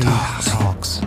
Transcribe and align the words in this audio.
Caritalks. 0.00 1.00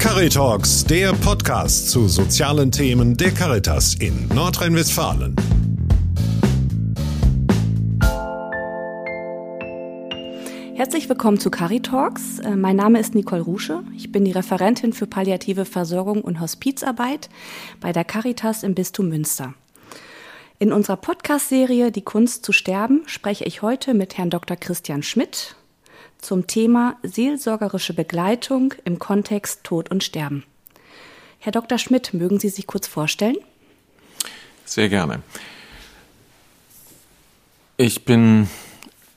Caritalks, 0.00 0.84
der 0.84 1.12
Podcast 1.12 1.90
zu 1.90 2.08
sozialen 2.08 2.72
Themen 2.72 3.16
der 3.16 3.30
Caritas 3.30 3.94
in 3.94 4.26
Nordrhein-Westfalen. 4.34 5.36
Herzlich 10.74 11.08
willkommen 11.08 11.38
zu 11.38 11.50
Caritalks. 11.50 12.40
Äh, 12.40 12.56
mein 12.56 12.74
Name 12.74 12.98
ist 12.98 13.14
Nicole 13.14 13.42
Rusche. 13.42 13.84
Ich 13.96 14.10
bin 14.10 14.24
die 14.24 14.32
Referentin 14.32 14.92
für 14.92 15.06
palliative 15.06 15.64
Versorgung 15.64 16.22
und 16.22 16.40
Hospizarbeit 16.40 17.30
bei 17.80 17.92
der 17.92 18.04
Caritas 18.04 18.64
im 18.64 18.74
Bistum 18.74 19.08
Münster. 19.08 19.54
In 20.58 20.72
unserer 20.72 20.96
Podcast-Serie 20.96 21.92
Die 21.92 22.02
Kunst 22.02 22.44
zu 22.44 22.52
sterben 22.52 23.02
spreche 23.06 23.44
ich 23.44 23.62
heute 23.62 23.94
mit 23.94 24.18
Herrn 24.18 24.30
Dr. 24.30 24.56
Christian 24.56 25.04
Schmidt 25.04 25.54
zum 26.26 26.48
Thema 26.48 26.96
seelsorgerische 27.04 27.94
Begleitung 27.94 28.74
im 28.84 28.98
Kontext 28.98 29.62
Tod 29.62 29.92
und 29.92 30.02
Sterben. 30.02 30.42
Herr 31.38 31.52
Dr. 31.52 31.78
Schmidt, 31.78 32.14
mögen 32.14 32.40
Sie 32.40 32.48
sich 32.48 32.66
kurz 32.66 32.88
vorstellen? 32.88 33.36
Sehr 34.64 34.88
gerne. 34.88 35.22
Ich 37.76 38.04
bin 38.04 38.48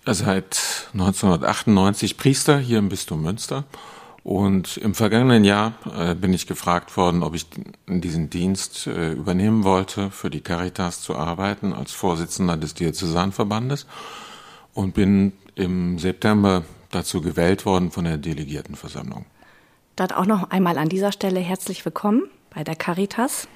seit 0.05 0.87
1998 0.93 2.15
Priester 2.15 2.59
hier 2.59 2.77
im 2.77 2.89
Bistum 2.89 3.23
Münster 3.23 3.63
und 4.23 4.77
im 4.77 4.93
vergangenen 4.93 5.43
Jahr 5.43 5.73
äh, 5.97 6.13
bin 6.13 6.31
ich 6.31 6.45
gefragt 6.45 6.95
worden, 6.95 7.23
ob 7.23 7.33
ich 7.33 7.47
diesen 7.87 8.29
Dienst 8.29 8.85
äh, 8.85 9.13
übernehmen 9.13 9.63
wollte, 9.63 10.11
für 10.11 10.29
die 10.29 10.41
Caritas 10.41 11.01
zu 11.01 11.15
arbeiten 11.15 11.73
als 11.73 11.91
Vorsitzender 11.91 12.55
des 12.55 12.75
Diözesanverbandes 12.75 13.87
und 14.75 14.93
bin 14.93 15.33
im 15.55 15.97
September 15.97 16.63
dazu 16.91 17.21
gewählt 17.21 17.65
worden 17.65 17.91
von 17.91 18.03
der 18.03 18.17
Delegiertenversammlung. 18.17 19.25
Dort 19.95 20.15
auch 20.15 20.25
noch 20.25 20.49
einmal 20.51 20.77
an 20.77 20.89
dieser 20.89 21.11
Stelle 21.11 21.39
herzlich 21.39 21.83
willkommen 21.85 22.23
bei 22.53 22.63
der 22.63 22.75
Caritas. 22.75 23.47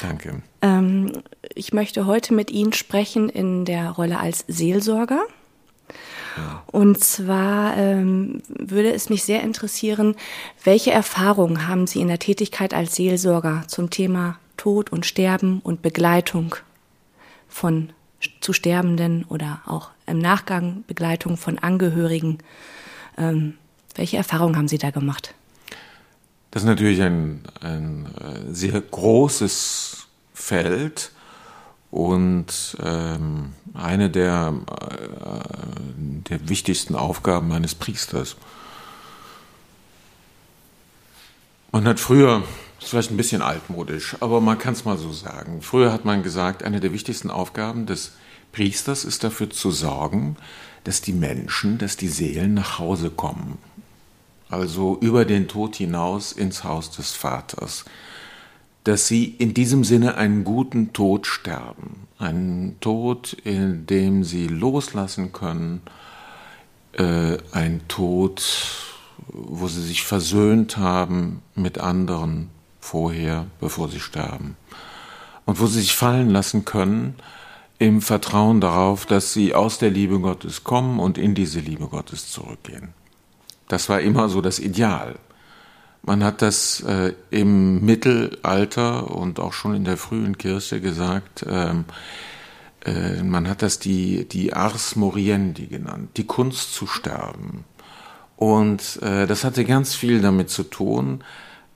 Danke. 0.00 0.42
Ähm, 0.62 1.22
ich 1.54 1.72
möchte 1.72 2.06
heute 2.06 2.34
mit 2.34 2.50
Ihnen 2.50 2.72
sprechen 2.72 3.28
in 3.28 3.64
der 3.64 3.90
Rolle 3.90 4.18
als 4.18 4.44
Seelsorger. 4.46 5.24
Und 6.66 7.02
zwar 7.02 7.76
ähm, 7.78 8.42
würde 8.48 8.92
es 8.92 9.08
mich 9.08 9.24
sehr 9.24 9.42
interessieren, 9.42 10.16
welche 10.64 10.90
Erfahrungen 10.90 11.66
haben 11.66 11.86
Sie 11.86 12.00
in 12.00 12.08
der 12.08 12.18
Tätigkeit 12.18 12.74
als 12.74 12.94
Seelsorger 12.94 13.64
zum 13.68 13.88
Thema 13.88 14.38
Tod 14.58 14.92
und 14.92 15.06
Sterben 15.06 15.60
und 15.60 15.80
Begleitung 15.80 16.56
von 17.48 17.90
zu 18.40 18.52
Sterbenden 18.52 19.24
oder 19.24 19.62
auch 19.66 19.90
im 20.06 20.18
Nachgang 20.18 20.84
Begleitung 20.86 21.36
von 21.36 21.58
Angehörigen? 21.58 22.38
Ähm, 23.18 23.54
welche 23.94 24.16
Erfahrungen 24.16 24.56
haben 24.56 24.68
Sie 24.68 24.78
da 24.78 24.90
gemacht? 24.90 25.34
Das 26.50 26.62
ist 26.62 26.68
natürlich 26.68 27.02
ein, 27.02 27.42
ein 27.60 28.06
äh, 28.18 28.54
sehr 28.54 28.80
großes 28.80 30.06
Feld 30.32 31.12
und 31.90 32.76
ähm, 32.82 33.52
eine 33.74 34.10
der, 34.10 34.54
äh, 34.70 36.30
der 36.30 36.48
wichtigsten 36.48 36.94
Aufgaben 36.94 37.52
eines 37.52 37.74
Priesters. 37.74 38.36
Man 41.72 41.86
hat 41.86 42.00
früher, 42.00 42.42
das 42.76 42.84
ist 42.84 42.90
vielleicht 42.90 43.10
ein 43.10 43.16
bisschen 43.16 43.42
altmodisch, 43.42 44.16
aber 44.20 44.40
man 44.40 44.58
kann 44.58 44.72
es 44.72 44.84
mal 44.84 44.96
so 44.96 45.12
sagen. 45.12 45.60
Früher 45.60 45.92
hat 45.92 46.04
man 46.04 46.22
gesagt, 46.22 46.62
eine 46.62 46.80
der 46.80 46.92
wichtigsten 46.92 47.30
Aufgaben 47.30 47.86
des 47.86 48.12
Priesters 48.56 49.04
ist 49.04 49.22
dafür 49.22 49.50
zu 49.50 49.70
sorgen, 49.70 50.36
dass 50.84 51.02
die 51.02 51.12
Menschen, 51.12 51.76
dass 51.78 51.96
die 51.96 52.08
Seelen 52.08 52.54
nach 52.54 52.78
Hause 52.78 53.10
kommen. 53.10 53.58
Also 54.48 54.98
über 55.00 55.24
den 55.24 55.46
Tod 55.46 55.76
hinaus 55.76 56.32
ins 56.32 56.64
Haus 56.64 56.90
des 56.90 57.12
Vaters 57.12 57.84
dass 58.86 59.08
sie 59.08 59.24
in 59.24 59.52
diesem 59.52 59.82
Sinne 59.82 60.14
einen 60.14 60.44
guten 60.44 60.92
Tod 60.92 61.26
sterben. 61.26 62.06
Einen 62.20 62.78
Tod, 62.78 63.32
in 63.42 63.84
dem 63.84 64.22
sie 64.22 64.46
loslassen 64.46 65.32
können, 65.32 65.80
äh, 66.92 67.36
ein 67.50 67.80
Tod, 67.88 68.44
wo 69.26 69.66
sie 69.66 69.82
sich 69.82 70.04
versöhnt 70.04 70.76
haben 70.76 71.42
mit 71.56 71.78
anderen 71.78 72.48
vorher, 72.78 73.46
bevor 73.58 73.88
sie 73.88 73.98
sterben. 73.98 74.56
Und 75.46 75.58
wo 75.58 75.66
sie 75.66 75.80
sich 75.80 75.96
fallen 75.96 76.30
lassen 76.30 76.64
können 76.64 77.16
im 77.78 78.00
Vertrauen 78.00 78.60
darauf, 78.60 79.06
dass 79.06 79.32
sie 79.32 79.54
aus 79.54 79.78
der 79.78 79.90
Liebe 79.90 80.20
Gottes 80.20 80.64
kommen 80.64 80.98
und 80.98 81.18
in 81.18 81.34
diese 81.34 81.60
Liebe 81.60 81.86
Gottes 81.88 82.30
zurückgehen. 82.30 82.94
Das 83.68 83.88
war 83.88 84.00
immer 84.00 84.28
so 84.28 84.40
das 84.40 84.58
Ideal. 84.58 85.16
Man 86.02 86.22
hat 86.22 86.40
das 86.40 86.80
äh, 86.82 87.14
im 87.30 87.84
Mittelalter 87.84 89.10
und 89.10 89.40
auch 89.40 89.52
schon 89.52 89.74
in 89.74 89.84
der 89.84 89.96
frühen 89.96 90.38
Kirche 90.38 90.80
gesagt, 90.80 91.44
ähm, 91.48 91.84
äh, 92.84 93.22
man 93.22 93.48
hat 93.48 93.62
das 93.62 93.80
die, 93.80 94.26
die 94.26 94.52
Ars 94.52 94.94
Moriendi 94.94 95.66
genannt, 95.66 96.10
die 96.16 96.24
Kunst 96.24 96.74
zu 96.74 96.86
sterben. 96.86 97.64
Und 98.36 99.02
äh, 99.02 99.26
das 99.26 99.44
hatte 99.44 99.64
ganz 99.64 99.94
viel 99.94 100.20
damit 100.20 100.48
zu 100.48 100.62
tun, 100.62 101.24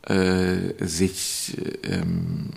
äh, 0.03 0.75
sich, 0.79 1.57
ähm, 1.83 2.51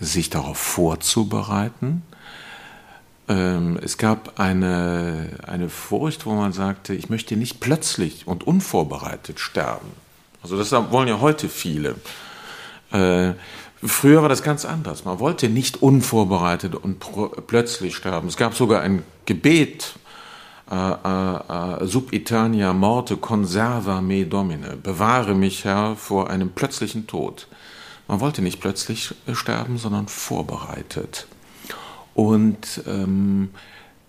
sich 0.00 0.30
darauf 0.30 0.56
vorzubereiten. 0.56 2.02
Ähm, 3.28 3.78
es 3.82 3.98
gab 3.98 4.38
eine, 4.38 5.30
eine 5.46 5.68
Furcht, 5.68 6.26
wo 6.26 6.34
man 6.34 6.52
sagte, 6.52 6.94
ich 6.94 7.08
möchte 7.10 7.36
nicht 7.36 7.60
plötzlich 7.60 8.26
und 8.26 8.46
unvorbereitet 8.46 9.40
sterben. 9.40 9.88
Also 10.42 10.56
das 10.56 10.70
wollen 10.92 11.08
ja 11.08 11.20
heute 11.20 11.48
viele. 11.48 11.96
Äh, 12.92 13.32
früher 13.82 14.22
war 14.22 14.28
das 14.28 14.42
ganz 14.42 14.64
anders. 14.64 15.04
Man 15.04 15.18
wollte 15.18 15.48
nicht 15.48 15.82
unvorbereitet 15.82 16.74
und 16.74 17.04
plötzlich 17.46 17.96
sterben. 17.96 18.28
Es 18.28 18.36
gab 18.36 18.54
sogar 18.54 18.82
ein 18.82 19.02
Gebet, 19.24 19.94
äh, 20.70 20.74
äh, 20.74 21.82
äh, 21.82 21.86
Subitania 21.86 22.72
morte 22.72 23.16
conserva 23.16 24.00
me 24.00 24.26
domine, 24.26 24.76
bewahre 24.76 25.34
mich 25.34 25.64
Herr 25.64 25.94
vor 25.94 26.28
einem 26.28 26.50
plötzlichen 26.50 27.06
Tod. 27.06 27.46
Man 28.08 28.20
wollte 28.20 28.42
nicht 28.42 28.60
plötzlich 28.60 29.14
sterben, 29.32 29.78
sondern 29.78 30.08
vorbereitet. 30.08 31.26
Und 32.16 32.80
ähm, 32.86 33.50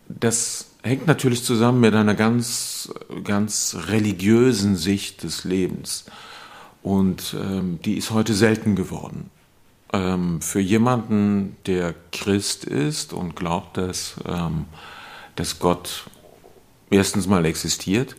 das 0.07 0.69
hängt 0.81 1.07
natürlich 1.07 1.43
zusammen 1.43 1.81
mit 1.81 1.93
einer 1.93 2.15
ganz, 2.15 2.89
ganz 3.25 3.75
religiösen 3.89 4.77
Sicht 4.77 5.23
des 5.23 5.43
Lebens. 5.43 6.05
Und 6.81 7.35
ähm, 7.37 7.79
die 7.83 7.97
ist 7.97 8.11
heute 8.11 8.33
selten 8.33 8.77
geworden. 8.77 9.29
Ähm, 9.91 10.39
für 10.39 10.61
jemanden, 10.61 11.57
der 11.65 11.95
Christ 12.13 12.63
ist 12.63 13.11
und 13.11 13.35
glaubt, 13.35 13.75
dass, 13.75 14.15
ähm, 14.25 14.67
dass 15.35 15.59
Gott 15.59 16.05
erstens 16.89 17.27
mal 17.27 17.43
existiert 17.43 18.15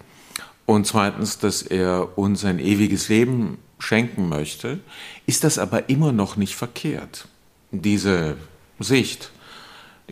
und 0.67 0.87
zweitens, 0.87 1.39
dass 1.39 1.63
er 1.63 2.19
uns 2.19 2.45
ein 2.45 2.59
ewiges 2.59 3.09
Leben 3.09 3.57
schenken 3.79 4.29
möchte, 4.29 4.81
ist 5.25 5.45
das 5.45 5.59
aber 5.59 5.89
immer 5.89 6.13
noch 6.13 6.37
nicht 6.37 6.57
verkehrt. 6.57 7.27
Diese 7.71 8.37
Sicht, 8.79 9.31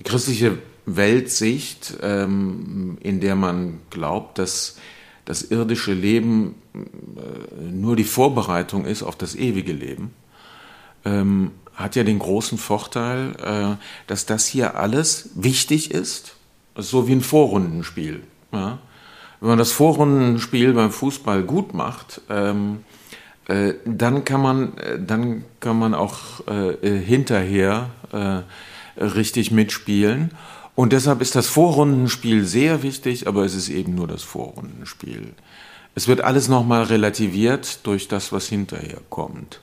christliche 0.05 0.59
Weltsicht, 0.87 1.99
ähm, 2.03 2.97
in 3.01 3.21
der 3.21 3.37
man 3.37 3.81
glaubt, 3.91 4.39
dass 4.39 4.77
das 5.25 5.43
irdische 5.43 5.93
Leben 5.93 6.55
äh, 6.75 7.63
nur 7.73 7.97
die 7.97 8.05
Vorbereitung 8.05 8.85
ist 8.85 9.03
auf 9.03 9.17
das 9.17 9.35
ewige 9.35 9.73
Leben, 9.73 10.13
ähm, 11.05 11.51
hat 11.75 11.97
ja 11.97 12.05
den 12.05 12.19
großen 12.19 12.57
Vorteil, 12.57 13.35
äh, 13.43 13.77
dass 14.07 14.27
das 14.27 14.47
hier 14.47 14.77
alles 14.77 15.31
wichtig 15.35 15.91
ist, 15.91 16.37
so 16.77 17.09
wie 17.09 17.13
ein 17.13 17.21
Vorrundenspiel. 17.21 18.23
Ja? 18.53 18.79
Wenn 19.41 19.49
man 19.49 19.59
das 19.59 19.73
Vorrundenspiel 19.73 20.73
beim 20.73 20.93
Fußball 20.93 21.43
gut 21.43 21.75
macht, 21.75 22.23
ähm, 22.31 22.85
äh, 23.49 23.75
dann 23.85 24.25
kann 24.25 24.41
man, 24.41 24.79
äh, 24.79 24.99
dann 25.05 25.45
kann 25.61 25.79
man 25.79 25.95
auch 25.95 26.47
äh, 26.47 26.99
hinterher 26.99 27.91
äh, 28.13 28.43
richtig 28.97 29.51
mitspielen. 29.51 30.31
Und 30.75 30.93
deshalb 30.93 31.23
ist 31.23 31.35
das 31.35 31.47
Vorrundenspiel 31.47 32.45
sehr 32.45 32.83
wichtig, 32.83 33.27
aber 33.27 33.45
es 33.45 33.55
ist 33.55 33.69
eben 33.69 33.95
nur 33.95 34.07
das 34.07 34.23
Vorrundenspiel. 34.23 35.33
Es 35.95 36.09
wird 36.09 36.21
alles 36.21 36.49
nochmal 36.49 36.85
relativiert 36.85 37.81
durch 37.85 38.09
das, 38.09 38.31
was 38.31 38.47
hinterher 38.49 39.01
kommt. 39.09 39.61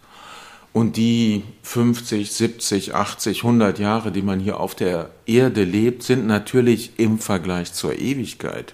Und 0.74 0.98
die 0.98 1.44
50, 1.62 2.32
70, 2.32 2.96
80, 2.96 3.44
100 3.44 3.78
Jahre, 3.78 4.12
die 4.12 4.24
man 4.24 4.40
hier 4.40 4.60
auf 4.60 4.74
der 4.74 5.12
Erde 5.28 5.64
lebt, 5.64 6.02
sind 6.02 6.26
natürlich 6.26 6.94
im 6.98 7.20
Vergleich 7.20 7.74
zur 7.74 8.00
Ewigkeit, 8.00 8.74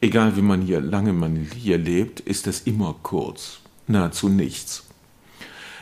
egal 0.00 0.36
wie 0.36 0.42
man 0.42 0.62
hier 0.62 0.80
lange 0.80 1.12
man 1.12 1.36
hier 1.36 1.76
lebt, 1.76 2.20
ist 2.20 2.46
das 2.46 2.60
immer 2.60 2.96
kurz, 3.02 3.58
nahezu 3.86 4.30
nichts. 4.30 4.84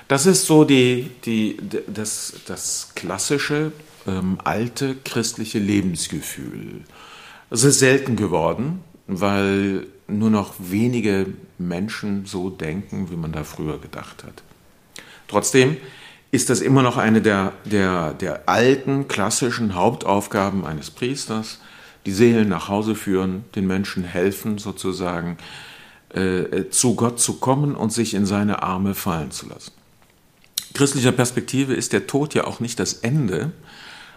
Das 0.08 0.26
ist 0.26 0.46
so 0.46 0.64
die, 0.64 1.10
die, 1.24 1.58
das, 1.86 2.34
das 2.46 2.90
klassische 2.96 3.70
ähm, 4.06 4.38
alte 4.44 4.96
christliche 5.04 5.58
Lebensgefühl. 5.58 6.82
Es 7.50 7.64
ist 7.64 7.78
selten 7.78 8.16
geworden, 8.16 8.80
weil 9.06 9.86
nur 10.08 10.30
noch 10.30 10.54
wenige 10.58 11.26
Menschen 11.58 12.26
so 12.26 12.50
denken, 12.50 13.10
wie 13.10 13.16
man 13.16 13.32
da 13.32 13.44
früher 13.44 13.78
gedacht 13.78 14.24
hat. 14.24 14.42
Trotzdem 15.28 15.76
ist 16.30 16.50
das 16.50 16.60
immer 16.60 16.82
noch 16.82 16.96
eine 16.96 17.22
der, 17.22 17.52
der, 17.64 18.12
der 18.14 18.48
alten, 18.48 19.08
klassischen 19.08 19.74
Hauptaufgaben 19.74 20.64
eines 20.64 20.90
Priesters, 20.90 21.60
die 22.04 22.12
Seelen 22.12 22.48
nach 22.48 22.68
Hause 22.68 22.94
führen, 22.94 23.44
den 23.54 23.66
Menschen 23.66 24.04
helfen, 24.04 24.58
sozusagen 24.58 25.38
äh, 26.10 26.68
zu 26.70 26.94
Gott 26.94 27.20
zu 27.20 27.34
kommen 27.34 27.74
und 27.74 27.92
sich 27.92 28.14
in 28.14 28.26
seine 28.26 28.62
Arme 28.62 28.94
fallen 28.94 29.30
zu 29.30 29.48
lassen. 29.48 29.72
Christlicher 30.74 31.12
Perspektive 31.12 31.74
ist 31.74 31.92
der 31.92 32.06
Tod 32.06 32.34
ja 32.34 32.44
auch 32.44 32.60
nicht 32.60 32.78
das 32.78 32.92
Ende, 32.92 33.52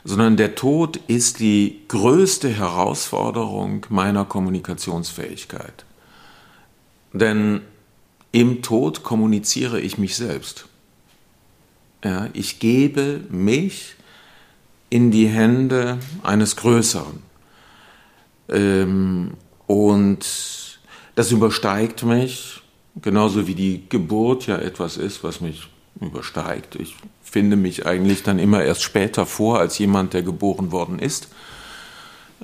sondern 0.04 0.38
der 0.38 0.56
Tod 0.56 0.98
ist 1.08 1.40
die 1.40 1.82
größte 1.88 2.50
Herausforderung 2.50 3.86
meiner 3.90 4.26
Kommunikationsfähigkeit. 4.26 5.86
Denn 7.14 7.62
im 8.32 8.62
Tod 8.62 9.04
kommuniziere 9.04 9.82
ich 9.82 9.98
mich 9.98 10.16
selbst. 10.16 10.68
Ja, 12.04 12.30
ich 12.34 12.60
gebe 12.60 13.22
mich 13.30 13.96
in 14.90 15.12
die 15.12 15.28
Hände 15.28 16.00
eines 16.24 16.56
Größeren. 16.56 17.22
Ähm, 18.48 19.32
und 19.68 20.80
das 21.16 21.32
übersteigt 21.32 22.04
mich, 22.04 22.62
genauso 23.02 23.48
wie 23.48 23.56
die 23.56 23.84
Geburt 23.90 24.48
ja 24.48 24.58
etwas 24.58 24.98
ist, 24.98 25.24
was 25.24 25.42
mich 25.42 25.68
übersteigt. 26.00 26.76
Ich 26.76 26.96
finde 27.30 27.56
mich 27.56 27.86
eigentlich 27.86 28.24
dann 28.24 28.40
immer 28.40 28.64
erst 28.64 28.84
später 28.84 29.26
vor 29.26 29.60
als 29.60 29.78
jemand, 29.78 30.14
der 30.14 30.24
geboren 30.24 30.72
worden 30.72 31.00
ist. 31.00 31.30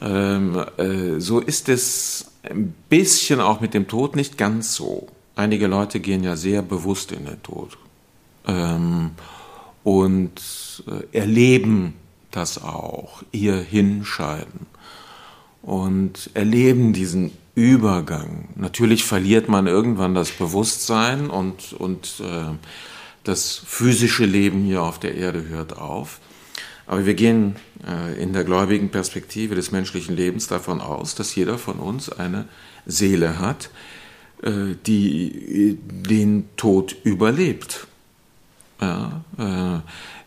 Ähm, 0.01 0.63
äh, 0.77 1.19
so 1.19 1.39
ist 1.39 1.69
es 1.69 2.31
ein 2.43 2.73
bisschen 2.89 3.39
auch 3.41 3.61
mit 3.61 3.73
dem 3.73 3.87
Tod 3.87 4.15
nicht 4.15 4.37
ganz 4.37 4.75
so. 4.75 5.07
Einige 5.35 5.67
Leute 5.67 5.99
gehen 5.99 6.23
ja 6.23 6.35
sehr 6.35 6.61
bewusst 6.61 7.11
in 7.11 7.25
den 7.25 7.41
Tod 7.43 7.77
ähm, 8.47 9.11
und 9.83 10.83
äh, 10.87 11.17
erleben 11.17 11.93
das 12.31 12.61
auch, 12.61 13.23
ihr 13.31 13.55
Hinscheiden 13.55 14.67
und 15.61 16.29
erleben 16.33 16.93
diesen 16.93 17.31
Übergang. 17.55 18.49
Natürlich 18.55 19.05
verliert 19.05 19.47
man 19.47 19.67
irgendwann 19.67 20.13
das 20.13 20.31
Bewusstsein 20.31 21.29
und, 21.29 21.73
und 21.73 22.19
äh, 22.19 22.53
das 23.27 23.61
physische 23.65 24.25
Leben 24.25 24.63
hier 24.63 24.81
auf 24.81 24.99
der 24.99 25.15
Erde 25.15 25.47
hört 25.47 25.77
auf. 25.77 26.19
Aber 26.87 27.05
wir 27.05 27.15
gehen 27.15 27.55
äh, 27.85 28.21
in 28.21 28.33
der 28.33 28.43
gläubigen 28.43 28.89
Perspektive 28.89 29.55
des 29.55 29.71
menschlichen 29.71 30.15
Lebens 30.15 30.47
davon 30.47 30.81
aus, 30.81 31.15
dass 31.15 31.35
jeder 31.35 31.57
von 31.57 31.79
uns 31.79 32.09
eine 32.09 32.47
Seele 32.85 33.39
hat, 33.39 33.69
äh, 34.43 34.75
die 34.85 35.77
den 35.81 36.47
Tod 36.57 36.95
überlebt. 37.03 37.87
Ja, 38.79 39.23
äh, 39.37 39.79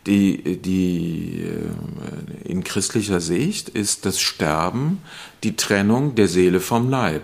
die, 0.07 0.57
die 0.57 1.45
äh, 1.45 2.51
in 2.51 2.65
christlicher 2.65 3.21
Sicht 3.21 3.69
ist 3.69 4.07
das 4.07 4.21
Sterben 4.21 5.03
die 5.45 5.55
Trennung 5.55 6.15
der 6.15 6.29
Seele 6.29 6.61
vom 6.61 6.91
Leib. 6.91 7.23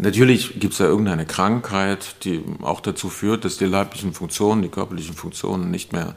Natürlich 0.00 0.60
gibt 0.60 0.74
es 0.74 0.78
da 0.78 0.84
irgendeine 0.84 1.26
Krankheit, 1.26 2.24
die 2.24 2.44
auch 2.62 2.80
dazu 2.80 3.10
führt, 3.10 3.44
dass 3.44 3.58
die 3.58 3.64
leiblichen 3.64 4.12
Funktionen, 4.12 4.62
die 4.62 4.68
körperlichen 4.68 5.16
Funktionen 5.16 5.72
nicht 5.72 5.92
mehr, 5.92 6.14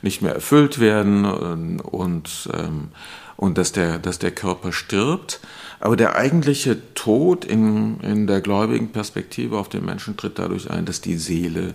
nicht 0.00 0.22
mehr 0.22 0.32
erfüllt 0.32 0.78
werden 0.78 1.24
und, 1.24 1.80
und, 1.80 2.48
ähm, 2.54 2.88
und 3.36 3.58
dass, 3.58 3.72
der, 3.72 3.98
dass 3.98 4.20
der 4.20 4.30
Körper 4.30 4.72
stirbt. 4.72 5.40
Aber 5.80 5.96
der 5.96 6.14
eigentliche 6.14 6.94
Tod 6.94 7.44
in, 7.44 7.98
in 8.00 8.28
der 8.28 8.40
gläubigen 8.40 8.92
Perspektive 8.92 9.58
auf 9.58 9.68
den 9.68 9.84
Menschen 9.84 10.16
tritt 10.16 10.38
dadurch 10.38 10.70
ein, 10.70 10.84
dass 10.84 11.00
die 11.00 11.16
Seele 11.16 11.74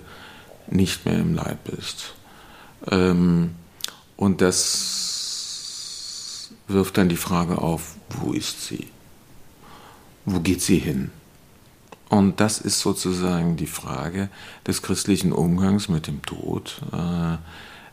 nicht 0.68 1.06
mehr 1.06 1.20
im 1.20 1.36
Leib 1.36 1.68
ist. 1.78 2.14
Ähm, 2.90 3.56
und 4.16 4.40
das 4.40 5.42
wirft 6.70 6.98
dann 6.98 7.10
die 7.10 7.18
Frage 7.18 7.58
auf, 7.58 7.96
wo 8.22 8.32
ist 8.32 8.62
sie? 8.68 8.88
Wo 10.24 10.40
geht 10.40 10.62
sie 10.62 10.80
hin? 10.80 11.12
Und 12.12 12.42
das 12.42 12.60
ist 12.60 12.82
sozusagen 12.82 13.56
die 13.56 13.68
Frage 13.68 14.28
des 14.68 14.82
christlichen 14.82 15.32
Umgangs 15.32 15.88
mit 15.88 16.08
dem 16.08 16.22
Tod, 16.24 16.82
äh, 16.92 17.38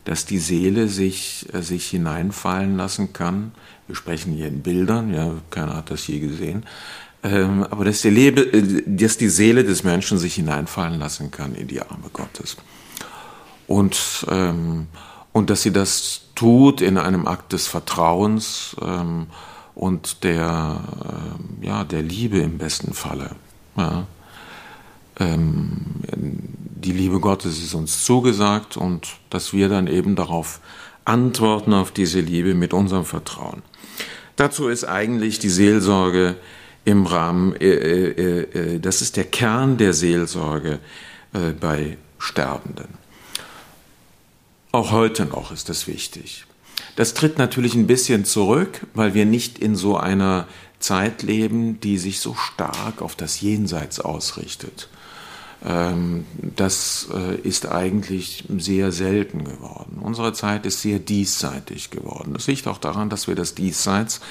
dass 0.03 0.25
die 0.25 0.39
Seele 0.39 0.89
sich, 0.89 1.47
äh, 1.53 1.61
sich 1.61 1.87
hineinfallen 1.87 2.75
lassen 2.75 3.13
kann. 3.13 3.53
Wir 3.87 3.95
sprechen 3.95 4.33
hier 4.33 4.49
in 4.49 4.61
Bildern, 4.61 5.13
ja, 5.13 5.35
keiner 5.51 5.77
hat 5.77 5.89
das 5.89 6.05
je 6.05 6.19
gesehen. 6.19 6.65
Ähm, 7.23 7.63
aber 7.63 7.85
dass 7.85 8.01
die, 8.01 8.09
Lebe, 8.09 8.41
äh, 8.41 8.83
dass 8.85 9.15
die 9.15 9.29
Seele 9.29 9.63
des 9.63 9.85
Menschen 9.85 10.17
sich 10.17 10.35
hineinfallen 10.35 10.99
lassen 10.99 11.31
kann 11.31 11.55
in 11.55 11.69
die 11.69 11.81
Arme 11.81 12.09
Gottes. 12.11 12.57
Und, 13.67 14.27
ähm, 14.29 14.87
und 15.31 15.49
dass 15.49 15.61
sie 15.61 15.71
das 15.71 16.23
tut 16.35 16.81
in 16.81 16.97
einem 16.97 17.25
Akt 17.25 17.53
des 17.53 17.67
Vertrauens 17.67 18.75
ähm, 18.81 19.27
und 19.75 20.25
der, 20.25 20.81
ja, 21.61 21.85
der 21.85 22.01
Liebe 22.01 22.39
im 22.39 22.57
besten 22.57 22.93
Falle. 22.93 23.31
Ja. 23.79 24.07
Ähm, 25.19 25.79
die 26.15 26.91
Liebe 26.91 27.19
Gottes 27.19 27.63
ist 27.63 27.73
uns 27.73 28.03
zugesagt 28.03 28.77
und 28.77 29.07
dass 29.29 29.53
wir 29.53 29.69
dann 29.69 29.87
eben 29.87 30.15
darauf 30.15 30.59
antworten, 31.05 31.73
auf 31.73 31.91
diese 31.91 32.19
Liebe 32.19 32.53
mit 32.53 32.73
unserem 32.73 33.05
Vertrauen. 33.05 33.61
Dazu 34.35 34.67
ist 34.67 34.83
eigentlich 34.83 35.39
die 35.39 35.49
Seelsorge 35.49 36.35
im 36.85 37.05
Rahmen, 37.05 37.55
äh, 37.55 37.67
äh, 37.67 38.75
äh, 38.75 38.79
das 38.79 39.01
ist 39.01 39.17
der 39.17 39.25
Kern 39.25 39.77
der 39.77 39.93
Seelsorge 39.93 40.79
äh, 41.33 41.51
bei 41.59 41.97
Sterbenden. 42.17 42.87
Auch 44.71 44.91
heute 44.91 45.25
noch 45.25 45.51
ist 45.51 45.69
das 45.69 45.87
wichtig. 45.87 46.45
Das 46.95 47.13
tritt 47.13 47.37
natürlich 47.37 47.75
ein 47.75 47.87
bisschen 47.87 48.25
zurück, 48.25 48.85
weil 48.93 49.13
wir 49.13 49.25
nicht 49.25 49.57
in 49.57 49.75
so 49.75 49.97
einer 49.97 50.47
Zeit 50.79 51.23
leben, 51.23 51.79
die 51.79 51.97
sich 51.97 52.19
so 52.19 52.35
stark 52.35 53.01
auf 53.01 53.15
das 53.15 53.41
Jenseits 53.41 53.99
ausrichtet. 53.99 54.89
Ähm, 55.65 56.25
das 56.55 57.09
äh, 57.13 57.35
ist 57.35 57.67
eigentlich 57.67 58.45
sehr 58.57 58.91
selten 58.91 59.43
geworden. 59.43 59.99
Unsere 60.01 60.33
Zeit 60.33 60.65
ist 60.65 60.81
sehr 60.81 60.99
diesseitig 60.99 61.89
geworden. 61.89 62.33
Das 62.33 62.47
liegt 62.47 62.67
auch 62.67 62.77
daran, 62.77 63.09
dass 63.09 63.27
wir 63.27 63.35
das 63.35 63.55
Diesseits 63.55 64.21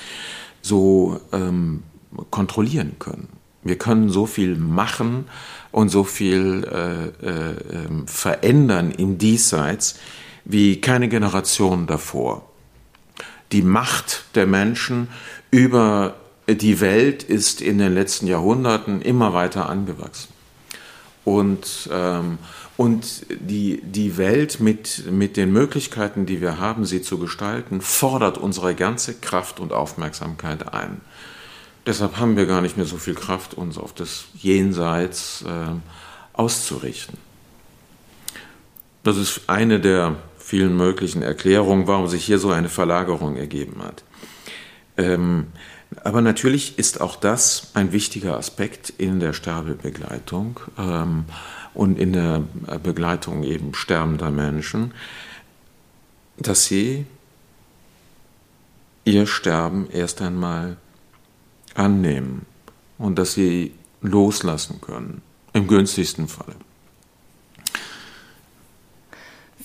so 0.62 1.20
ähm, 1.32 1.82
kontrollieren 2.30 2.96
können. 2.98 3.28
Wir 3.62 3.76
können 3.76 4.08
so 4.08 4.24
viel 4.24 4.56
machen 4.56 5.26
und 5.70 5.90
so 5.90 6.04
viel 6.04 6.64
äh, 6.64 7.26
äh, 7.26 7.56
ähm, 7.72 8.08
verändern 8.08 8.90
im 8.90 9.18
Diesseits 9.18 9.96
wie 10.44 10.80
keine 10.80 11.08
Generation 11.08 11.86
davor. 11.86 12.48
Die 13.52 13.62
Macht 13.62 14.24
der 14.34 14.46
Menschen 14.46 15.08
über 15.50 16.16
die 16.54 16.80
Welt 16.80 17.22
ist 17.22 17.60
in 17.60 17.78
den 17.78 17.94
letzten 17.94 18.26
Jahrhunderten 18.26 19.02
immer 19.02 19.34
weiter 19.34 19.68
angewachsen. 19.68 20.32
Und, 21.24 21.90
ähm, 21.92 22.38
und 22.78 23.26
die, 23.28 23.82
die 23.82 24.16
Welt 24.16 24.60
mit, 24.60 25.10
mit 25.10 25.36
den 25.36 25.52
Möglichkeiten, 25.52 26.24
die 26.24 26.40
wir 26.40 26.58
haben, 26.58 26.86
sie 26.86 27.02
zu 27.02 27.18
gestalten, 27.18 27.82
fordert 27.82 28.38
unsere 28.38 28.74
ganze 28.74 29.14
Kraft 29.14 29.60
und 29.60 29.72
Aufmerksamkeit 29.72 30.72
ein. 30.72 31.02
Deshalb 31.86 32.16
haben 32.16 32.36
wir 32.36 32.46
gar 32.46 32.62
nicht 32.62 32.76
mehr 32.76 32.86
so 32.86 32.96
viel 32.96 33.14
Kraft, 33.14 33.54
uns 33.54 33.76
auf 33.76 33.92
das 33.92 34.24
Jenseits 34.34 35.42
äh, 35.42 35.74
auszurichten. 36.32 37.18
Das 39.02 39.16
ist 39.16 39.42
eine 39.48 39.80
der 39.80 40.16
vielen 40.38 40.76
möglichen 40.76 41.22
Erklärungen, 41.22 41.86
warum 41.86 42.08
sich 42.08 42.24
hier 42.24 42.38
so 42.38 42.50
eine 42.50 42.70
Verlagerung 42.70 43.36
ergeben 43.36 43.82
hat. 43.82 44.02
Ähm, 44.96 45.48
aber 46.04 46.20
natürlich 46.20 46.78
ist 46.78 47.00
auch 47.00 47.16
das 47.16 47.70
ein 47.74 47.92
wichtiger 47.92 48.36
Aspekt 48.36 48.90
in 48.90 49.20
der 49.20 49.32
Sterbebegleitung 49.32 50.60
ähm, 50.78 51.24
und 51.74 51.98
in 51.98 52.12
der 52.12 52.42
Begleitung 52.82 53.44
eben 53.44 53.74
sterbender 53.74 54.30
Menschen, 54.30 54.92
dass 56.36 56.64
sie 56.64 57.06
ihr 59.04 59.26
Sterben 59.26 59.88
erst 59.90 60.20
einmal 60.20 60.76
annehmen 61.74 62.46
und 62.98 63.18
dass 63.18 63.34
sie 63.34 63.72
loslassen 64.00 64.80
können, 64.80 65.22
im 65.52 65.66
günstigsten 65.66 66.28
Falle. 66.28 66.54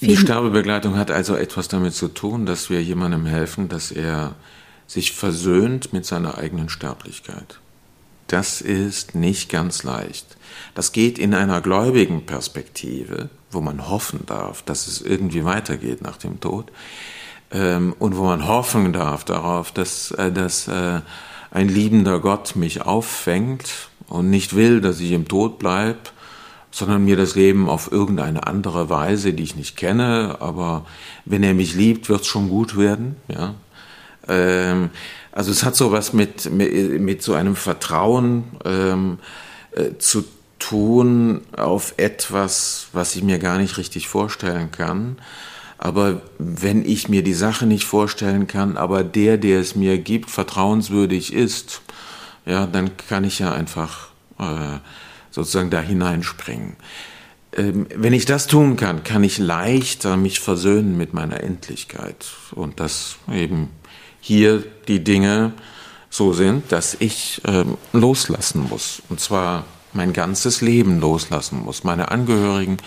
Die 0.02 0.18
Sterbebegleitung 0.18 0.98
hat 0.98 1.12
also 1.12 1.36
etwas 1.36 1.68
damit 1.70 1.94
zu 1.94 2.10
tun, 2.10 2.46
dass 2.46 2.70
wir 2.70 2.84
jemandem 2.84 3.26
helfen, 3.26 3.70
dass 3.70 3.92
er 3.92 4.36
sich 4.88 5.14
versöhnt 5.14 5.94
mit 5.94 6.06
seiner 6.06 6.38
eigenen 6.38 6.70
Sterblichkeit. 6.70 7.60
Das 8.28 8.62
ist 8.62 9.16
nicht 9.16 9.50
ganz 9.50 9.84
leicht. 9.84 10.38
Das 10.76 10.92
geht 10.92 11.20
in 11.20 11.34
einer 11.34 11.62
gläubigen 11.62 12.26
Perspektive, 12.26 13.30
wo 13.52 13.62
man 13.62 13.90
hoffen 13.90 14.26
darf, 14.26 14.64
dass 14.64 14.88
es 14.88 15.02
irgendwie 15.02 15.46
weitergeht 15.46 16.02
nach 16.02 16.18
dem 16.18 16.40
Tod 16.40 16.72
ähm, 17.52 17.96
und 18.00 18.18
wo 18.18 18.24
man 18.24 18.48
hoffen 18.48 18.94
darf 18.94 19.24
darauf, 19.24 19.72
dass, 19.72 20.12
äh, 20.12 20.32
dass 20.32 20.68
äh, 20.68 21.02
ein 21.52 21.70
liebender 21.70 22.20
Gott 22.20 22.56
mich 22.56 22.82
auffängt 22.82 23.90
und 24.08 24.30
nicht 24.30 24.56
will, 24.56 24.82
dass 24.82 25.00
ich 25.00 25.12
im 25.12 25.28
Tod 25.28 25.60
bleibe, 25.60 26.00
sondern 26.72 27.06
mir 27.06 27.16
das 27.16 27.36
Leben 27.36 27.70
auf 27.70 27.92
irgendeine 27.92 28.48
andere 28.48 28.90
Weise, 28.90 29.34
die 29.34 29.44
ich 29.44 29.56
nicht 29.56 29.78
kenne, 29.78 30.38
aber 30.40 30.86
wenn 31.26 31.44
er 31.44 31.54
mich 31.54 31.76
liebt, 31.76 32.10
wird 32.10 32.22
es 32.22 32.28
schon 32.28 32.50
gut 32.50 32.76
werden. 32.76 33.18
Ja? 33.28 33.54
Ähm, 34.28 34.90
also 35.32 35.52
es 35.52 35.64
hat 35.64 35.76
so 35.76 35.92
was 35.92 36.14
mit, 36.14 36.52
mit, 36.52 37.02
mit 37.02 37.24
so 37.24 37.34
einem 37.34 37.56
Vertrauen 37.56 38.44
ähm, 38.66 39.20
äh, 39.72 39.98
zu 39.98 40.26
tun 40.60 41.42
auf 41.58 41.96
etwas, 41.98 42.88
was 42.94 43.16
ich 43.16 43.24
mir 43.24 43.40
gar 43.40 43.58
nicht 43.58 43.78
richtig 43.78 44.08
vorstellen 44.08 44.72
kann. 44.72 45.18
Aber 45.78 46.22
wenn 46.38 46.86
ich 46.86 47.10
mir 47.10 47.24
die 47.24 47.34
Sache 47.34 47.66
nicht 47.66 47.86
vorstellen 47.86 48.48
kann, 48.48 48.78
aber 48.78 49.04
der, 49.04 49.38
der 49.38 49.60
es 49.60 49.76
mir 49.76 49.98
gibt, 49.98 50.30
vertrauenswürdig 50.30 51.34
ist, 51.34 51.82
ja, 52.46 52.68
dann 52.68 52.96
kann 52.96 53.24
ich 53.26 53.40
ja 53.40 53.52
einfach 53.52 54.10
äh, 54.40 54.80
sozusagen 55.32 55.70
da 55.70 55.82
hineinspringen. 55.82 56.78
Ähm, 57.56 57.88
wenn 57.94 58.14
ich 58.14 58.26
das 58.26 58.48
tun 58.48 58.78
kann, 58.78 59.04
kann 59.04 59.24
ich 59.24 59.38
leichter 59.38 60.16
mich 60.16 60.40
versöhnen 60.40 60.96
mit 60.96 61.14
meiner 61.14 61.42
Endlichkeit 61.42 62.28
und 62.52 62.80
dass 62.80 63.18
eben 63.32 63.70
hier 64.26 64.64
die 64.88 65.04
Dinge 65.04 65.52
so 66.10 66.32
sind, 66.32 66.72
dass 66.72 66.96
ich 66.98 67.42
ähm, 67.46 67.78
loslassen 67.92 68.70
muss 68.70 69.02
und 69.10 69.20
zwar 69.20 69.66
mein 69.92 70.14
ganzes 70.14 70.62
Leben 70.62 71.02
loslassen 71.02 71.62
muss, 71.64 71.84
meine 71.84 72.10
Angehörigen, 72.10 72.78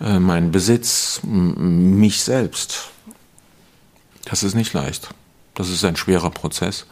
äh, 0.00 0.20
meinen 0.20 0.52
Besitz, 0.52 1.20
mich 1.24 2.22
selbst. 2.22 2.90
Das 4.24 4.44
ist 4.44 4.54
nicht 4.54 4.72
leicht. 4.72 5.10
Das 5.54 5.68
ist 5.68 5.84
ein 5.84 5.96
schwerer 5.96 6.30
Prozess. 6.30 6.86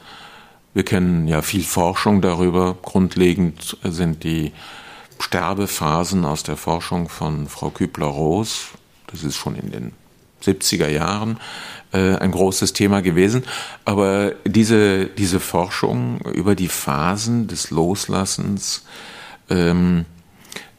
Wir 0.74 0.84
kennen 0.84 1.28
ja 1.28 1.40
viel 1.40 1.62
Forschung 1.62 2.20
darüber. 2.20 2.76
Grundlegend 2.82 3.76
sind 3.84 4.24
die 4.24 4.52
Sterbephasen 5.20 6.24
aus 6.24 6.42
der 6.42 6.56
Forschung 6.56 7.08
von 7.08 7.46
Frau 7.46 7.70
Kübler-Roos, 7.70 8.68
das 9.06 9.22
ist 9.22 9.36
schon 9.36 9.54
in 9.54 9.70
den 9.70 9.92
70er 10.42 10.88
Jahren 10.88 11.38
äh, 11.92 12.16
ein 12.16 12.30
großes 12.30 12.72
Thema 12.72 13.02
gewesen. 13.02 13.44
Aber 13.84 14.32
diese, 14.44 15.06
diese 15.06 15.40
Forschung 15.40 16.20
über 16.34 16.54
die 16.54 16.68
Phasen 16.68 17.48
des 17.48 17.70
Loslassens 17.70 18.84
ähm, 19.48 20.04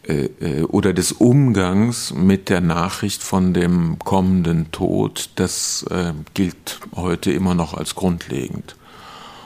äh, 0.03 0.30
äh, 0.39 0.63
oder 0.63 0.94
des 0.94 1.12
Umgangs 1.12 2.13
mit 2.13 2.50
der 2.50 2.62
Nachricht 2.62 3.22
von 3.22 3.53
dem 3.53 4.00
kommenden 4.00 4.72
Tod, 4.72 5.30
das 5.36 5.86
äh, 5.91 6.13
gilt 6.34 6.80
heute 6.96 7.32
immer 7.32 7.53
noch 7.53 7.75
als 7.75 7.94
grundlegend. 7.94 8.75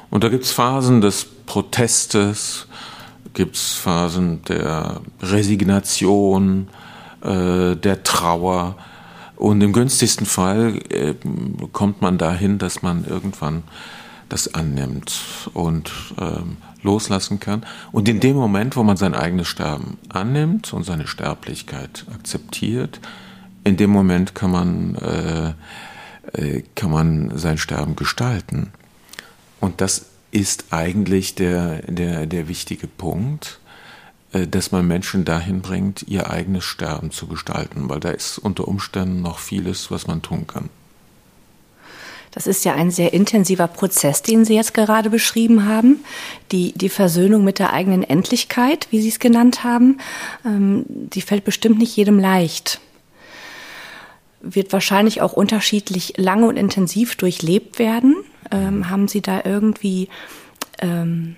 Und 0.10 0.24
da 0.24 0.30
gibt 0.30 0.46
es 0.46 0.52
Phasen 0.54 1.02
des 1.02 1.26
Protestes, 1.46 2.68
gibt 3.34 3.58
es 3.58 3.74
Phasen 3.74 4.44
der 4.46 5.02
Resignation, 5.22 6.70
äh, 7.22 7.76
der 7.76 8.04
Trauer. 8.04 8.78
Und 9.36 9.62
im 9.62 9.74
günstigsten 9.74 10.26
Fall 10.26 10.80
äh, 10.90 11.16
kommt 11.74 12.02
man 12.02 12.18
dahin, 12.18 12.58
dass 12.58 12.82
man 12.82 13.06
irgendwann 13.06 13.64
das 14.30 14.54
annimmt 14.54 15.50
und 15.54 15.92
ähm, 16.20 16.58
loslassen 16.82 17.40
kann. 17.40 17.66
Und 17.92 18.08
in 18.08 18.20
dem 18.20 18.36
Moment, 18.36 18.76
wo 18.76 18.84
man 18.84 18.98
sein 18.98 19.14
eigenes 19.14 19.48
Sterben 19.48 19.98
annimmt 20.10 20.74
und 20.74 20.84
seine 20.84 21.08
Sterblichkeit 21.08 22.06
akzeptiert, 22.14 23.00
in 23.64 23.78
dem 23.78 23.90
Moment 23.90 24.36
kann 24.36 24.52
man, 24.52 24.96
äh, 24.96 25.54
äh 26.34 26.64
kann 26.76 26.92
man 26.92 27.38
sein 27.38 27.58
Sterben 27.58 27.96
gestalten. 27.96 28.72
Und 29.60 29.82
das 29.82 30.06
ist 30.32 30.66
eigentlich 30.72 31.36
der, 31.36 31.82
der, 31.84 32.26
der 32.26 32.48
wichtige 32.48 32.88
Punkt, 32.88 33.60
dass 34.42 34.72
man 34.72 34.88
Menschen 34.88 35.26
dahin 35.26 35.62
bringt, 35.62 36.04
ihr 36.08 36.30
eigenes 36.30 36.64
Sterben 36.64 37.12
zu 37.12 37.28
gestalten, 37.28 37.90
weil 37.90 38.00
da 38.00 38.10
ist 38.10 38.38
unter 38.38 38.68
Umständen 38.68 39.22
noch 39.22 39.40
vieles, 39.40 39.92
was 39.92 40.08
man 40.08 40.22
tun 40.22 40.48
kann. 40.48 40.70
Das 42.36 42.48
ist 42.48 42.66
ja 42.66 42.76
ein 42.76 42.92
sehr 42.92 43.14
intensiver 43.14 43.68
Prozess, 43.68 44.22
den 44.22 44.44
Sie 44.44 44.56
jetzt 44.56 44.74
gerade 44.74 45.10
beschrieben 45.10 45.66
haben. 45.66 46.04
Die, 46.52 46.74
die 46.74 46.90
Versöhnung 46.90 47.46
mit 47.46 47.60
der 47.60 47.72
eigenen 47.72 48.04
Endlichkeit, 48.04 48.88
wie 48.92 49.00
Sie 49.02 49.08
es 49.08 49.20
genannt 49.20 49.64
haben, 49.64 50.00
ähm, 50.46 50.84
die 50.86 51.22
fällt 51.22 51.46
bestimmt 51.46 51.78
nicht 51.78 51.96
jedem 51.96 52.20
leicht. 52.20 52.82
Wird 54.42 54.74
wahrscheinlich 54.74 55.22
auch 55.22 55.32
unterschiedlich 55.32 56.16
lange 56.18 56.48
und 56.48 56.58
intensiv 56.58 57.16
durchlebt 57.16 57.80
werden. 57.80 58.18
Ähm, 58.52 58.90
haben 58.90 59.08
Sie 59.08 59.22
da 59.22 59.42
irgendwie 59.46 60.10
ähm, 60.82 61.38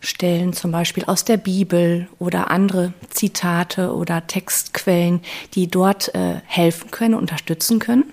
Stellen 0.00 0.52
zum 0.52 0.70
Beispiel 0.70 1.04
aus 1.04 1.24
der 1.24 1.36
Bibel 1.36 2.08
oder 2.18 2.50
andere 2.50 2.92
Zitate 3.10 3.94
oder 3.94 4.26
Textquellen, 4.26 5.20
die 5.54 5.68
dort 5.68 6.14
äh, 6.14 6.40
helfen 6.46 6.90
können, 6.90 7.14
unterstützen 7.14 7.78
können? 7.78 8.04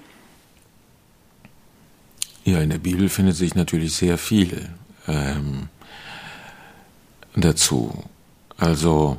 Ja, 2.43 2.59
in 2.59 2.69
der 2.69 2.77
Bibel 2.77 3.09
findet 3.09 3.35
sich 3.35 3.55
natürlich 3.55 3.93
sehr 3.93 4.17
viel 4.17 4.69
ähm, 5.07 5.69
dazu. 7.35 8.03
Also 8.57 9.17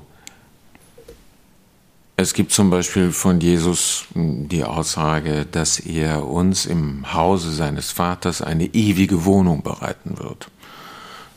es 2.18 2.32
gibt 2.32 2.52
zum 2.52 2.70
Beispiel 2.70 3.12
von 3.12 3.40
Jesus 3.40 4.06
die 4.14 4.64
Aussage, 4.64 5.44
dass 5.44 5.78
er 5.80 6.26
uns 6.26 6.64
im 6.64 7.12
Hause 7.12 7.52
seines 7.52 7.90
Vaters 7.90 8.40
eine 8.40 8.66
ewige 8.66 9.26
Wohnung 9.26 9.62
bereiten 9.62 10.18
wird. 10.18 10.48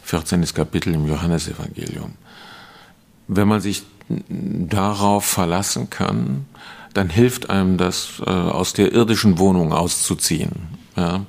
14. 0.09 0.43
Kapitel 0.55 0.95
im 0.95 1.07
Johannesevangelium. 1.07 2.13
Wenn 3.27 3.47
man 3.47 3.61
sich 3.61 3.83
darauf 4.27 5.23
verlassen 5.23 5.91
kann, 5.91 6.47
dann 6.95 7.09
hilft 7.09 7.51
einem 7.51 7.77
das, 7.77 8.19
äh, 8.25 8.29
aus 8.31 8.73
der 8.73 8.91
irdischen 8.91 9.37
Wohnung 9.37 9.71
auszuziehen. 9.71 10.51
Ja? 10.97 11.25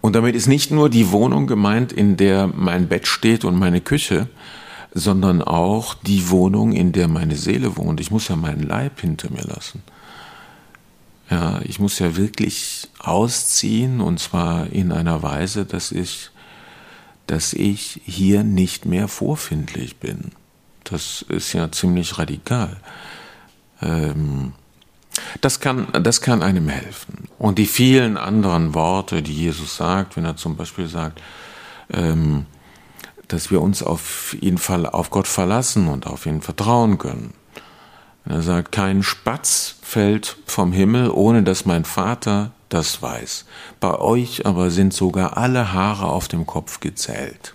Und 0.00 0.14
damit 0.16 0.34
ist 0.34 0.46
nicht 0.46 0.70
nur 0.70 0.88
die 0.88 1.12
Wohnung 1.12 1.46
gemeint, 1.46 1.92
in 1.92 2.16
der 2.16 2.46
mein 2.46 2.88
Bett 2.88 3.06
steht 3.06 3.44
und 3.44 3.58
meine 3.58 3.82
Küche, 3.82 4.28
sondern 4.94 5.42
auch 5.42 5.92
die 5.92 6.30
Wohnung, 6.30 6.72
in 6.72 6.92
der 6.92 7.08
meine 7.08 7.36
Seele 7.36 7.76
wohnt. 7.76 8.00
Ich 8.00 8.10
muss 8.10 8.28
ja 8.28 8.36
meinen 8.36 8.62
Leib 8.62 9.02
hinter 9.02 9.30
mir 9.30 9.42
lassen. 9.42 9.82
Ja, 11.30 11.60
ich 11.64 11.78
muss 11.78 11.98
ja 11.98 12.16
wirklich 12.16 12.88
ausziehen 12.98 14.00
und 14.00 14.18
zwar 14.18 14.70
in 14.70 14.92
einer 14.92 15.22
Weise, 15.22 15.66
dass 15.66 15.92
ich, 15.92 16.30
dass 17.26 17.52
ich 17.52 18.00
hier 18.04 18.44
nicht 18.44 18.84
mehr 18.84 19.08
vorfindlich 19.08 19.96
bin. 19.96 20.32
Das 20.84 21.24
ist 21.28 21.52
ja 21.52 21.72
ziemlich 21.72 22.18
radikal. 22.18 22.76
Ähm, 23.80 24.52
das 25.40 25.60
kann, 25.60 25.88
das 26.02 26.20
kann 26.20 26.42
einem 26.42 26.68
helfen. 26.68 27.28
Und 27.38 27.58
die 27.58 27.66
vielen 27.66 28.16
anderen 28.16 28.74
Worte, 28.74 29.22
die 29.22 29.32
Jesus 29.32 29.76
sagt, 29.76 30.16
wenn 30.16 30.24
er 30.24 30.36
zum 30.36 30.56
Beispiel 30.56 30.88
sagt, 30.88 31.22
ähm, 31.92 32.46
dass 33.28 33.50
wir 33.50 33.62
uns 33.62 33.82
auf 33.82 34.36
ihn, 34.40 34.58
auf 34.68 35.10
Gott 35.10 35.26
verlassen 35.26 35.88
und 35.88 36.06
auf 36.06 36.26
ihn 36.26 36.42
vertrauen 36.42 36.98
können. 36.98 37.32
Er 38.26 38.42
sagt, 38.42 38.72
kein 38.72 39.02
Spatz 39.02 39.76
fällt 39.82 40.38
vom 40.46 40.72
Himmel, 40.72 41.10
ohne 41.10 41.42
dass 41.42 41.66
mein 41.66 41.84
Vater 41.84 42.52
das 42.68 43.02
weiß. 43.02 43.44
Bei 43.80 43.98
euch 43.98 44.46
aber 44.46 44.70
sind 44.70 44.94
sogar 44.94 45.36
alle 45.36 45.72
Haare 45.72 46.06
auf 46.06 46.28
dem 46.28 46.46
Kopf 46.46 46.80
gezählt. 46.80 47.54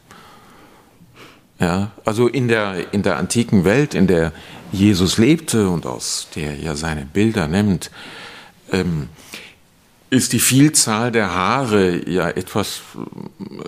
Ja, 1.59 1.91
also 2.05 2.27
in 2.27 2.47
der, 2.47 2.93
in 2.93 3.03
der 3.03 3.17
antiken 3.17 3.65
Welt, 3.65 3.93
in 3.93 4.07
der 4.07 4.31
Jesus 4.71 5.17
lebte 5.17 5.69
und 5.69 5.85
aus 5.85 6.27
der 6.35 6.57
er 6.59 6.75
seine 6.75 7.05
Bilder 7.05 7.47
nimmt, 7.47 7.91
ähm, 8.71 9.09
ist 10.09 10.33
die 10.33 10.39
Vielzahl 10.39 11.11
der 11.11 11.33
Haare 11.33 12.09
ja 12.09 12.29
etwas, 12.29 12.81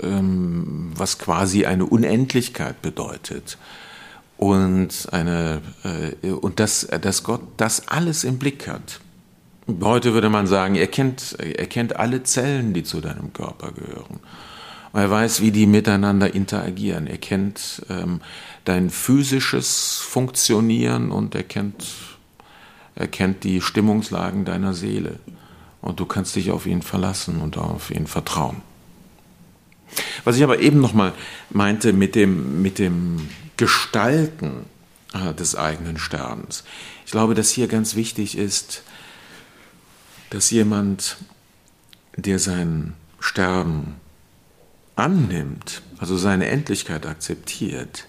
ähm, 0.01 0.91
was 0.95 1.19
quasi 1.19 1.65
eine 1.65 1.85
Unendlichkeit 1.85 2.81
bedeutet. 2.81 3.57
Und, 4.41 5.07
eine, 5.11 5.61
äh, 5.83 6.31
und 6.31 6.59
dass, 6.59 6.87
dass 6.87 7.21
Gott 7.21 7.41
das 7.57 7.87
alles 7.89 8.23
im 8.23 8.39
Blick 8.39 8.67
hat. 8.67 8.99
Heute 9.83 10.15
würde 10.15 10.31
man 10.31 10.47
sagen, 10.47 10.73
er 10.73 10.87
kennt, 10.87 11.37
er 11.39 11.67
kennt 11.67 11.95
alle 11.95 12.23
Zellen, 12.23 12.73
die 12.73 12.81
zu 12.81 13.01
deinem 13.01 13.33
Körper 13.33 13.71
gehören. 13.71 14.19
er 14.93 15.11
weiß, 15.11 15.41
wie 15.41 15.51
die 15.51 15.67
miteinander 15.67 16.33
interagieren. 16.33 17.05
Er 17.05 17.19
kennt 17.19 17.83
ähm, 17.87 18.19
dein 18.65 18.89
physisches 18.89 19.99
Funktionieren 19.99 21.11
und 21.11 21.35
er 21.35 21.43
kennt, 21.43 21.85
er 22.95 23.07
kennt 23.07 23.43
die 23.43 23.61
Stimmungslagen 23.61 24.43
deiner 24.43 24.73
Seele 24.73 25.19
und 25.83 25.99
du 25.99 26.07
kannst 26.07 26.35
dich 26.35 26.49
auf 26.49 26.65
ihn 26.65 26.81
verlassen 26.81 27.41
und 27.41 27.59
auf 27.59 27.91
ihn 27.91 28.07
vertrauen. 28.07 28.63
Was 30.23 30.35
ich 30.37 30.43
aber 30.43 30.59
eben 30.61 30.81
noch 30.81 30.95
mal 30.95 31.13
meinte 31.51 31.93
mit 31.93 32.15
dem, 32.15 32.63
mit 32.63 32.79
dem 32.79 33.29
Gestalten 33.61 34.65
äh, 35.13 35.35
des 35.35 35.55
eigenen 35.55 35.99
Sterbens. 35.99 36.63
Ich 37.05 37.11
glaube, 37.11 37.35
dass 37.35 37.51
hier 37.51 37.67
ganz 37.67 37.95
wichtig 37.95 38.35
ist, 38.35 38.81
dass 40.31 40.49
jemand, 40.49 41.17
der 42.15 42.39
sein 42.39 42.95
Sterben 43.19 43.97
annimmt, 44.95 45.83
also 45.99 46.17
seine 46.17 46.47
Endlichkeit 46.47 47.05
akzeptiert, 47.05 48.07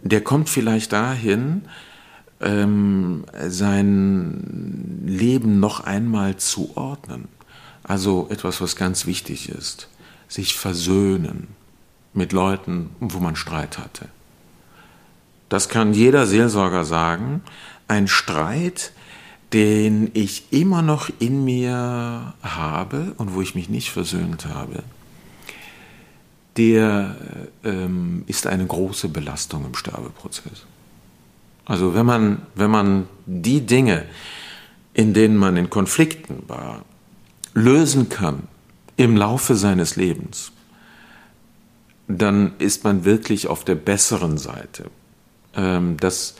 der 0.00 0.20
kommt 0.20 0.48
vielleicht 0.48 0.92
dahin, 0.92 1.62
ähm, 2.40 3.24
sein 3.48 5.02
Leben 5.04 5.58
noch 5.58 5.80
einmal 5.80 6.36
zu 6.36 6.76
ordnen. 6.76 7.26
Also 7.82 8.28
etwas, 8.30 8.60
was 8.60 8.76
ganz 8.76 9.06
wichtig 9.06 9.48
ist, 9.48 9.88
sich 10.28 10.54
versöhnen 10.54 11.48
mit 12.14 12.32
Leuten, 12.32 12.90
wo 13.00 13.18
man 13.18 13.36
Streit 13.36 13.78
hatte. 13.78 14.08
Das 15.48 15.68
kann 15.68 15.92
jeder 15.92 16.26
Seelsorger 16.26 16.84
sagen. 16.84 17.42
Ein 17.86 18.08
Streit, 18.08 18.92
den 19.52 20.10
ich 20.14 20.52
immer 20.52 20.82
noch 20.82 21.10
in 21.18 21.44
mir 21.44 22.34
habe 22.42 23.14
und 23.18 23.34
wo 23.34 23.42
ich 23.42 23.54
mich 23.54 23.68
nicht 23.68 23.90
versöhnt 23.90 24.46
habe, 24.46 24.82
der 26.56 27.16
ähm, 27.64 28.24
ist 28.26 28.46
eine 28.46 28.66
große 28.66 29.08
Belastung 29.08 29.64
im 29.66 29.74
Sterbeprozess. 29.74 30.66
Also 31.64 31.94
wenn 31.94 32.06
man, 32.06 32.42
wenn 32.54 32.70
man 32.70 33.08
die 33.26 33.60
Dinge, 33.60 34.04
in 34.92 35.14
denen 35.14 35.36
man 35.36 35.56
in 35.56 35.70
Konflikten 35.70 36.44
war, 36.46 36.84
lösen 37.54 38.08
kann 38.08 38.44
im 38.96 39.16
Laufe 39.16 39.56
seines 39.56 39.96
Lebens, 39.96 40.52
dann 42.08 42.54
ist 42.58 42.84
man 42.84 43.04
wirklich 43.04 43.46
auf 43.48 43.64
der 43.64 43.74
besseren 43.74 44.38
Seite. 44.38 44.90
Ähm, 45.54 45.96
das 45.98 46.34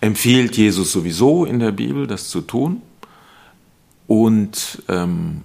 empfiehlt 0.00 0.56
Jesus 0.56 0.92
sowieso 0.92 1.44
in 1.44 1.58
der 1.58 1.72
Bibel, 1.72 2.06
das 2.06 2.28
zu 2.28 2.40
tun. 2.40 2.82
Und 4.06 4.82
ähm, 4.88 5.42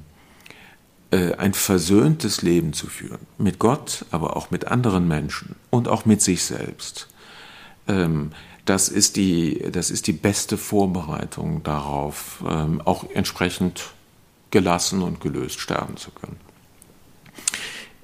äh, 1.12 1.36
ein 1.36 1.54
versöhntes 1.54 2.42
Leben 2.42 2.74
zu 2.74 2.88
führen. 2.88 3.20
Mit 3.38 3.60
Gott, 3.60 4.06
aber 4.12 4.38
auch 4.38 4.52
mit 4.52 4.66
anderen 4.68 5.08
Menschen 5.08 5.56
und 5.70 5.88
auch 5.88 6.06
mit 6.06 6.22
sich 6.22 6.44
selbst. 6.44 7.10
Ähm, 7.88 8.32
das 8.66 8.88
ist 8.88 9.18
die, 9.18 9.66
das 9.72 9.90
ist 9.90 10.08
die 10.08 10.14
beste 10.14 10.58
Vorbereitung 10.58 11.64
darauf, 11.64 12.42
auch 12.86 13.04
entsprechend 13.14 13.92
gelassen 14.52 15.02
und 15.02 15.20
gelöst 15.20 15.60
sterben 15.60 15.98
zu 15.98 16.12
können. 16.12 16.38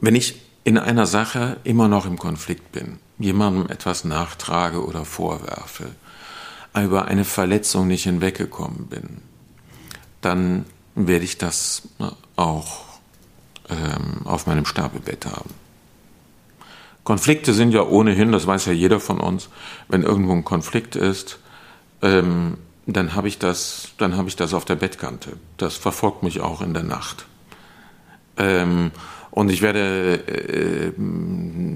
Wenn 0.02 0.16
ich 0.16 0.36
in 0.64 0.78
einer 0.78 1.06
Sache 1.06 1.58
immer 1.64 1.88
noch 1.88 2.06
im 2.06 2.18
Konflikt 2.18 2.72
bin, 2.72 3.00
jemandem 3.18 3.70
etwas 3.70 4.04
nachtrage 4.04 4.86
oder 4.86 5.06
vorwerfe, 5.06 5.88
über 6.80 7.06
eine 7.06 7.26
Verletzung 7.26 7.88
nicht 7.88 8.04
hinweggekommen 8.04 8.88
bin, 8.88 9.22
dann 10.22 10.66
werde 10.96 11.26
ich 11.26 11.38
das 11.38 11.84
äh, 12.00 12.06
auch 12.36 12.86
ähm, 13.70 14.26
auf 14.26 14.48
meinem 14.48 14.66
Sterbebett 14.66 15.26
haben. 15.26 15.50
Konflikte 17.04 17.54
sind 17.54 17.72
ja 17.72 17.84
ohnehin, 17.84 18.32
das 18.32 18.46
weiß 18.46 18.68
ja 18.68 18.74
jeder 18.74 19.00
von 19.00 19.20
uns, 19.20 19.50
wenn 19.88 20.04
irgendwo 20.04 20.34
ein 20.34 20.46
Konflikt 20.46 20.96
ist, 20.96 21.40
ähm, 22.02 22.58
dann 22.86 23.16
habe 23.16 23.28
ich 23.28 23.40
das, 23.40 23.90
ich 24.28 24.36
das 24.36 24.54
auf 24.54 24.66
der 24.66 24.76
Bettkante. 24.76 25.34
Das 25.58 25.76
verfolgt 25.76 26.24
mich 26.24 26.42
auch 26.42 26.62
in 26.62 26.74
der 26.74 26.84
Nacht. 26.84 27.26
Ähm, 28.38 28.92
und 29.32 29.52
ich 29.52 29.62
werde, 29.62 30.16
äh, 30.28 30.92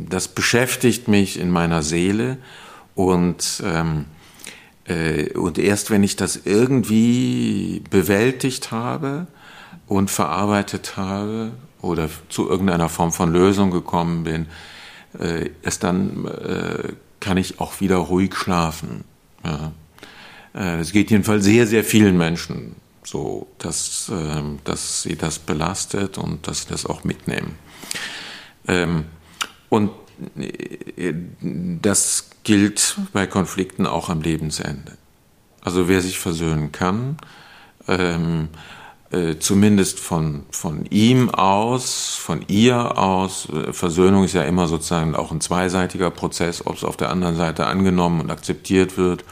das 0.09 0.27
beschäftigt 0.27 1.07
mich 1.07 1.39
in 1.39 1.49
meiner 1.49 1.83
Seele 1.83 2.37
und 2.95 3.63
ähm, 3.65 4.05
äh, 4.85 5.29
und 5.37 5.57
erst 5.57 5.91
wenn 5.91 6.03
ich 6.03 6.15
das 6.15 6.41
irgendwie 6.45 7.83
bewältigt 7.89 8.71
habe 8.71 9.27
und 9.87 10.09
verarbeitet 10.09 10.97
habe 10.97 11.51
oder 11.81 12.09
zu 12.29 12.49
irgendeiner 12.49 12.89
Form 12.89 13.11
von 13.11 13.31
Lösung 13.31 13.71
gekommen 13.71 14.23
bin, 14.23 14.47
äh, 15.19 15.49
erst 15.61 15.83
dann 15.83 16.27
kann 17.19 17.37
ich 17.37 17.59
auch 17.59 17.79
wieder 17.79 17.97
ruhig 17.97 18.35
schlafen. 18.35 19.05
Es 20.53 20.91
geht 20.91 21.09
jedenfalls 21.09 21.45
sehr, 21.45 21.67
sehr 21.67 21.83
vielen 21.83 22.17
Menschen 22.17 22.75
so, 23.05 23.47
dass, 23.57 24.09
äh, 24.09 24.41
dass 24.63 25.03
sie 25.03 25.15
das 25.15 25.39
belastet 25.39 26.17
und 26.17 26.47
dass 26.47 26.63
sie 26.63 26.69
das 26.69 26.85
auch 26.85 27.03
mitnehmen. 27.03 27.57
Ähm, 28.67 29.05
und 29.69 29.91
äh, 30.37 31.13
das 31.81 32.29
gilt 32.43 32.97
bei 33.13 33.27
Konflikten 33.27 33.87
auch 33.87 34.09
am 34.09 34.21
Lebensende. 34.21 34.97
Also 35.61 35.87
wer 35.87 36.01
sich 36.01 36.19
versöhnen 36.19 36.71
kann, 36.71 37.17
ähm, 37.87 38.49
äh, 39.11 39.37
zumindest 39.37 39.99
von, 39.99 40.43
von 40.51 40.85
ihm 40.87 41.29
aus, 41.29 42.15
von 42.15 42.43
ihr 42.47 42.97
aus, 42.97 43.47
äh, 43.49 43.71
Versöhnung 43.71 44.23
ist 44.23 44.33
ja 44.33 44.43
immer 44.43 44.67
sozusagen 44.67 45.15
auch 45.15 45.31
ein 45.31 45.39
zweiseitiger 45.39 46.09
Prozess, 46.09 46.65
ob 46.65 46.75
es 46.75 46.83
auf 46.83 46.97
der 46.97 47.09
anderen 47.09 47.35
Seite 47.35 47.67
angenommen 47.67 48.21
und 48.21 48.31
akzeptiert 48.31 48.97
wird, 48.97 49.23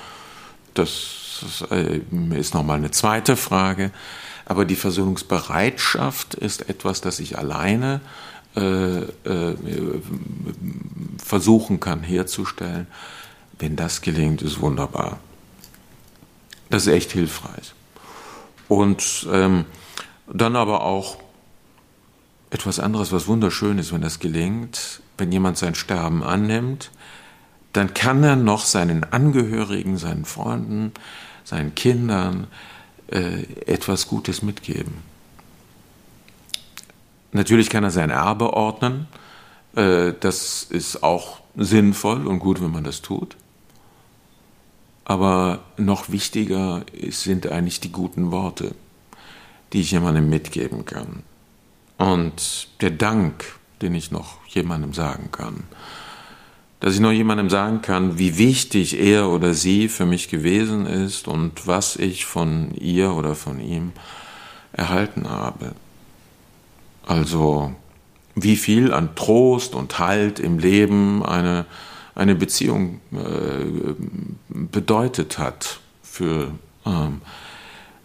das 0.74 1.21
äh, 1.72 2.02
ist 2.38 2.54
nochmal 2.54 2.78
eine 2.78 2.92
zweite 2.92 3.36
Frage. 3.36 3.92
Aber 4.46 4.66
die 4.66 4.76
Versöhnungsbereitschaft 4.76 6.34
ist 6.34 6.70
etwas, 6.70 7.02
das 7.02 7.20
ich 7.20 7.38
alleine 7.38 8.02
äh, 8.56 9.02
äh, 9.02 9.56
versuchen 11.24 11.80
kann 11.80 12.04
herzustellen. 12.04 12.88
Wenn 13.60 13.76
das 13.76 14.02
gelingt, 14.02 14.42
ist 14.42 14.60
wunderbar. 14.60 15.20
Das 16.70 16.88
ist 16.88 16.94
echt 16.94 17.12
hilfreich. 17.12 17.74
Und 18.68 19.28
ähm, 19.32 19.66
dann 20.28 20.56
aber 20.56 20.84
auch 20.84 21.18
etwas 22.50 22.80
anderes, 22.80 23.12
was 23.12 23.28
wunderschön 23.28 23.78
ist, 23.78 23.94
wenn 23.94 24.02
das 24.02 24.20
gelingt, 24.20 25.02
wenn 25.18 25.32
jemand 25.32 25.58
sein 25.58 25.76
Sterben 25.76 26.24
annimmt, 26.24 26.92
dann 27.74 27.94
kann 27.94 28.24
er 28.24 28.36
noch 28.36 28.66
seinen 28.66 29.04
Angehörigen, 29.04 29.98
seinen 29.98 30.26
Freunden, 30.26 30.92
seinen 31.44 31.76
Kindern 31.76 32.48
äh, 33.08 33.44
etwas 33.66 34.08
Gutes 34.08 34.42
mitgeben. 34.42 34.96
Natürlich 37.32 37.70
kann 37.70 37.84
er 37.84 37.92
sein 37.92 38.10
Erbe 38.10 38.54
ordnen, 38.54 39.08
äh, 39.76 40.14
das 40.20 40.64
ist 40.64 41.04
auch 41.04 41.40
sinnvoll 41.56 42.28
und 42.28 42.40
gut, 42.40 42.62
wenn 42.62 42.72
man 42.72 42.84
das 42.84 43.02
tut. 43.02 43.38
Aber 45.06 45.60
noch 45.78 46.10
wichtiger 46.10 46.86
sind 47.10 47.48
eigentlich 47.48 47.80
die 47.80 47.92
guten 47.92 48.32
Worte, 48.32 48.76
die 49.74 49.82
ich 49.82 49.92
jemandem 49.92 50.30
mitgeben 50.30 50.86
kann. 50.86 51.24
Und 51.98 52.70
der 52.82 52.92
Dank, 52.92 53.44
den 53.82 53.96
ich 53.96 54.12
noch 54.12 54.46
jemandem 54.48 54.94
sagen 54.94 55.30
kann. 55.32 55.64
Dass 56.82 56.96
ich 56.96 57.00
noch 57.00 57.12
jemandem 57.12 57.50
sagen 57.50 57.82
kann, 57.82 58.18
wie 58.18 58.38
wichtig 58.38 59.00
er 59.00 59.30
oder 59.30 59.54
sie 59.54 59.88
für 59.88 60.06
mich 60.06 60.28
gewesen 60.30 60.86
ist 60.86 61.28
und 61.28 61.68
was 61.68 61.96
ich 61.96 62.26
von 62.26 62.72
ihr 62.76 63.14
oder 63.14 63.36
von 63.36 63.62
ihm 63.62 63.94
erhalten 64.74 65.30
habe. 65.30 65.74
Also 67.06 67.74
wie 68.36 68.58
viel 68.58 68.94
an 68.94 69.16
Trost 69.16 69.76
und 69.76 70.00
Halt 70.00 70.40
im 70.40 70.60
Leben 70.60 71.26
eine 71.26 71.66
eine 72.16 72.36
Beziehung 72.36 73.00
äh, 73.12 73.94
bedeutet 74.50 75.38
hat 75.38 75.80
für 76.04 76.52
ähm, 76.86 77.22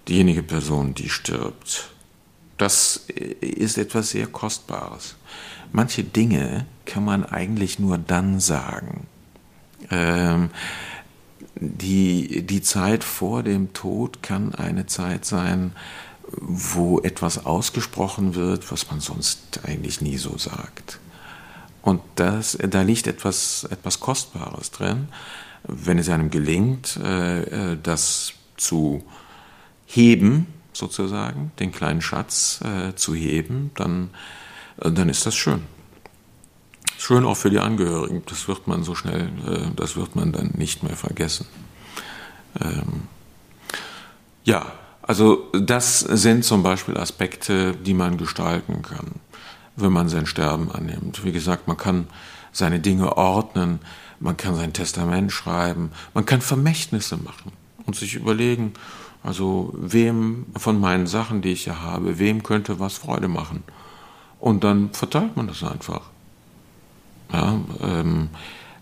diejenige 0.08 0.42
Person, 0.42 0.94
die 0.94 1.08
stirbt. 1.08 1.90
Das 2.56 3.06
ist 3.40 3.78
etwas 3.78 4.10
sehr 4.10 4.26
Kostbares. 4.26 5.16
Manche 5.72 6.04
Dinge 6.04 6.66
kann 6.84 7.04
man 7.04 7.24
eigentlich 7.24 7.78
nur 7.78 7.98
dann 7.98 8.40
sagen. 8.40 9.06
Ähm, 9.90 10.50
die, 11.56 12.42
die 12.42 12.62
Zeit 12.62 13.04
vor 13.04 13.42
dem 13.42 13.72
Tod 13.72 14.22
kann 14.22 14.54
eine 14.54 14.86
Zeit 14.86 15.24
sein, 15.24 15.72
wo 16.32 17.00
etwas 17.00 17.46
ausgesprochen 17.46 18.34
wird, 18.34 18.70
was 18.70 18.90
man 18.90 19.00
sonst 19.00 19.60
eigentlich 19.64 20.00
nie 20.00 20.16
so 20.16 20.36
sagt. 20.38 20.98
Und 21.82 22.02
das, 22.16 22.58
da 22.60 22.82
liegt 22.82 23.06
etwas, 23.06 23.64
etwas 23.70 24.00
Kostbares 24.00 24.70
drin. 24.72 25.08
Wenn 25.62 25.98
es 25.98 26.08
einem 26.08 26.30
gelingt, 26.30 26.96
äh, 26.96 27.72
äh, 27.72 27.78
das 27.80 28.32
zu 28.56 29.04
heben, 29.86 30.46
sozusagen, 30.72 31.52
den 31.58 31.72
kleinen 31.72 32.02
Schatz 32.02 32.60
äh, 32.62 32.94
zu 32.96 33.14
heben, 33.14 33.70
dann, 33.76 34.10
dann 34.78 35.08
ist 35.08 35.26
das 35.26 35.34
schön. 35.34 35.62
Schön 36.98 37.24
auch 37.24 37.36
für 37.36 37.50
die 37.50 37.58
Angehörigen. 37.58 38.22
Das 38.26 38.48
wird 38.48 38.66
man 38.66 38.82
so 38.82 38.94
schnell, 38.94 39.30
das 39.76 39.96
wird 39.96 40.16
man 40.16 40.32
dann 40.32 40.52
nicht 40.56 40.82
mehr 40.82 40.96
vergessen. 40.96 41.46
Ähm, 42.60 43.02
ja, 44.44 44.72
also 45.02 45.50
das 45.52 46.00
sind 46.00 46.44
zum 46.44 46.62
Beispiel 46.62 46.96
Aspekte, 46.96 47.76
die 47.76 47.94
man 47.94 48.16
gestalten 48.16 48.82
kann 48.82 49.20
wenn 49.76 49.92
man 49.92 50.08
sein 50.08 50.26
Sterben 50.26 50.70
annimmt. 50.72 51.24
Wie 51.24 51.32
gesagt, 51.32 51.68
man 51.68 51.76
kann 51.76 52.08
seine 52.52 52.80
Dinge 52.80 53.16
ordnen, 53.16 53.80
man 54.18 54.36
kann 54.36 54.54
sein 54.54 54.72
Testament 54.72 55.30
schreiben, 55.30 55.90
man 56.14 56.24
kann 56.24 56.40
Vermächtnisse 56.40 57.18
machen 57.18 57.52
und 57.84 57.94
sich 57.94 58.14
überlegen, 58.14 58.72
also 59.22 59.74
wem 59.76 60.46
von 60.56 60.80
meinen 60.80 61.06
Sachen, 61.06 61.42
die 61.42 61.52
ich 61.52 61.64
hier 61.64 61.82
habe, 61.82 62.18
wem 62.18 62.42
könnte 62.42 62.80
was 62.80 62.94
Freude 62.94 63.28
machen. 63.28 63.62
Und 64.40 64.64
dann 64.64 64.90
verteilt 64.92 65.36
man 65.36 65.46
das 65.46 65.62
einfach. 65.62 66.02
Ja, 67.32 67.58
ähm, 67.82 68.28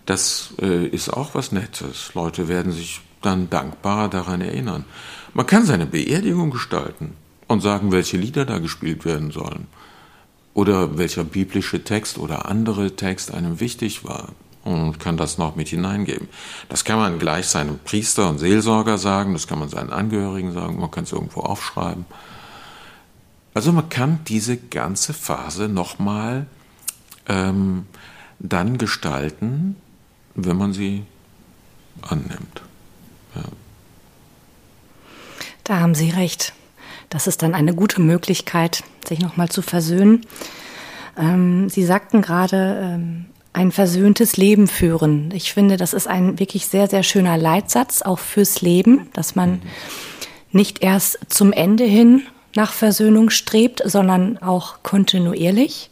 Das 0.05 0.53
äh, 0.61 0.85
ist 0.85 1.09
auch 1.09 1.33
was 1.33 1.51
Nettes. 1.51 2.13
Leute 2.13 2.47
werden 2.47 2.71
sich 2.71 3.01
dann 3.21 3.49
dankbar 3.49 4.07
daran 4.07 4.41
erinnern. 4.41 4.85
Man 5.33 5.47
kann 5.47 5.65
seine 5.65 5.87
Beerdigung 5.87 6.51
gestalten 6.51 7.13
und 7.47 7.61
sagen, 7.61 7.91
welche 7.91 8.17
Lieder 8.17 8.45
da 8.45 8.59
gespielt 8.59 9.03
werden 9.03 9.31
sollen. 9.31 9.67
Oder 10.53 10.97
welcher 10.97 11.23
biblische 11.23 11.83
Text 11.83 12.17
oder 12.17 12.45
andere 12.47 12.95
Text 12.95 13.33
einem 13.33 13.59
wichtig 13.59 14.05
war 14.05 14.29
und 14.63 14.99
kann 14.99 15.17
das 15.17 15.37
noch 15.37 15.55
mit 15.55 15.67
hineingeben. 15.67 16.27
Das 16.69 16.85
kann 16.85 16.97
man 16.97 17.19
gleich 17.19 17.47
seinem 17.47 17.79
Priester 17.79 18.29
und 18.29 18.37
Seelsorger 18.39 18.97
sagen, 18.97 19.33
das 19.33 19.47
kann 19.47 19.59
man 19.59 19.69
seinen 19.69 19.91
Angehörigen 19.91 20.53
sagen, 20.53 20.79
man 20.79 20.91
kann 20.91 21.03
es 21.03 21.11
irgendwo 21.11 21.41
aufschreiben. 21.41 22.05
Also 23.55 23.71
man 23.71 23.87
kann 23.87 24.19
diese 24.27 24.57
ganze 24.57 25.13
Phase 25.13 25.69
nochmal 25.69 26.45
ähm, 27.27 27.85
dann 28.37 28.77
gestalten, 28.77 29.77
wenn 30.35 30.57
man 30.57 30.73
sie 30.73 31.03
annimmt. 32.01 32.61
Ja. 33.33 33.43
Da 35.63 35.79
haben 35.79 35.95
Sie 35.95 36.09
recht. 36.09 36.53
Das 37.09 37.27
ist 37.27 37.43
dann 37.43 37.55
eine 37.55 37.73
gute 37.73 38.01
Möglichkeit, 38.01 38.83
sich 39.07 39.19
nochmal 39.19 39.47
zu 39.47 39.61
versöhnen. 39.61 40.25
Ähm, 41.17 41.69
Sie 41.69 41.85
sagten 41.85 42.21
gerade, 42.21 42.79
ähm, 42.83 43.25
ein 43.53 43.71
versöhntes 43.71 44.35
Leben 44.35 44.67
führen. 44.67 45.31
Ich 45.33 45.53
finde, 45.53 45.77
das 45.77 45.93
ist 45.93 46.09
ein 46.09 46.39
wirklich 46.39 46.67
sehr, 46.67 46.89
sehr 46.89 47.03
schöner 47.03 47.37
Leitsatz, 47.37 48.01
auch 48.01 48.19
fürs 48.19 48.61
Leben, 48.61 49.09
dass 49.13 49.35
man 49.35 49.61
nicht 50.51 50.83
erst 50.83 51.19
zum 51.29 51.53
Ende 51.53 51.85
hin 51.85 52.23
nach 52.55 52.71
Versöhnung 52.71 53.29
strebt, 53.29 53.81
sondern 53.85 54.37
auch 54.39 54.81
kontinuierlich. 54.81 55.89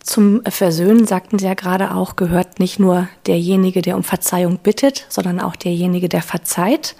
Zum 0.00 0.42
Versöhnen, 0.44 1.06
sagten 1.06 1.38
Sie 1.38 1.46
ja 1.46 1.54
gerade 1.54 1.94
auch, 1.94 2.16
gehört 2.16 2.60
nicht 2.60 2.78
nur 2.78 3.08
derjenige, 3.26 3.82
der 3.82 3.96
um 3.96 4.04
Verzeihung 4.04 4.58
bittet, 4.58 5.06
sondern 5.08 5.40
auch 5.40 5.56
derjenige, 5.56 6.08
der 6.08 6.22
verzeiht. 6.22 6.96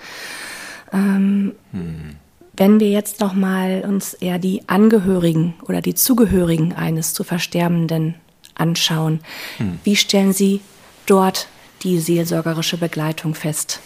Ähm, 0.93 1.55
hm. 1.73 2.17
Wenn 2.55 2.81
wir 2.81 2.91
jetzt 2.91 3.21
noch 3.21 3.35
mal 3.35 3.85
uns 3.87 4.15
eher 4.15 4.39
die 4.39 4.69
Angehörigen 4.69 5.55
oder 5.67 5.81
die 5.81 5.95
Zugehörigen 5.95 6.75
eines 6.75 7.15
zu 7.15 7.25
Versterbenden 7.25 8.15
anschauen, 8.55 9.21
hm. 9.57 9.79
wie 9.85 9.97
stellen 9.97 10.33
Sie 10.33 10.61
dort 11.07 11.49
die 11.83 12.01
seelsorgerische 12.01 12.77
Begleitung 12.77 13.35
fest? 13.35 13.81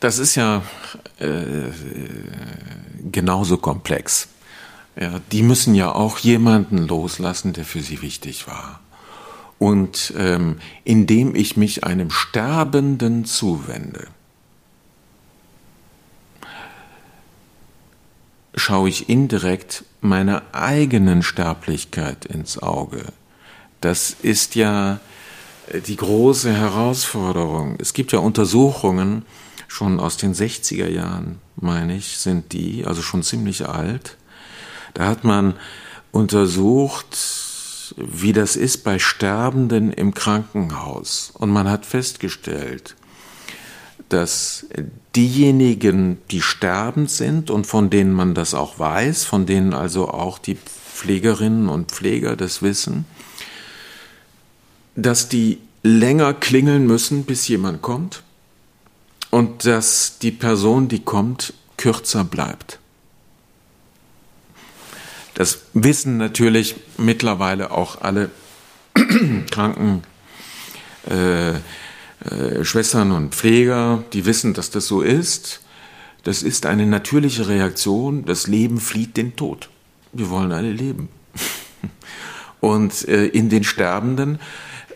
Das 0.00 0.18
ist 0.18 0.36
ja 0.36 0.62
äh, 1.18 1.70
genauso 3.10 3.58
komplex. 3.58 4.28
Ja, 5.00 5.20
die 5.32 5.42
müssen 5.42 5.74
ja 5.74 5.92
auch 5.92 6.18
jemanden 6.18 6.78
loslassen, 6.78 7.52
der 7.52 7.64
für 7.64 7.80
sie 7.80 8.02
wichtig 8.02 8.48
war. 8.48 8.80
Und 9.58 10.12
ähm, 10.16 10.58
indem 10.84 11.34
ich 11.34 11.56
mich 11.56 11.84
einem 11.84 12.10
Sterbenden 12.10 13.24
zuwende, 13.24 14.06
schaue 18.54 18.88
ich 18.88 19.08
indirekt 19.08 19.84
meiner 20.00 20.42
eigenen 20.52 21.22
Sterblichkeit 21.22 22.24
ins 22.24 22.62
Auge. 22.62 23.04
Das 23.80 24.16
ist 24.22 24.54
ja 24.54 25.00
äh, 25.68 25.80
die 25.80 25.96
große 25.96 26.52
Herausforderung. 26.52 27.76
Es 27.78 27.92
gibt 27.92 28.12
ja 28.12 28.18
Untersuchungen, 28.18 29.24
schon 29.68 30.00
aus 30.00 30.16
den 30.16 30.34
60er 30.34 30.88
Jahren, 30.88 31.38
meine 31.54 31.96
ich, 31.96 32.18
sind 32.18 32.52
die, 32.52 32.84
also 32.84 33.02
schon 33.02 33.22
ziemlich 33.22 33.68
alt. 33.68 34.16
Da 34.94 35.06
hat 35.06 35.22
man 35.22 35.54
untersucht, 36.10 37.16
wie 37.96 38.32
das 38.32 38.56
ist 38.56 38.82
bei 38.82 38.98
Sterbenden 38.98 39.92
im 39.92 40.14
Krankenhaus. 40.14 41.30
Und 41.34 41.50
man 41.50 41.68
hat 41.68 41.86
festgestellt, 41.86 42.96
dass 44.08 44.66
diejenigen, 45.14 46.18
die 46.30 46.40
sterbend 46.40 47.10
sind 47.10 47.50
und 47.50 47.66
von 47.66 47.90
denen 47.90 48.12
man 48.12 48.34
das 48.34 48.54
auch 48.54 48.78
weiß, 48.78 49.24
von 49.24 49.44
denen 49.44 49.74
also 49.74 50.08
auch 50.08 50.38
die 50.38 50.56
Pflegerinnen 50.56 51.68
und 51.68 51.92
Pfleger 51.92 52.34
das 52.36 52.62
wissen, 52.62 53.04
dass 54.96 55.28
die 55.28 55.58
länger 55.82 56.32
klingeln 56.32 56.86
müssen, 56.86 57.24
bis 57.24 57.46
jemand 57.48 57.82
kommt 57.82 58.22
und 59.30 59.64
dass 59.64 60.18
die 60.18 60.30
Person, 60.30 60.88
die 60.88 61.00
kommt, 61.00 61.52
kürzer 61.76 62.24
bleibt. 62.24 62.78
Das 65.34 65.60
wissen 65.72 66.16
natürlich 66.16 66.76
mittlerweile 66.96 67.70
auch 67.70 68.00
alle 68.00 68.30
Kranken. 69.50 70.02
Äh, 71.08 71.54
äh, 72.24 72.64
Schwestern 72.64 73.12
und 73.12 73.34
Pfleger, 73.34 74.02
die 74.12 74.26
wissen, 74.26 74.54
dass 74.54 74.70
das 74.70 74.86
so 74.86 75.02
ist. 75.02 75.60
Das 76.24 76.42
ist 76.42 76.66
eine 76.66 76.86
natürliche 76.86 77.48
Reaktion. 77.48 78.24
Das 78.24 78.48
Leben 78.48 78.80
flieht 78.80 79.16
den 79.16 79.36
Tod. 79.36 79.68
Wir 80.12 80.28
wollen 80.30 80.52
alle 80.52 80.72
leben. 80.72 81.08
Und 82.60 83.06
äh, 83.06 83.26
in 83.26 83.48
den 83.48 83.62
Sterbenden 83.62 84.40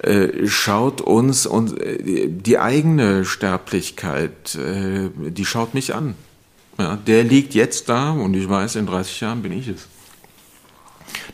äh, 0.02 0.48
schaut 0.48 1.00
uns 1.00 1.46
und 1.46 1.80
äh, 1.80 2.28
die 2.28 2.58
eigene 2.58 3.24
Sterblichkeit, 3.24 4.56
äh, 4.56 5.10
die 5.16 5.44
schaut 5.44 5.74
mich 5.74 5.94
an. 5.94 6.16
Ja, 6.76 6.96
der 6.96 7.22
liegt 7.22 7.54
jetzt 7.54 7.88
da 7.88 8.10
und 8.10 8.34
ich 8.34 8.48
weiß, 8.48 8.76
in 8.76 8.86
30 8.86 9.20
Jahren 9.20 9.42
bin 9.42 9.52
ich 9.52 9.68
es. 9.68 9.86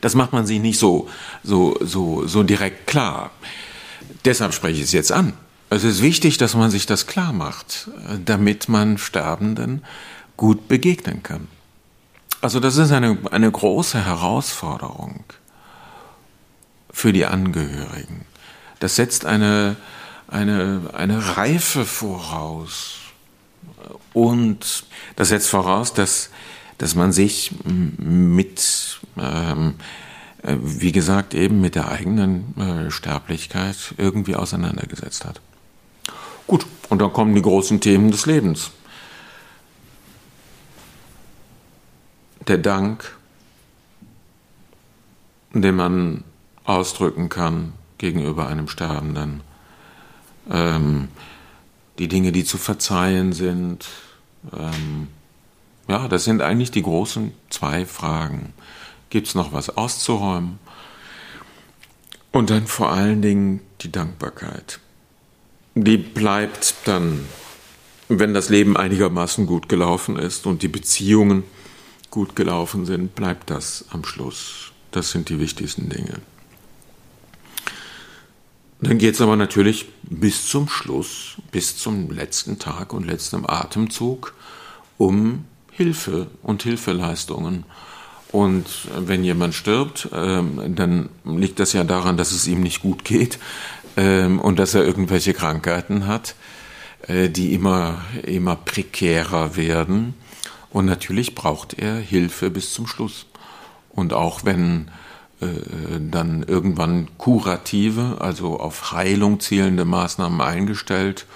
Das 0.02 0.14
macht 0.14 0.35
man 0.35 0.46
sich 0.46 0.61
nicht 0.61 0.78
so, 0.78 1.09
so, 1.42 1.78
so, 1.81 2.26
so 2.26 2.42
direkt 2.42 2.87
klar. 2.87 3.31
Deshalb 4.26 4.52
spreche 4.52 4.78
ich 4.78 4.85
es 4.85 4.92
jetzt 4.92 5.12
an. 5.12 5.33
Es 5.70 5.85
ist 5.85 6.02
wichtig, 6.02 6.37
dass 6.37 6.54
man 6.54 6.70
sich 6.70 6.85
das 6.85 7.07
klar 7.07 7.33
macht, 7.33 7.88
damit 8.24 8.68
man 8.68 8.98
Sterbenden 8.98 9.83
gut 10.37 10.68
begegnen 10.68 11.22
kann. 11.22 11.48
Also 12.40 12.61
das 12.61 12.76
ist 12.76 12.92
eine, 12.92 13.18
eine 13.31 13.50
große 13.50 14.04
Herausforderung 14.04 15.24
für 16.90 17.12
die 17.12 17.26
Angehörigen. 17.26 18.27
Das 18.80 18.96
setzt 18.96 19.24
eine, 19.24 19.76
eine, 20.28 20.90
eine 20.92 21.36
Reife 21.36 21.84
voraus. 21.84 22.98
Und 24.12 24.84
das 25.16 25.28
setzt 25.28 25.48
voraus, 25.48 25.92
dass, 25.94 26.30
dass 26.78 26.94
man 26.94 27.12
sich 27.12 27.52
mit, 27.64 29.00
ähm, 29.18 29.74
äh, 30.42 30.56
wie 30.60 30.92
gesagt, 30.92 31.34
eben 31.34 31.60
mit 31.60 31.74
der 31.74 31.88
eigenen 31.88 32.56
äh, 32.58 32.90
Sterblichkeit 32.90 33.94
irgendwie 33.96 34.36
auseinandergesetzt 34.36 35.24
hat. 35.24 35.40
Gut, 36.46 36.66
und 36.88 37.00
dann 37.00 37.12
kommen 37.12 37.34
die 37.34 37.42
großen 37.42 37.80
Themen 37.80 38.10
des 38.10 38.26
Lebens. 38.26 38.70
Der 42.46 42.58
Dank, 42.58 43.16
den 45.52 45.76
man 45.76 46.24
ausdrücken 46.64 47.28
kann 47.28 47.74
gegenüber 47.98 48.48
einem 48.48 48.68
Sterbenden. 48.68 49.42
Ähm, 50.50 51.08
die 51.98 52.08
Dinge, 52.08 52.32
die 52.32 52.44
zu 52.44 52.58
verzeihen 52.58 53.32
sind. 53.32 53.87
Ähm, 54.52 55.08
ja, 55.88 56.08
das 56.08 56.24
sind 56.24 56.42
eigentlich 56.42 56.70
die 56.70 56.82
großen 56.82 57.32
zwei 57.50 57.84
Fragen. 57.84 58.52
Gibt 59.11 59.26
es 59.26 59.34
noch 59.34 59.52
was 59.52 59.76
auszuräumen? 59.76 60.58
Und 62.30 62.50
dann 62.50 62.66
vor 62.66 62.92
allen 62.92 63.20
Dingen 63.22 63.61
die 63.80 63.90
Dankbarkeit 63.90 64.80
die 65.84 65.96
bleibt 65.96 66.74
dann, 66.84 67.26
wenn 68.08 68.34
das 68.34 68.48
Leben 68.48 68.76
einigermaßen 68.76 69.46
gut 69.46 69.68
gelaufen 69.68 70.18
ist 70.18 70.46
und 70.46 70.62
die 70.62 70.68
Beziehungen 70.68 71.44
gut 72.11 72.37
gelaufen 72.37 72.87
sind, 72.87 73.14
bleibt 73.14 73.50
das 73.50 73.84
am 73.90 74.04
Schluss. 74.04 74.72
Das 74.90 75.11
sind 75.11 75.28
die 75.28 75.38
wichtigsten 75.38 75.88
Dinge. 75.88 76.20
Dann 78.80 78.98
geht 78.98 79.14
es 79.14 79.20
aber 79.20 79.36
natürlich 79.36 79.88
bis 80.02 80.48
zum 80.48 80.68
Schluss, 80.68 81.36
bis 81.50 81.76
zum 81.76 82.10
letzten 82.10 82.58
Tag 82.58 82.92
und 82.92 83.06
letzten 83.06 83.48
Atemzug 83.48 84.34
um 84.98 85.44
Hilfe 85.70 86.28
und 86.42 86.62
Hilfeleistungen. 86.62 87.64
Und 88.30 88.66
wenn 88.98 89.24
jemand 89.24 89.54
stirbt, 89.54 90.08
ähm, 90.12 90.74
dann 90.76 91.08
liegt 91.24 91.60
das 91.60 91.72
ja 91.72 91.82
daran, 91.82 92.16
dass 92.16 92.32
es 92.32 92.46
ihm 92.46 92.60
nicht 92.60 92.82
gut 92.82 93.04
geht 93.04 93.38
ähm, 93.96 94.38
und 94.38 94.58
dass 94.58 94.74
er 94.74 94.84
irgendwelche 94.84 95.32
Krankheiten 95.32 96.06
hat, 96.06 96.34
äh, 97.06 97.30
die 97.30 97.54
immer, 97.54 98.02
immer 98.24 98.54
prekärer 98.56 99.56
werden. 99.56 100.14
Und 100.70 100.84
natürlich 100.84 101.34
braucht 101.34 101.74
er 101.78 101.96
Hilfe 101.96 102.50
bis 102.50 102.72
zum 102.72 102.86
Schluss. 102.86 103.26
Und 103.90 104.12
auch 104.12 104.44
wenn 104.44 104.90
dann 105.40 106.42
irgendwann 106.42 107.09
kurative, 107.16 108.16
also 108.20 108.59
auf 108.59 108.92
Heilung 108.92 109.38
zielende 109.38 109.85
Maßnahmen 109.85 110.40
eingestellt 110.40 111.27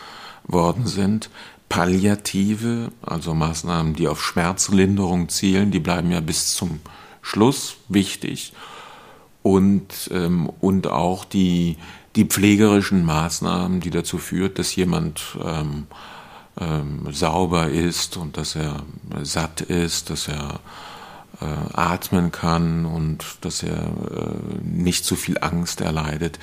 worden 0.44 0.86
sind, 0.86 1.30
palliative, 1.68 2.90
also 3.00 3.32
Maßnahmen, 3.32 3.94
die 3.94 4.08
auf 4.08 4.22
Schmerzlinderung 4.22 5.28
zielen, 5.28 5.70
die 5.70 5.80
bleiben 5.80 6.10
ja 6.10 6.20
bis 6.20 6.54
zum 6.54 6.80
Schluss 7.22 7.76
wichtig. 7.88 8.52
und, 9.42 10.10
ähm, 10.12 10.48
und 10.60 10.86
auch 10.86 11.24
die, 11.24 11.76
die 12.16 12.24
pflegerischen 12.24 13.04
Maßnahmen, 13.04 13.80
die 13.80 13.90
dazu 13.90 14.18
führt, 14.18 14.58
dass 14.58 14.74
jemand 14.76 15.36
ähm, 15.42 15.86
ähm, 16.60 17.12
sauber 17.12 17.68
ist 17.70 18.16
und 18.16 18.36
dass 18.36 18.56
er 18.56 18.82
satt 19.22 19.62
ist, 19.62 20.10
dass 20.10 20.28
er 20.28 20.60
äh, 21.42 21.74
atmen 21.74 22.30
kann 22.30 22.84
und 22.84 23.24
dass 23.40 23.62
er 23.62 23.78
äh, 23.78 24.62
nicht 24.62 25.04
zu 25.04 25.16
viel 25.16 25.38
Angst 25.40 25.80
erleidet. 25.80 26.38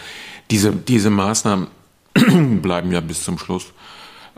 Diese, 0.51 0.71
diese 0.71 1.09
Maßnahmen 1.09 1.67
bleiben 2.61 2.91
ja 2.91 2.99
bis 2.99 3.23
zum 3.23 3.37
Schluss 3.37 3.67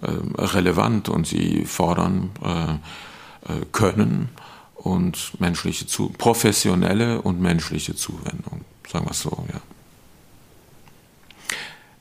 äh, 0.01 0.09
relevant 0.37 1.09
und 1.09 1.25
sie 1.25 1.65
fordern 1.65 2.31
äh, 2.43 3.53
äh, 3.53 3.65
Können 3.71 4.29
und 4.75 5.39
menschliche 5.39 5.87
zu 5.87 6.09
professionelle 6.09 7.21
und 7.21 7.39
menschliche 7.39 7.95
Zuwendung, 7.95 8.65
sagen 8.91 9.05
wir 9.05 9.11
es 9.11 9.21
so, 9.21 9.45
ja. 9.51 9.61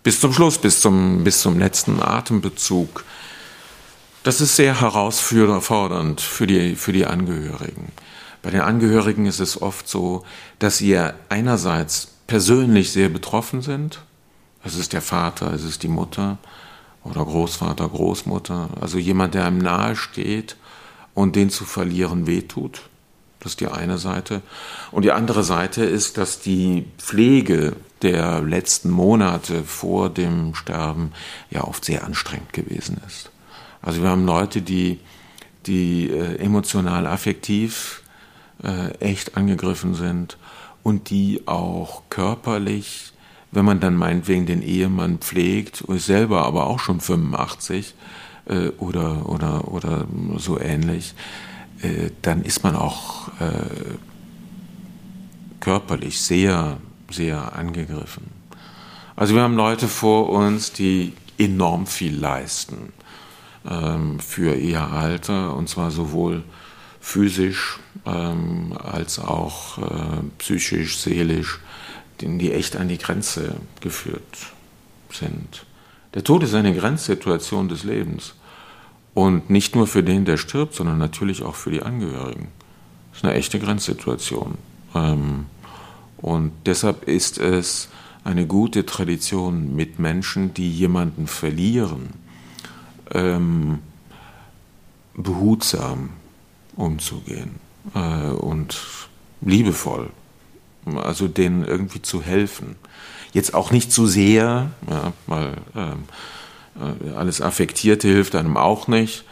Bis 0.03 0.19
zum 0.19 0.33
Schluss, 0.33 0.57
bis 0.57 0.81
zum, 0.81 1.25
bis 1.25 1.43
zum 1.43 1.59
letzten 1.59 2.03
Atembezug. 2.03 3.05
Das 4.23 4.41
ist 4.41 4.57
sehr 4.57 4.81
herausfordernd 4.81 6.23
für 6.23 6.47
die, 6.47 6.75
für 6.75 6.93
die 6.93 7.05
Angehörigen. 7.05 7.93
Bei 8.43 8.51
den 8.51 8.61
Angehörigen 8.61 9.27
ist 9.27 9.41
es 9.41 9.61
oft 9.61 9.89
so, 9.89 10.25
dass 10.59 10.79
sie 10.79 10.99
einerseits 11.29 12.09
persönlich 12.27 12.93
sehr 12.93 13.09
betroffen 13.09 13.61
sind. 13.61 14.01
Es 14.65 14.77
ist 14.77 14.93
der 14.93 15.03
Vater, 15.03 15.53
es 15.53 15.65
ist 15.65 15.83
die 15.83 15.89
Mutter 15.89 16.39
oder 17.05 17.25
Großvater, 17.25 17.89
Großmutter. 17.89 18.71
Also 18.81 18.99
jemand, 18.99 19.35
der 19.35 19.47
einem 19.47 19.59
nahe 19.59 19.97
steht 19.97 20.57
und 21.15 21.37
den 21.37 21.51
zu 21.51 21.65
verlieren 21.65 22.27
wehtut. 22.27 22.83
Das 23.41 23.53
ist 23.53 23.61
die 23.61 23.69
eine 23.69 23.99
Seite. 23.99 24.43
Und 24.91 25.05
die 25.05 25.13
andere 25.13 25.43
Seite 25.43 25.83
ist, 25.83 26.19
dass 26.19 26.41
die 26.41 26.87
Pflege 26.99 27.75
der 28.03 28.43
letzten 28.43 28.91
Monate 28.91 29.65
vor 29.65 30.11
dem 30.11 30.55
Sterben 30.55 31.13
ja 31.51 31.65
oft 31.65 31.85
sehr 31.85 32.05
anstrengend 32.05 32.53
gewesen 32.53 33.01
ist. 33.07 33.31
Also 33.83 34.03
wir 34.03 34.11
haben 34.11 34.27
Leute, 34.27 34.61
die, 34.61 35.01
die 35.67 36.11
äh, 36.11 36.37
emotional 36.37 37.07
affektiv 37.07 38.00
äh, 38.63 38.91
echt 38.99 39.37
angegriffen 39.37 39.95
sind 39.95 40.39
und 40.83 41.11
die 41.11 41.43
auch 41.47 42.03
körperlich, 42.11 43.13
wenn 43.53 43.65
man 43.65 43.81
dann 43.81 43.97
meinetwegen 43.97 44.47
den 44.47 44.63
Ehemann 44.63 45.19
pflegt, 45.19 45.85
selber 45.89 46.45
aber 46.45 46.67
auch 46.67 46.79
schon 46.79 47.01
85 47.01 47.95
äh, 48.47 48.69
oder, 48.79 49.29
oder, 49.29 49.69
oder 49.69 50.07
so 50.37 50.59
ähnlich, 50.61 51.15
äh, 51.83 52.11
dann 52.23 52.43
ist 52.43 52.63
man 52.63 52.77
auch 52.77 53.29
äh, 53.41 53.95
körperlich 55.61 56.21
sehr, 56.21 56.79
sehr 57.11 57.55
angegriffen. 57.57 58.25
Also 59.17 59.35
wir 59.35 59.43
haben 59.43 59.57
Leute 59.57 59.89
vor 59.89 60.31
uns, 60.31 60.73
die 60.73 61.13
enorm 61.39 61.87
viel 61.87 62.15
leisten 62.15 62.93
ähm, 63.69 64.19
für 64.21 64.55
ihr 64.55 64.83
Alter, 64.83 65.57
und 65.57 65.69
zwar 65.69 65.91
sowohl 65.91 66.43
physisch 67.11 67.81
ähm, 68.07 68.73
als 68.79 69.19
auch 69.19 69.79
äh, 69.79 70.23
psychisch, 70.39 70.99
seelisch, 70.99 71.59
die, 72.21 72.53
echt 72.53 72.77
an 72.77 72.87
die 72.89 72.99
Grenze 72.99 73.57
geführt 73.81 74.53
sind. 75.11 75.67
Der 76.15 76.23
Tod 76.23 76.45
ist 76.45 76.55
eine 76.55 76.75
Grenzsituation 76.75 77.69
des 77.69 77.83
Lebens. 77.83 78.35
Und 79.13 79.51
nicht 79.51 79.75
nur 79.75 79.89
für 79.89 80.05
den, 80.05 80.25
der 80.25 80.37
stirbt, 80.37 80.75
sondern 80.75 80.99
natürlich 80.99 81.43
auch 81.43 81.57
für 81.57 81.73
die 81.73 81.83
Angehörigen. 81.83 82.49
Das 83.11 83.19
ist 83.19 83.25
eine 83.25 83.35
echte 83.35 83.59
Grenzsituation. 83.59 84.57
Ähm, 84.95 85.47
und 86.19 86.53
deshalb 86.65 87.09
ist 87.09 87.39
es 87.39 87.89
eine 88.23 88.47
gute 88.47 88.87
Tradition 88.87 89.75
mit 89.75 89.99
Menschen, 89.99 90.55
die 90.55 90.71
jemanden 90.71 91.27
verlieren, 91.27 92.11
ähm, 93.13 93.81
behutsam 95.17 96.11
umzugehen 96.81 97.57
äh, 97.95 98.31
und 98.31 98.81
liebevoll, 99.41 100.11
also 100.97 101.29
denen 101.29 101.65
irgendwie 101.65 102.03
zu 102.03 102.23
helfen. 102.23 102.77
Jetzt 103.33 103.55
auch 103.55 103.71
nicht 103.71 103.93
zu 103.93 104.07
sehr, 104.07 104.71
ja, 104.89 105.13
weil 105.27 105.57
ähm, 105.77 106.05
äh, 106.77 107.11
alles 107.11 107.41
Affektierte 107.41 108.09
hilft 108.09 108.35
einem 108.35 108.57
auch 108.57 108.89
nicht, 108.89 109.25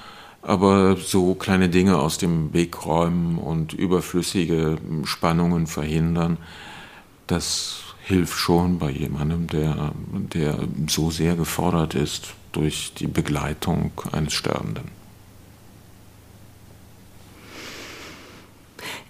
aber 0.42 0.96
so 0.96 1.34
kleine 1.34 1.68
Dinge 1.68 1.98
aus 1.98 2.18
dem 2.18 2.52
Weg 2.52 2.86
räumen 2.86 3.38
und 3.38 3.72
überflüssige 3.72 4.76
Spannungen 5.04 5.66
verhindern, 5.66 6.38
das 7.26 7.80
hilft 8.04 8.38
schon 8.38 8.78
bei 8.78 8.90
jemandem, 8.90 9.48
der, 9.48 9.92
der 10.32 10.58
so 10.86 11.10
sehr 11.10 11.34
gefordert 11.36 11.94
ist 11.94 12.28
durch 12.52 12.94
die 12.94 13.06
Begleitung 13.06 13.92
eines 14.12 14.32
Sterbenden. 14.32 14.97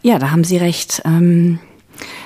Ja, 0.03 0.19
da 0.19 0.31
haben 0.31 0.45
Sie 0.45 0.57
recht. 0.57 1.03
Ähm, 1.05 1.59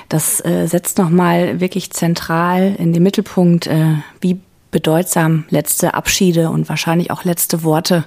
das 0.09 0.43
äh, 0.45 0.67
setzt 0.67 0.97
nochmal 0.97 1.59
wirklich 1.59 1.91
zentral 1.91 2.75
in 2.77 2.93
den 2.93 3.03
Mittelpunkt, 3.03 3.67
äh, 3.67 3.95
wie 4.21 4.39
bedeutsam 4.71 5.45
letzte 5.49 5.93
Abschiede 5.93 6.49
und 6.49 6.69
wahrscheinlich 6.69 7.11
auch 7.11 7.23
letzte 7.23 7.63
Worte 7.63 8.05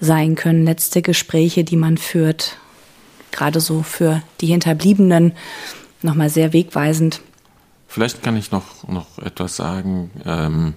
sein 0.00 0.34
können, 0.34 0.64
letzte 0.64 1.02
Gespräche, 1.02 1.64
die 1.64 1.76
man 1.76 1.98
führt. 1.98 2.58
Gerade 3.32 3.60
so 3.60 3.82
für 3.82 4.22
die 4.40 4.46
Hinterbliebenen 4.46 5.32
nochmal 6.02 6.30
sehr 6.30 6.52
wegweisend. 6.52 7.20
Vielleicht 7.88 8.22
kann 8.22 8.36
ich 8.36 8.50
noch, 8.50 8.86
noch 8.88 9.18
etwas 9.18 9.56
sagen 9.56 10.10
ähm, 10.24 10.74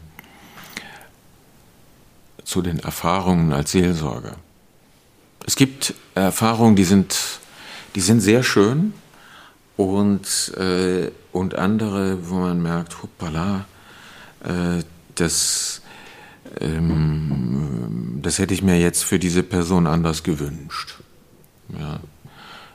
zu 2.44 2.62
den 2.62 2.80
Erfahrungen 2.80 3.54
als 3.54 3.72
Seelsorger. 3.72 4.36
Es 5.46 5.56
gibt 5.56 5.94
Erfahrungen, 6.16 6.76
die 6.76 6.84
sind, 6.84 7.40
die 7.96 8.02
sind 8.02 8.22
sehr 8.22 8.44
schön 8.44 8.94
und, 9.78 10.54
äh, 10.58 11.12
und 11.32 11.56
andere, 11.56 12.30
wo 12.30 12.36
man 12.36 12.62
merkt, 12.62 13.02
hoppala, 13.02 13.66
äh, 14.44 14.84
das, 15.16 15.82
ähm, 16.60 18.20
das 18.22 18.40
hätte 18.40 18.54
ich 18.54 18.62
mir 18.62 18.80
jetzt 18.80 19.04
für 19.04 19.20
diese 19.20 19.44
Person 19.44 19.88
anders 19.88 20.24
gewünscht. 20.24 21.00
Ja. 21.78 22.00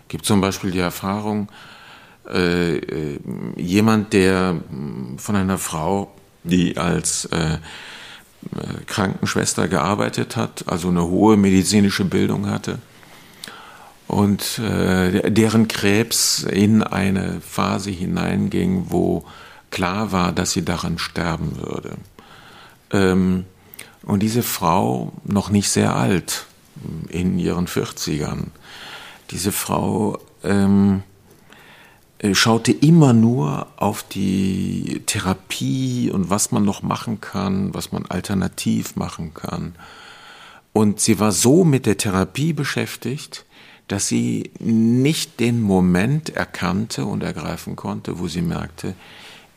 Gibt 0.09 0.27
zum 0.27 0.41
Beispiel 0.41 0.71
die 0.71 0.79
Erfahrung, 0.79 1.49
äh, 2.29 2.77
äh, 2.77 3.19
jemand, 3.57 4.13
der 4.13 4.57
von 5.19 5.37
einer 5.37 5.59
Frau, 5.59 6.15
die 6.43 6.77
als 6.79 7.27
äh, 7.27 7.59
Krankenschwester 8.87 9.69
gearbeitet 9.69 10.37
hat, 10.37 10.65
also 10.67 10.89
eine 10.89 11.05
hohe 11.05 11.37
medizinische 11.37 12.05
Bildung 12.05 12.49
hatte, 12.49 12.79
und 14.07 14.59
äh, 14.59 15.31
deren 15.31 15.69
Krebs 15.69 16.43
in 16.43 16.83
eine 16.83 17.41
Phase 17.41 17.91
hineinging, 17.91 18.87
wo 18.89 19.25
klar 19.71 20.13
war, 20.13 20.33
dass 20.33 20.53
sie 20.53 20.65
daran 20.65 20.99
sterben 20.99 21.57
würde. 21.57 21.97
Ähm, 22.93 23.45
und 24.03 24.23
diese 24.23 24.43
Frau, 24.43 25.13
noch 25.25 25.51
nicht 25.51 25.69
sehr 25.71 25.97
alt, 25.97 26.47
in 27.09 27.39
ihren 27.39 27.67
40ern, 27.67 28.49
diese 29.31 29.53
Frau 29.53 30.19
ähm, 30.43 31.03
äh, 32.19 32.35
schaute 32.35 32.73
immer 32.73 33.13
nur 33.13 33.67
auf 33.77 34.03
die 34.03 35.03
Therapie 35.07 36.11
und 36.13 36.31
was 36.31 36.53
man 36.53 36.65
noch 36.65 36.83
machen 36.83 37.21
kann, 37.21 37.75
was 37.75 37.93
man 37.93 38.07
alternativ 38.07 38.97
machen 38.97 39.35
kann. 39.35 39.75
Und 40.73 41.01
sie 41.01 41.19
war 41.21 41.33
so 41.33 41.65
mit 41.65 41.87
der 41.87 41.97
Therapie 41.97 42.53
beschäftigt, 42.53 43.45
dass 43.89 44.09
sie 44.09 44.51
nicht 44.59 45.41
den 45.41 45.61
Moment 45.61 46.31
erkannte 46.31 47.05
und 47.05 47.23
ergreifen 47.23 47.77
konnte, 47.77 48.19
wo 48.19 48.29
sie 48.29 48.43
merkte, 48.43 48.95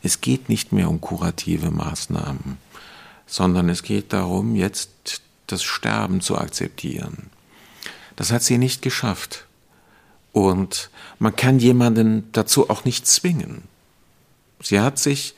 es 0.02 0.20
geht 0.20 0.48
nicht 0.48 0.72
mehr 0.72 0.88
um 0.88 1.00
kurative 1.00 1.70
Maßnahmen 1.70 2.58
sondern 3.28 3.68
es 3.68 3.82
geht 3.84 4.12
darum, 4.12 4.56
jetzt 4.56 5.22
das 5.46 5.62
Sterben 5.62 6.20
zu 6.20 6.36
akzeptieren. 6.36 7.30
Das 8.16 8.32
hat 8.32 8.42
sie 8.42 8.58
nicht 8.58 8.82
geschafft. 8.82 9.46
Und 10.32 10.90
man 11.18 11.36
kann 11.36 11.58
jemanden 11.58 12.28
dazu 12.32 12.70
auch 12.70 12.84
nicht 12.84 13.06
zwingen. 13.06 13.62
Sie 14.60 14.80
hat 14.80 14.98
sich 14.98 15.34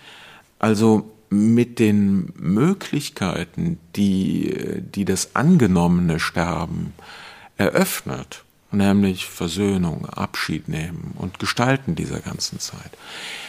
also 0.58 1.10
mit 1.28 1.78
den 1.78 2.32
Möglichkeiten, 2.36 3.78
die, 3.96 4.82
die 4.94 5.04
das 5.04 5.34
angenommene 5.36 6.18
Sterben 6.18 6.92
eröffnet, 7.56 8.44
nämlich 8.72 9.26
Versöhnung, 9.26 10.06
Abschied 10.06 10.68
nehmen 10.68 11.14
und 11.16 11.38
Gestalten 11.38 11.94
dieser 11.94 12.20
ganzen 12.20 12.60
Zeit. 12.60 12.90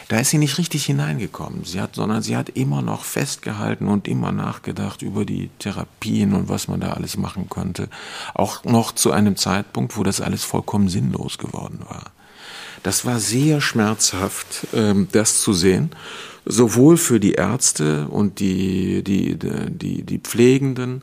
Da 0.08 0.18
ist 0.18 0.30
sie 0.30 0.38
nicht 0.38 0.58
richtig 0.58 0.84
hineingekommen, 0.84 1.64
sie 1.64 1.80
hat, 1.80 1.94
sondern 1.94 2.22
sie 2.22 2.36
hat 2.36 2.50
immer 2.50 2.82
noch 2.82 3.04
festgehalten 3.04 3.88
und 3.88 4.08
immer 4.08 4.32
nachgedacht 4.32 5.02
über 5.02 5.24
die 5.24 5.50
Therapien 5.58 6.34
und 6.34 6.48
was 6.48 6.68
man 6.68 6.80
da 6.80 6.92
alles 6.92 7.16
machen 7.16 7.48
könnte. 7.48 7.88
Auch 8.34 8.64
noch 8.64 8.92
zu 8.92 9.12
einem 9.12 9.36
Zeitpunkt, 9.36 9.96
wo 9.96 10.02
das 10.02 10.20
alles 10.20 10.44
vollkommen 10.44 10.88
sinnlos 10.88 11.38
geworden 11.38 11.80
war. 11.88 12.10
Das 12.82 13.06
war 13.06 13.20
sehr 13.20 13.60
schmerzhaft, 13.60 14.66
ähm, 14.74 15.08
das 15.12 15.40
zu 15.40 15.52
sehen, 15.52 15.90
sowohl 16.44 16.96
für 16.96 17.20
die 17.20 17.34
Ärzte 17.34 18.08
und 18.08 18.40
die, 18.40 19.04
die, 19.04 19.38
die, 19.38 20.02
die 20.02 20.18
Pflegenden, 20.18 21.02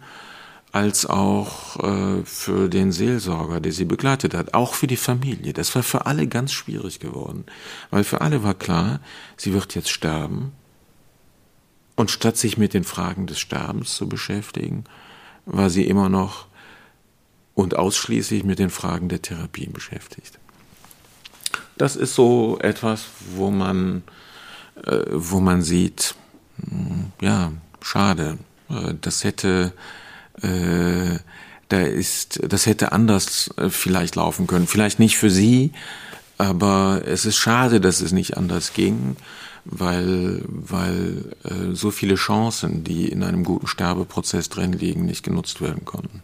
als 0.71 1.05
auch 1.05 1.77
äh, 1.83 2.23
für 2.23 2.69
den 2.69 2.91
Seelsorger, 2.91 3.59
der 3.59 3.71
sie 3.71 3.85
begleitet 3.85 4.33
hat, 4.33 4.53
auch 4.53 4.73
für 4.73 4.87
die 4.87 4.97
Familie. 4.97 5.53
Das 5.53 5.73
war 5.75 5.83
für 5.83 6.05
alle 6.05 6.27
ganz 6.27 6.51
schwierig 6.51 6.99
geworden, 6.99 7.45
weil 7.89 8.03
für 8.03 8.21
alle 8.21 8.43
war 8.43 8.53
klar, 8.53 8.99
sie 9.35 9.53
wird 9.53 9.73
jetzt 9.75 9.89
sterben. 9.89 10.51
Und 11.95 12.11
statt 12.11 12.37
sich 12.37 12.57
mit 12.57 12.73
den 12.73 12.83
Fragen 12.83 13.27
des 13.27 13.39
Sterbens 13.39 13.95
zu 13.95 14.07
beschäftigen, 14.07 14.85
war 15.45 15.69
sie 15.69 15.85
immer 15.85 16.07
noch 16.07 16.45
und 17.55 17.75
ausschließlich 17.75 18.43
mit 18.43 18.59
den 18.59 18.69
Fragen 18.69 19.09
der 19.09 19.21
Therapie 19.21 19.67
beschäftigt. 19.67 20.39
Das 21.77 21.95
ist 21.95 22.13
so 22.13 22.57
etwas, 22.61 23.05
wo 23.35 23.49
man, 23.49 24.03
äh, 24.85 25.01
wo 25.09 25.39
man 25.39 25.61
sieht, 25.61 26.15
hm, 26.63 27.11
ja, 27.19 27.51
schade, 27.81 28.37
äh, 28.69 28.93
das 29.01 29.23
hätte 29.23 29.73
äh, 30.41 31.19
da 31.69 31.81
ist, 31.81 32.41
das 32.47 32.65
hätte 32.65 32.91
anders 32.91 33.51
äh, 33.57 33.69
vielleicht 33.69 34.15
laufen 34.15 34.47
können. 34.47 34.67
Vielleicht 34.67 34.99
nicht 34.99 35.17
für 35.17 35.29
sie, 35.29 35.71
aber 36.37 37.03
es 37.05 37.25
ist 37.25 37.37
schade, 37.37 37.79
dass 37.79 38.01
es 38.01 38.11
nicht 38.11 38.37
anders 38.37 38.73
ging, 38.73 39.17
weil, 39.65 40.41
weil 40.47 41.35
äh, 41.43 41.75
so 41.75 41.91
viele 41.91 42.15
Chancen, 42.15 42.83
die 42.83 43.07
in 43.07 43.23
einem 43.23 43.43
guten 43.43 43.67
Sterbeprozess 43.67 44.49
drin 44.49 44.73
liegen, 44.73 45.05
nicht 45.05 45.23
genutzt 45.23 45.61
werden 45.61 45.85
konnten. 45.85 46.23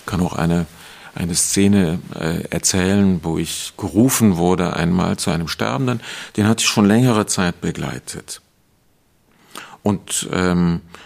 Ich 0.00 0.06
kann 0.06 0.20
auch 0.20 0.34
eine, 0.34 0.66
eine 1.14 1.34
Szene 1.34 1.98
äh, 2.18 2.44
erzählen, 2.48 3.20
wo 3.22 3.38
ich 3.38 3.74
gerufen 3.76 4.36
wurde 4.36 4.74
einmal 4.74 5.18
zu 5.18 5.30
einem 5.30 5.48
Sterbenden, 5.48 6.00
den 6.36 6.46
hatte 6.48 6.62
ich 6.62 6.68
schon 6.68 6.86
längere 6.86 7.26
Zeit 7.26 7.60
begleitet. 7.60 8.40
Und 9.82 10.28
ähm, 10.32 10.80
äh, 10.80 11.04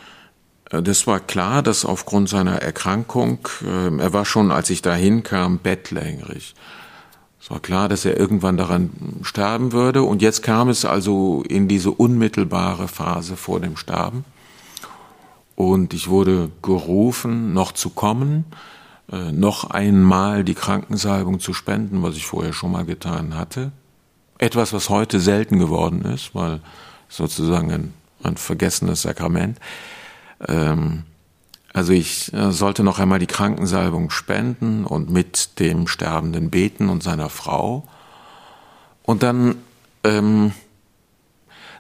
das 0.71 1.07
war 1.07 1.21
klar, 1.21 1.63
dass 1.63 1.85
aufgrund 1.85 2.29
seiner 2.29 2.57
Erkrankung, 2.63 3.39
äh, 3.65 3.97
er 3.99 4.13
war 4.13 4.25
schon, 4.25 4.53
als 4.53 4.71
ich 4.71 4.83
dahin 4.83 5.23
kam, 5.23 5.59
bettlägerig. 5.59 6.55
Es 7.41 7.51
war 7.51 7.61
klar, 7.61 7.89
dass 7.89 8.05
er 8.05 8.19
irgendwann 8.19 8.59
daran 8.59 8.91
sterben 9.23 9.73
würde. 9.73 10.03
Und 10.03 10.21
jetzt 10.21 10.43
kam 10.43 10.69
es 10.69 10.85
also 10.85 11.43
in 11.49 11.69
diese 11.69 11.91
unmittelbare 11.91 12.89
Phase 12.89 13.37
vor 13.37 13.61
dem 13.61 13.77
Sterben. 13.77 14.25
Und 15.55 15.95
ich 15.95 16.09
wurde 16.09 16.51
gerufen, 16.61 17.55
noch 17.55 17.73
zu 17.73 17.91
kommen, 17.91 18.45
äh, 19.11 19.33
noch 19.33 19.71
einmal 19.71 20.45
die 20.45 20.55
Krankensalbung 20.55 21.41
zu 21.41 21.55
spenden, 21.55 22.03
was 22.03 22.17
ich 22.17 22.27
vorher 22.27 22.53
schon 22.53 22.73
mal 22.73 22.85
getan 22.85 23.35
hatte. 23.35 23.73
Etwas, 24.37 24.75
was 24.75 24.91
heute 24.91 25.19
selten 25.19 25.59
geworden 25.59 26.03
ist, 26.03 26.35
weil 26.35 26.61
sozusagen 27.09 27.73
ein, 27.73 27.95
ein 28.23 28.37
vergessenes 28.37 29.03
Sakrament. 29.03 29.59
Ähm, 30.47 31.05
also 31.73 31.93
ich 31.93 32.33
äh, 32.33 32.51
sollte 32.51 32.83
noch 32.83 32.99
einmal 32.99 33.19
die 33.19 33.27
Krankensalbung 33.27 34.11
spenden 34.11 34.85
und 34.85 35.11
mit 35.11 35.61
dem 35.61 35.87
Sterbenden 35.87 36.51
beten 36.51 36.89
und 36.89 37.03
seiner 37.03 37.29
Frau. 37.29 37.87
Und 39.03 39.23
dann, 39.23 39.57
ähm, 40.05 40.53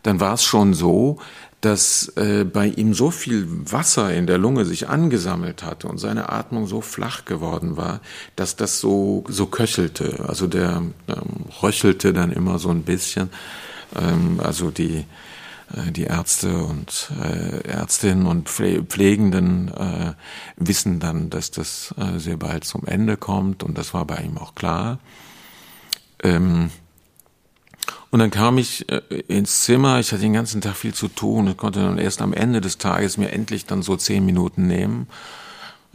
dann 0.02 0.20
war 0.20 0.34
es 0.34 0.44
schon 0.44 0.74
so, 0.74 1.18
dass 1.60 2.12
äh, 2.16 2.44
bei 2.44 2.66
ihm 2.68 2.94
so 2.94 3.10
viel 3.10 3.48
Wasser 3.48 4.14
in 4.14 4.26
der 4.28 4.38
Lunge 4.38 4.64
sich 4.64 4.88
angesammelt 4.88 5.64
hatte 5.64 5.88
und 5.88 5.98
seine 5.98 6.28
Atmung 6.28 6.68
so 6.68 6.80
flach 6.80 7.24
geworden 7.24 7.76
war, 7.76 8.00
dass 8.36 8.54
das 8.54 8.78
so, 8.78 9.24
so 9.28 9.46
köchelte. 9.46 10.24
Also 10.28 10.46
der 10.46 10.82
ähm, 11.08 11.16
röchelte 11.60 12.12
dann 12.12 12.30
immer 12.30 12.60
so 12.60 12.70
ein 12.70 12.84
bisschen. 12.84 13.30
Ähm, 13.96 14.38
also 14.40 14.70
die, 14.70 15.04
die 15.90 16.04
Ärzte 16.04 16.64
und 16.64 17.10
äh, 17.22 17.68
Ärztinnen 17.68 18.26
und 18.26 18.48
Pflegenden 18.48 19.68
äh, 19.68 20.14
wissen 20.56 20.98
dann, 20.98 21.28
dass 21.28 21.50
das 21.50 21.94
äh, 21.98 22.18
sehr 22.18 22.36
bald 22.38 22.64
zum 22.64 22.86
Ende 22.86 23.16
kommt 23.16 23.62
und 23.62 23.76
das 23.76 23.92
war 23.92 24.06
bei 24.06 24.16
ihm 24.16 24.38
auch 24.38 24.54
klar. 24.54 24.98
Ähm, 26.22 26.70
und 28.10 28.20
dann 28.20 28.30
kam 28.30 28.58
ich 28.58 28.90
äh, 28.90 29.00
ins 29.28 29.64
Zimmer, 29.64 30.00
ich 30.00 30.12
hatte 30.12 30.22
den 30.22 30.32
ganzen 30.32 30.60
Tag 30.60 30.76
viel 30.76 30.94
zu 30.94 31.08
tun 31.08 31.48
und 31.48 31.56
konnte 31.56 31.80
dann 31.80 31.98
erst 31.98 32.22
am 32.22 32.32
Ende 32.32 32.60
des 32.60 32.78
Tages 32.78 33.18
mir 33.18 33.30
endlich 33.32 33.66
dann 33.66 33.82
so 33.82 33.96
zehn 33.96 34.24
Minuten 34.24 34.66
nehmen, 34.66 35.08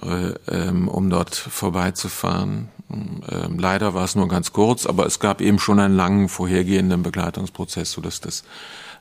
äh, 0.02 0.34
ähm, 0.50 0.88
um 0.88 1.10
dort 1.10 1.36
vorbeizufahren. 1.36 2.70
Ähm, 2.92 3.58
leider 3.58 3.96
war 3.96 4.06
es 4.06 4.16
nur 4.16 4.28
ganz 4.28 4.54
kurz, 4.54 4.86
aber 4.86 5.08
es 5.08 5.20
gab 5.20 5.42
eben 5.42 5.58
schon 5.58 5.80
einen 5.80 5.96
langen 5.96 6.30
vorhergehenden 6.30 7.02
Begleitungsprozess, 7.02 7.92
sodass 7.92 8.22
das 8.22 8.44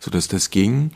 so 0.02 0.10
dass 0.10 0.26
das 0.26 0.50
ging. 0.50 0.90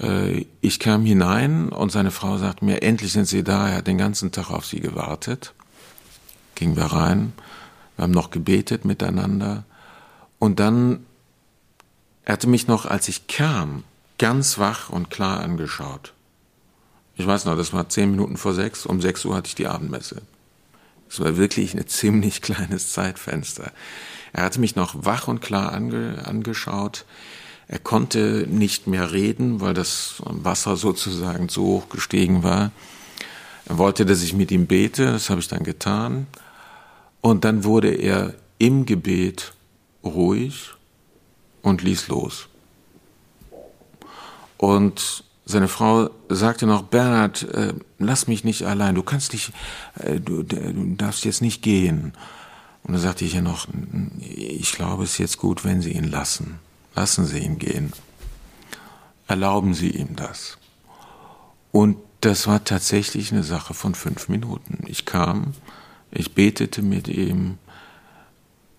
Äh, 0.00 0.46
ich 0.62 0.80
kam 0.80 1.04
hinein 1.04 1.68
und 1.68 1.92
seine 1.92 2.10
Frau 2.10 2.38
sagte 2.38 2.64
mir, 2.64 2.82
endlich 2.82 3.12
sind 3.12 3.26
Sie 3.26 3.44
da. 3.44 3.68
Er 3.68 3.76
hat 3.76 3.86
den 3.86 3.98
ganzen 3.98 4.32
Tag 4.32 4.50
auf 4.50 4.64
Sie 4.64 4.80
gewartet. 4.80 5.52
Gingen 6.54 6.76
wir 6.76 6.86
rein. 6.86 7.34
Wir 7.96 8.04
haben 8.04 8.12
noch 8.12 8.30
gebetet 8.30 8.86
miteinander. 8.86 9.64
Und 10.38 10.60
dann, 10.60 11.04
er 12.24 12.34
hatte 12.34 12.46
mich 12.46 12.66
noch, 12.68 12.86
als 12.86 13.08
ich 13.08 13.26
kam, 13.26 13.84
ganz 14.16 14.58
wach 14.58 14.88
und 14.88 15.10
klar 15.10 15.40
angeschaut. 15.40 16.14
Ich 17.16 17.26
weiß 17.26 17.44
noch, 17.44 17.56
das 17.56 17.72
war 17.72 17.88
zehn 17.90 18.12
Minuten 18.12 18.38
vor 18.38 18.54
sechs. 18.54 18.86
Um 18.86 19.02
sechs 19.02 19.24
Uhr 19.26 19.36
hatte 19.36 19.48
ich 19.48 19.56
die 19.56 19.66
Abendmesse. 19.66 20.22
Es 21.10 21.20
war 21.20 21.36
wirklich 21.36 21.74
ein 21.74 21.86
ziemlich 21.86 22.40
kleines 22.40 22.92
Zeitfenster. 22.92 23.72
Er 24.32 24.44
hatte 24.44 24.60
mich 24.60 24.74
noch 24.74 25.04
wach 25.04 25.28
und 25.28 25.40
klar 25.40 25.72
ange, 25.72 26.22
angeschaut. 26.24 27.04
Er 27.68 27.78
konnte 27.78 28.46
nicht 28.48 28.86
mehr 28.86 29.12
reden, 29.12 29.60
weil 29.60 29.74
das 29.74 30.22
Wasser 30.24 30.76
sozusagen 30.76 31.50
zu 31.50 31.62
hoch 31.62 31.88
gestiegen 31.90 32.42
war. 32.42 32.72
Er 33.66 33.76
wollte, 33.76 34.06
dass 34.06 34.22
ich 34.22 34.32
mit 34.32 34.50
ihm 34.50 34.66
bete, 34.66 35.12
das 35.12 35.28
habe 35.28 35.40
ich 35.40 35.48
dann 35.48 35.64
getan. 35.64 36.26
Und 37.20 37.44
dann 37.44 37.64
wurde 37.64 37.90
er 37.90 38.34
im 38.56 38.86
Gebet 38.86 39.52
ruhig 40.02 40.70
und 41.60 41.82
ließ 41.82 42.08
los. 42.08 42.48
Und 44.56 45.24
seine 45.44 45.68
Frau 45.68 46.10
sagte 46.30 46.66
noch, 46.66 46.82
Bernhard, 46.82 47.42
äh, 47.54 47.74
lass 47.98 48.28
mich 48.28 48.44
nicht 48.44 48.64
allein, 48.64 48.94
du 48.94 49.02
kannst 49.02 49.34
nicht, 49.34 49.52
äh, 49.98 50.20
du, 50.20 50.42
du 50.42 50.94
darfst 50.96 51.24
jetzt 51.26 51.42
nicht 51.42 51.62
gehen. 51.62 52.14
Und 52.82 52.94
dann 52.94 53.02
sagte 53.02 53.26
ich 53.26 53.34
ja 53.34 53.42
noch, 53.42 53.66
ich 54.20 54.72
glaube, 54.72 55.04
es 55.04 55.12
ist 55.12 55.18
jetzt 55.18 55.36
gut, 55.36 55.64
wenn 55.64 55.82
Sie 55.82 55.92
ihn 55.92 56.10
lassen. 56.10 56.58
Lassen 56.98 57.26
Sie 57.26 57.38
ihn 57.38 57.60
gehen. 57.60 57.92
Erlauben 59.28 59.72
Sie 59.72 59.90
ihm 59.90 60.16
das. 60.16 60.58
Und 61.70 61.96
das 62.22 62.48
war 62.48 62.64
tatsächlich 62.64 63.30
eine 63.30 63.44
Sache 63.44 63.72
von 63.72 63.94
fünf 63.94 64.28
Minuten. 64.28 64.82
Ich 64.88 65.04
kam, 65.04 65.54
ich 66.10 66.34
betete 66.34 66.82
mit 66.82 67.06
ihm 67.06 67.58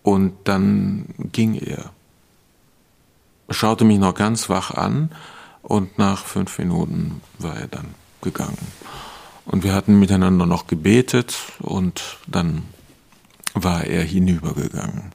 und 0.03 0.33
dann 0.43 1.05
ging 1.31 1.55
er. 1.55 1.91
Schaute 3.49 3.85
mich 3.85 3.99
noch 3.99 4.15
ganz 4.15 4.49
wach 4.49 4.71
an 4.71 5.11
und 5.61 5.97
nach 5.97 6.25
fünf 6.25 6.59
Minuten 6.59 7.21
war 7.37 7.55
er 7.55 7.69
dann 7.69 7.95
gegangen. 8.21 8.67
Und 9.45 9.63
wir 9.63 9.73
hatten 9.73 9.97
miteinander 9.97 10.45
noch 10.45 10.67
gebetet 10.67 11.37
und 11.59 12.17
dann 12.27 12.63
war 13.53 13.85
er 13.85 14.03
hinübergegangen 14.03 15.13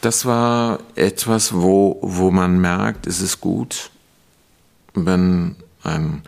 das 0.00 0.24
war 0.24 0.80
etwas, 0.94 1.52
wo, 1.52 1.98
wo 2.02 2.30
man 2.30 2.60
merkt, 2.60 3.06
es 3.06 3.20
ist 3.20 3.40
gut, 3.40 3.90
wenn 4.94 5.56
ein 5.82 6.22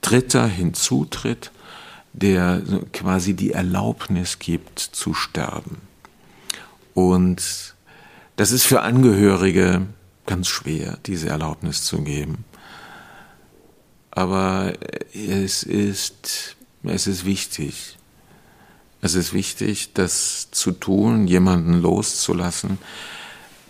Dritter 0.00 0.46
hinzutritt, 0.46 1.50
der 2.12 2.62
quasi 2.92 3.34
die 3.34 3.52
Erlaubnis 3.52 4.38
gibt 4.38 4.78
zu 4.78 5.14
sterben. 5.14 5.78
Und 6.92 7.74
das 8.36 8.52
ist 8.52 8.64
für 8.64 8.82
Angehörige 8.82 9.86
ganz 10.26 10.48
schwer, 10.48 10.98
diese 11.06 11.28
Erlaubnis 11.28 11.82
zu 11.84 12.02
geben. 12.02 12.44
Aber 14.10 14.74
es 15.12 15.64
ist, 15.64 16.56
es 16.84 17.06
ist 17.06 17.24
wichtig. 17.24 17.98
Es 19.00 19.14
ist 19.14 19.34
wichtig, 19.34 19.92
das 19.92 20.50
zu 20.50 20.70
tun, 20.70 21.26
jemanden 21.26 21.80
loszulassen, 21.82 22.78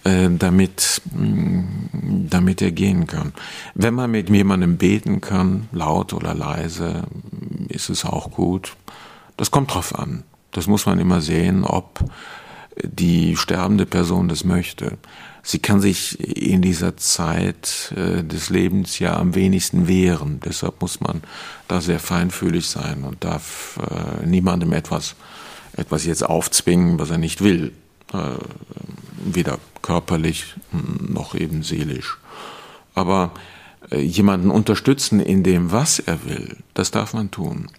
damit, 0.04 1.00
mm, 1.12 2.28
damit 2.28 2.60
er 2.60 2.72
gehen 2.72 3.06
kann. 3.06 3.32
Wenn 3.74 3.94
man 3.94 4.10
mit 4.10 4.28
jemandem 4.28 4.76
beten 4.76 5.20
kann, 5.20 5.68
laut 5.72 6.12
oder 6.12 6.34
leise, 6.34 7.04
ist 7.68 7.88
es 7.88 8.04
auch 8.04 8.30
gut. 8.30 8.76
Das 9.36 9.50
kommt 9.50 9.72
drauf 9.72 9.98
an. 9.98 10.24
Das 10.52 10.66
muss 10.66 10.86
man 10.86 10.98
immer 10.98 11.20
sehen, 11.20 11.64
ob 11.64 12.04
die 12.82 13.36
sterbende 13.36 13.86
Person 13.86 14.28
das 14.28 14.44
möchte. 14.44 14.98
Sie 15.42 15.58
kann 15.58 15.80
sich 15.80 16.18
in 16.20 16.62
dieser 16.62 16.96
Zeit 16.96 17.92
äh, 17.96 18.24
des 18.24 18.50
Lebens 18.50 18.98
ja 18.98 19.16
am 19.16 19.34
wenigsten 19.34 19.86
wehren. 19.86 20.40
Deshalb 20.44 20.80
muss 20.80 21.00
man 21.00 21.22
da 21.68 21.80
sehr 21.80 22.00
feinfühlig 22.00 22.66
sein 22.66 23.04
und 23.04 23.22
darf 23.24 23.78
äh, 23.78 24.26
niemandem 24.26 24.72
etwas, 24.72 25.16
etwas 25.76 26.06
jetzt 26.06 26.24
aufzwingen, 26.24 26.98
was 26.98 27.10
er 27.10 27.18
nicht 27.18 27.42
will. 27.42 27.72
Äh, 28.14 28.38
weder 29.26 29.58
körperlich 29.80 30.54
noch 30.70 31.34
eben 31.34 31.62
seelisch. 31.62 32.18
Aber 32.94 33.32
äh, 33.90 34.00
jemanden 34.00 34.50
unterstützen 34.50 35.18
in 35.18 35.42
dem, 35.42 35.72
was 35.72 35.98
er 35.98 36.24
will, 36.26 36.58
das 36.74 36.90
darf 36.90 37.14
man 37.14 37.30
tun. 37.30 37.70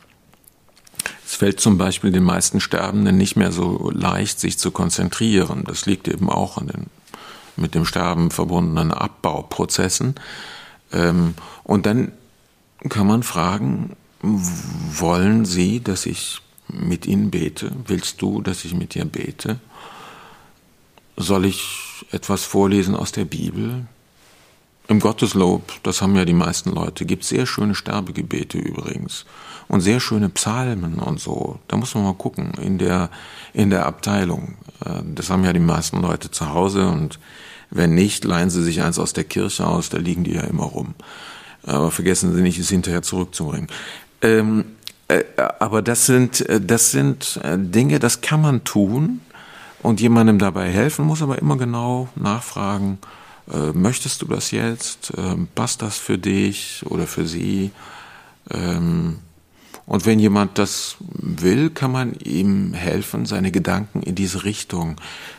Es 1.25 1.35
fällt 1.35 1.59
zum 1.59 1.77
Beispiel 1.77 2.11
den 2.11 2.23
meisten 2.23 2.59
Sterbenden 2.59 3.15
nicht 3.17 3.35
mehr 3.35 3.51
so 3.51 3.91
leicht, 3.93 4.39
sich 4.39 4.57
zu 4.57 4.71
konzentrieren. 4.71 5.63
Das 5.65 5.85
liegt 5.85 6.07
eben 6.07 6.29
auch 6.29 6.57
an 6.57 6.67
den 6.67 6.85
mit 7.55 7.73
dem 7.73 7.85
Sterben 7.85 8.31
verbundenen 8.31 8.91
Abbauprozessen. 8.91 10.15
Ähm, 10.91 11.35
und 11.63 11.85
dann 11.85 12.11
kann 12.89 13.07
man 13.07 13.23
fragen, 13.23 13.95
wollen 14.21 15.45
Sie, 15.45 15.79
dass 15.79 16.05
ich 16.05 16.41
mit 16.67 17.05
Ihnen 17.05 17.31
bete? 17.31 17.71
Willst 17.87 18.21
du, 18.21 18.41
dass 18.41 18.65
ich 18.65 18.73
mit 18.73 18.95
dir 18.95 19.05
bete? 19.05 19.59
Soll 21.17 21.45
ich 21.45 22.05
etwas 22.11 22.43
vorlesen 22.43 22.95
aus 22.95 23.11
der 23.11 23.25
Bibel? 23.25 23.85
Im 24.87 24.99
Gotteslob, 24.99 25.71
das 25.83 26.01
haben 26.01 26.15
ja 26.15 26.25
die 26.25 26.33
meisten 26.33 26.71
Leute, 26.71 27.05
gibt 27.05 27.23
sehr 27.23 27.45
schöne 27.45 27.73
Sterbegebete 27.73 28.59
übrigens 28.59 29.25
und 29.67 29.81
sehr 29.81 29.99
schöne 29.99 30.29
Psalmen 30.29 30.99
und 30.99 31.19
so. 31.19 31.59
Da 31.67 31.77
muss 31.77 31.95
man 31.95 32.03
mal 32.03 32.13
gucken 32.13 32.51
in 32.61 32.77
der 32.77 33.09
in 33.53 33.71
der 33.71 33.87
Abteilung. 33.87 34.55
Äh, 34.85 35.01
das 35.15 35.29
haben 35.29 35.43
ja 35.43 35.53
die 35.53 35.59
meisten 35.59 36.01
Leute 36.01 36.29
zu 36.29 36.53
Hause 36.53 36.87
und 36.87 37.19
wenn 37.71 37.95
nicht, 37.95 38.23
leihen 38.25 38.49
sie 38.49 38.63
sich 38.63 38.83
eins 38.83 38.99
aus 38.99 39.13
der 39.13 39.23
Kirche 39.23 39.65
aus, 39.65 39.89
da 39.89 39.97
liegen 39.97 40.23
die 40.23 40.33
ja 40.33 40.41
immer 40.41 40.65
rum. 40.65 40.93
Aber 41.63 41.89
vergessen 41.89 42.35
Sie 42.35 42.41
nicht, 42.41 42.59
es 42.59 42.69
hinterher 42.69 43.01
zurückzubringen. 43.01 43.67
Ähm, 44.21 44.65
äh, 45.07 45.23
aber 45.59 45.81
das 45.81 46.05
sind, 46.05 46.47
äh, 46.47 46.61
das 46.61 46.91
sind 46.91 47.39
äh, 47.43 47.57
Dinge, 47.57 47.99
das 47.99 48.21
kann 48.21 48.41
man 48.41 48.63
tun 48.63 49.21
und 49.85 50.01
jemandem 50.01 50.39
dabei 50.39 50.71
helfen, 50.71 51.05
muss 51.05 51.21
aber 51.21 51.37
immer 51.39 51.57
genau 51.57 52.09
nachfragen, 52.15 52.97
äh, 53.53 53.71
möchtest 53.71 54.21
du 54.21 54.25
das 54.25 54.49
jetzt? 54.49 55.13
Ähm, 55.15 55.47
passt 55.53 55.83
das 55.83 55.97
für 55.97 56.17
dich 56.17 56.83
oder 56.85 57.05
für 57.05 57.27
sie? 57.27 57.71
Ähm, 58.49 59.19
und 59.85 60.07
wenn 60.07 60.19
jemand 60.19 60.57
das 60.57 60.95
will, 60.99 61.69
kann 61.69 61.91
man 61.91 62.15
ihm 62.15 62.73
helfen, 62.73 63.27
seine 63.27 63.51
Gedanken 63.51 64.01
in 64.01 64.15
diese 64.15 64.43
Richtung 64.43 64.95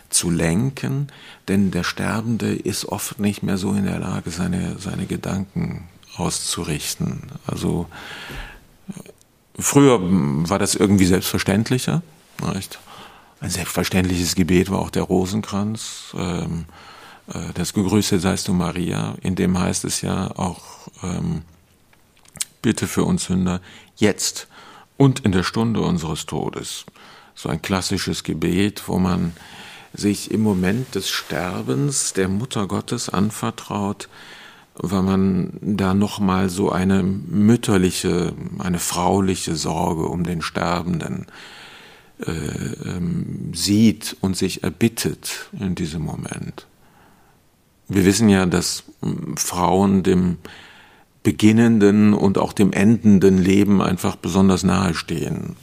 zu 0.09 0.31
lenken, 0.31 1.09
denn 1.49 1.73
der 1.73 1.83
Sterbende 1.83 2.55
ist 2.55 2.85
oft 2.85 3.19
nicht 3.19 3.43
mehr 3.43 3.59
so 3.59 3.73
in 3.73 3.85
der 3.85 3.99
Lage, 3.99 4.31
seine, 4.31 4.79
seine 4.79 5.07
Gedanken 5.07 5.89
auszurichten. 6.17 7.23
Also 7.49 7.87
früher 9.59 9.99
war 10.01 10.61
das 10.61 10.77
irgendwie 10.77 11.07
selbstverständlicher. 11.07 12.03
Nicht? 12.55 12.79
Ein 13.41 13.51
selbstverständliches 13.51 14.35
Gebet 14.35 14.71
war 14.71 14.79
auch 14.79 14.91
der 14.91 15.03
Rosenkranz. 15.03 16.15
Ähm, 16.17 16.65
äh, 17.33 17.53
das 17.55 17.75
Gegrüßet 17.75 18.21
seist 18.21 18.49
du 18.49 18.55
Maria, 18.55 19.15
in 19.23 19.35
dem 19.35 19.59
heißt 19.59 19.85
es 19.85 20.01
ja 20.01 20.31
auch, 20.37 20.89
ähm, 21.03 21.43
bitte 22.63 22.87
für 22.87 23.05
uns 23.05 23.25
Sünder, 23.25 23.61
jetzt 23.97 24.49
und 24.97 25.21
in 25.21 25.33
der 25.33 25.43
Stunde 25.43 25.81
unseres 25.83 26.27
Todes. 26.27 26.87
So 27.35 27.51
ein 27.51 27.61
klassisches 27.61 28.25
Gebet, 28.25 28.85
wo 28.87 28.99
man 28.99 29.35
sich 29.93 30.31
im 30.31 30.41
Moment 30.41 30.95
des 30.95 31.11
Sterbens 31.11 32.15
der 32.15 32.29
Mutter 32.29 32.67
Gottes 32.67 33.11
anvertraut, 33.11 34.09
weil 34.75 35.03
man 35.03 35.59
da 35.61 35.93
nochmal 35.93 36.49
so 36.49 36.71
eine 36.71 37.03
mütterliche, 37.03 38.33
eine 38.59 38.79
frauliche 38.79 39.55
Sorge 39.57 40.07
um 40.07 40.25
den 40.25 40.41
Sterbenden 40.43 41.27
äh, 41.29 41.33
ähm, 42.25 43.53
sieht 43.55 44.17
und 44.21 44.37
sich 44.37 44.63
erbittet 44.63 45.51
in 45.59 45.75
diesem 45.75 46.03
Moment. 46.03 46.67
Wir 47.89 48.05
wissen 48.05 48.29
ja, 48.29 48.47
dass 48.47 48.85
ähm, 49.03 49.37
Frauen 49.37 50.03
dem 50.03 50.39
beginnenden 51.23 52.15
und 52.15 52.39
auch 52.39 52.53
dem 52.53 52.73
endenden 52.73 53.39
Leben 53.39 53.83
einfach 53.83 54.17
besonders 54.17 54.63
nahe 54.63 54.95
stehen. 54.95 55.57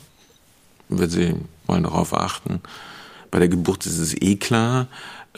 Wenn 0.90 1.10
Sie 1.10 1.36
mal 1.68 1.82
darauf 1.82 2.14
achten. 2.14 2.62
Bei 3.32 3.40
der 3.40 3.48
Geburt 3.48 3.86
ist 3.86 3.98
es 3.98 4.14
eh 4.22 4.36
klar, 4.36 4.88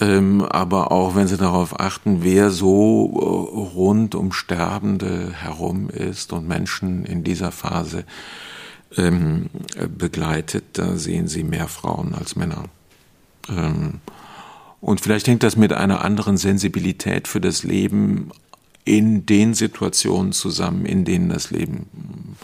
ähm, 0.01 0.41
aber 0.41 0.91
auch 0.91 1.15
wenn 1.15 1.27
Sie 1.27 1.37
darauf 1.37 1.79
achten, 1.79 2.23
wer 2.23 2.49
so 2.49 3.05
äh, 3.13 3.77
rund 3.77 4.15
um 4.15 4.31
Sterbende 4.31 5.31
herum 5.31 5.89
ist 5.89 6.33
und 6.33 6.47
Menschen 6.47 7.05
in 7.05 7.23
dieser 7.23 7.51
Phase 7.51 8.03
ähm, 8.97 9.49
begleitet, 9.97 10.63
da 10.73 10.97
sehen 10.97 11.27
Sie 11.27 11.43
mehr 11.43 11.67
Frauen 11.67 12.13
als 12.13 12.35
Männer. 12.35 12.65
Ähm, 13.49 13.99
und 14.81 15.01
vielleicht 15.01 15.27
hängt 15.27 15.43
das 15.43 15.57
mit 15.57 15.73
einer 15.73 16.03
anderen 16.03 16.37
Sensibilität 16.37 17.27
für 17.27 17.41
das 17.41 17.63
Leben 17.63 18.31
in 18.83 19.25
den 19.25 19.53
Situationen 19.53 20.31
zusammen, 20.31 20.85
in 20.85 21.05
denen 21.05 21.29
das 21.29 21.49
Leben 21.49 22.37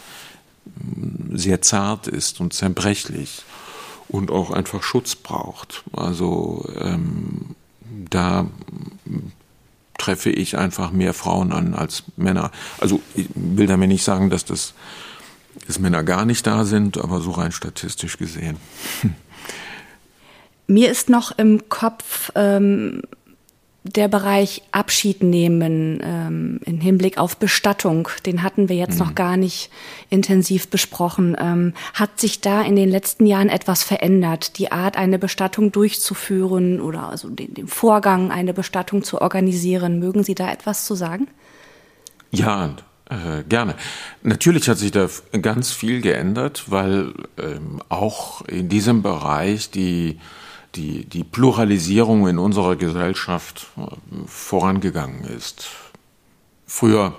mm, 0.64 1.36
sehr 1.36 1.62
zart 1.62 2.08
ist 2.08 2.40
und 2.40 2.52
zerbrechlich 2.52 3.44
und 4.08 4.30
auch 4.30 4.50
einfach 4.50 4.82
Schutz 4.82 5.14
braucht. 5.14 5.84
Also 5.92 6.68
ähm, 6.78 7.54
da 8.10 8.46
treffe 9.98 10.30
ich 10.30 10.58
einfach 10.58 10.90
mehr 10.90 11.14
Frauen 11.14 11.52
an 11.52 11.74
als 11.74 12.02
Männer. 12.16 12.50
Also 12.78 13.00
ich 13.14 13.28
will 13.34 13.68
damit 13.68 13.88
nicht 13.88 14.02
sagen, 14.02 14.30
dass 14.30 14.44
das 14.44 14.74
dass 15.66 15.78
Männer 15.78 16.02
gar 16.02 16.24
nicht 16.24 16.46
da 16.46 16.64
sind, 16.64 16.98
aber 16.98 17.20
so 17.20 17.32
rein 17.32 17.52
statistisch 17.52 18.18
gesehen. 18.18 18.56
Mir 20.66 20.90
ist 20.90 21.10
noch 21.10 21.36
im 21.38 21.68
Kopf 21.68 22.30
ähm, 22.34 23.02
der 23.84 24.06
Bereich 24.06 24.62
Abschied 24.70 25.22
nehmen 25.22 26.00
ähm, 26.02 26.60
im 26.64 26.80
Hinblick 26.80 27.18
auf 27.18 27.36
Bestattung, 27.36 28.08
den 28.24 28.42
hatten 28.42 28.68
wir 28.68 28.76
jetzt 28.76 29.00
mhm. 29.00 29.06
noch 29.06 29.14
gar 29.14 29.36
nicht 29.36 29.70
intensiv 30.08 30.68
besprochen. 30.68 31.36
Ähm, 31.38 31.74
hat 31.94 32.20
sich 32.20 32.40
da 32.40 32.62
in 32.62 32.76
den 32.76 32.88
letzten 32.88 33.26
Jahren 33.26 33.48
etwas 33.48 33.82
verändert, 33.82 34.58
die 34.58 34.70
Art, 34.70 34.96
eine 34.96 35.18
Bestattung 35.18 35.72
durchzuführen 35.72 36.80
oder 36.80 37.08
also 37.08 37.28
den, 37.28 37.54
den 37.54 37.66
Vorgang, 37.66 38.30
eine 38.30 38.54
Bestattung 38.54 39.02
zu 39.02 39.20
organisieren? 39.20 39.98
Mögen 39.98 40.22
Sie 40.22 40.36
da 40.36 40.50
etwas 40.50 40.86
zu 40.86 40.94
sagen? 40.94 41.26
Ja, 42.30 42.76
äh, 43.12 43.44
gerne. 43.48 43.74
Natürlich 44.22 44.68
hat 44.68 44.78
sich 44.78 44.90
da 44.90 45.08
ganz 45.40 45.72
viel 45.72 46.00
geändert, 46.00 46.64
weil 46.70 47.12
ähm, 47.38 47.82
auch 47.88 48.42
in 48.42 48.68
diesem 48.68 49.02
Bereich 49.02 49.70
die 49.70 50.18
die, 50.74 51.04
die 51.04 51.24
Pluralisierung 51.24 52.26
in 52.28 52.38
unserer 52.38 52.76
Gesellschaft 52.76 53.66
äh, 53.76 53.82
vorangegangen 54.26 55.24
ist. 55.24 55.68
Früher 56.66 57.14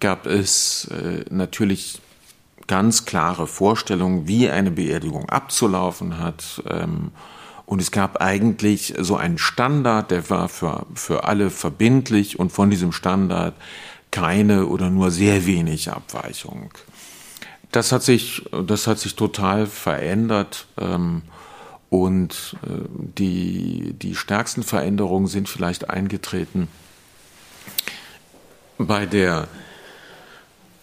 gab 0.00 0.26
es 0.26 0.86
äh, 0.86 1.24
natürlich 1.30 2.00
ganz 2.66 3.04
klare 3.04 3.46
Vorstellungen, 3.46 4.26
wie 4.26 4.48
eine 4.48 4.70
Beerdigung 4.70 5.28
abzulaufen 5.28 6.18
hat. 6.18 6.62
Ähm, 6.68 7.10
und 7.66 7.80
es 7.80 7.90
gab 7.90 8.20
eigentlich 8.20 8.94
so 8.98 9.16
einen 9.16 9.38
Standard, 9.38 10.10
der 10.10 10.28
war 10.30 10.48
für, 10.48 10.86
für 10.94 11.24
alle 11.24 11.50
verbindlich 11.50 12.38
und 12.38 12.52
von 12.52 12.70
diesem 12.70 12.92
Standard 12.92 13.54
keine 14.14 14.66
oder 14.66 14.90
nur 14.90 15.10
sehr 15.10 15.44
wenig 15.44 15.90
Abweichung. 15.90 16.70
Das 17.72 17.90
hat 17.90 18.04
sich, 18.04 18.48
das 18.64 18.86
hat 18.86 19.00
sich 19.00 19.16
total 19.16 19.66
verändert. 19.66 20.66
Ähm, 20.78 21.22
und 21.90 22.56
äh, 22.62 22.68
die, 23.18 23.92
die 23.94 24.14
stärksten 24.14 24.62
Veränderungen 24.62 25.26
sind 25.26 25.48
vielleicht 25.48 25.90
eingetreten 25.90 26.68
bei 28.78 29.04
der, 29.04 29.48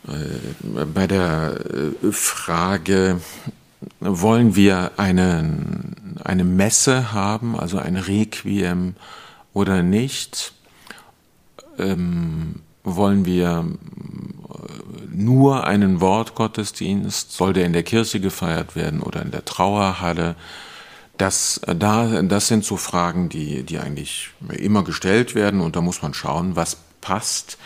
äh, 0.09 0.83
bei 0.93 1.07
der 1.07 1.55
äh, 2.03 2.11
Frage, 2.11 3.21
wollen 4.01 4.57
wir 4.57 4.91
eine, 4.97 5.55
eine 6.21 6.43
Messe 6.43 7.13
haben, 7.13 7.57
also 7.57 7.77
ein 7.77 7.95
Requiem 7.95 8.95
oder 9.53 9.83
nicht? 9.83 10.53
Ähm, 11.79 12.55
wollen 12.83 13.25
wir 13.25 13.65
nur 15.11 15.65
einen 15.65 16.01
Wortgottesdienst? 16.01 17.31
Soll 17.31 17.53
der 17.53 17.65
in 17.65 17.73
der 17.73 17.83
Kirche 17.83 18.19
gefeiert 18.19 18.75
werden 18.75 19.01
oder 19.01 19.21
in 19.21 19.31
der 19.31 19.45
Trauerhalle? 19.45 20.35
Das, 21.17 21.59
äh, 21.59 21.75
da, 21.75 22.21
das 22.23 22.47
sind 22.47 22.65
so 22.65 22.77
Fragen, 22.77 23.29
die, 23.29 23.63
die 23.63 23.79
eigentlich 23.79 24.31
immer 24.49 24.83
gestellt 24.83 25.35
werden 25.35 25.61
und 25.61 25.75
da 25.75 25.81
muss 25.81 26.01
man 26.01 26.13
schauen, 26.13 26.55
was 26.55 26.77
passt 27.01 27.57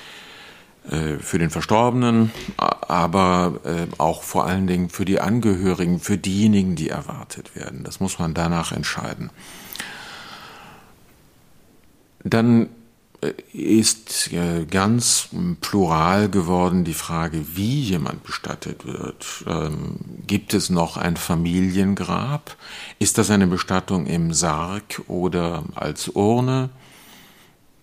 äh, 0.90 1.18
für 1.20 1.40
den 1.40 1.50
Verstorbenen, 1.50 2.32
aber 2.58 3.60
äh, 3.64 3.88
auch 3.98 4.24
vor 4.24 4.46
allen 4.46 4.68
Dingen 4.68 4.90
für 4.90 5.06
die 5.06 5.20
Angehörigen, 5.20 6.00
für 6.00 6.18
diejenigen, 6.18 6.76
die 6.76 6.90
erwartet 6.90 7.56
werden. 7.56 7.84
Das 7.84 8.00
muss 8.00 8.20
man 8.20 8.34
danach 8.34 8.72
entscheiden. 8.72 9.30
Dann 12.24 12.64
äh, 12.64 12.68
ist 13.54 14.32
äh, 14.34 14.66
ganz 14.66 15.30
plural 15.62 16.30
geworden 16.30 16.84
die 16.84 16.94
Frage, 16.94 17.56
wie 17.56 17.82
jemand 17.82 18.24
bestattet 18.24 18.86
wird. 18.86 19.46
Ähm, 19.48 19.98
gibt 20.28 20.54
es 20.54 20.70
noch 20.70 20.98
ein 20.98 21.18
Familiengrab? 21.18 22.56
Ist 23.00 23.18
das 23.18 23.30
eine 23.30 23.48
Bestattung 23.48 24.06
im 24.06 24.34
Sarg 24.34 25.02
oder 25.08 25.64
als 25.76 26.10
Urne? 26.10 26.70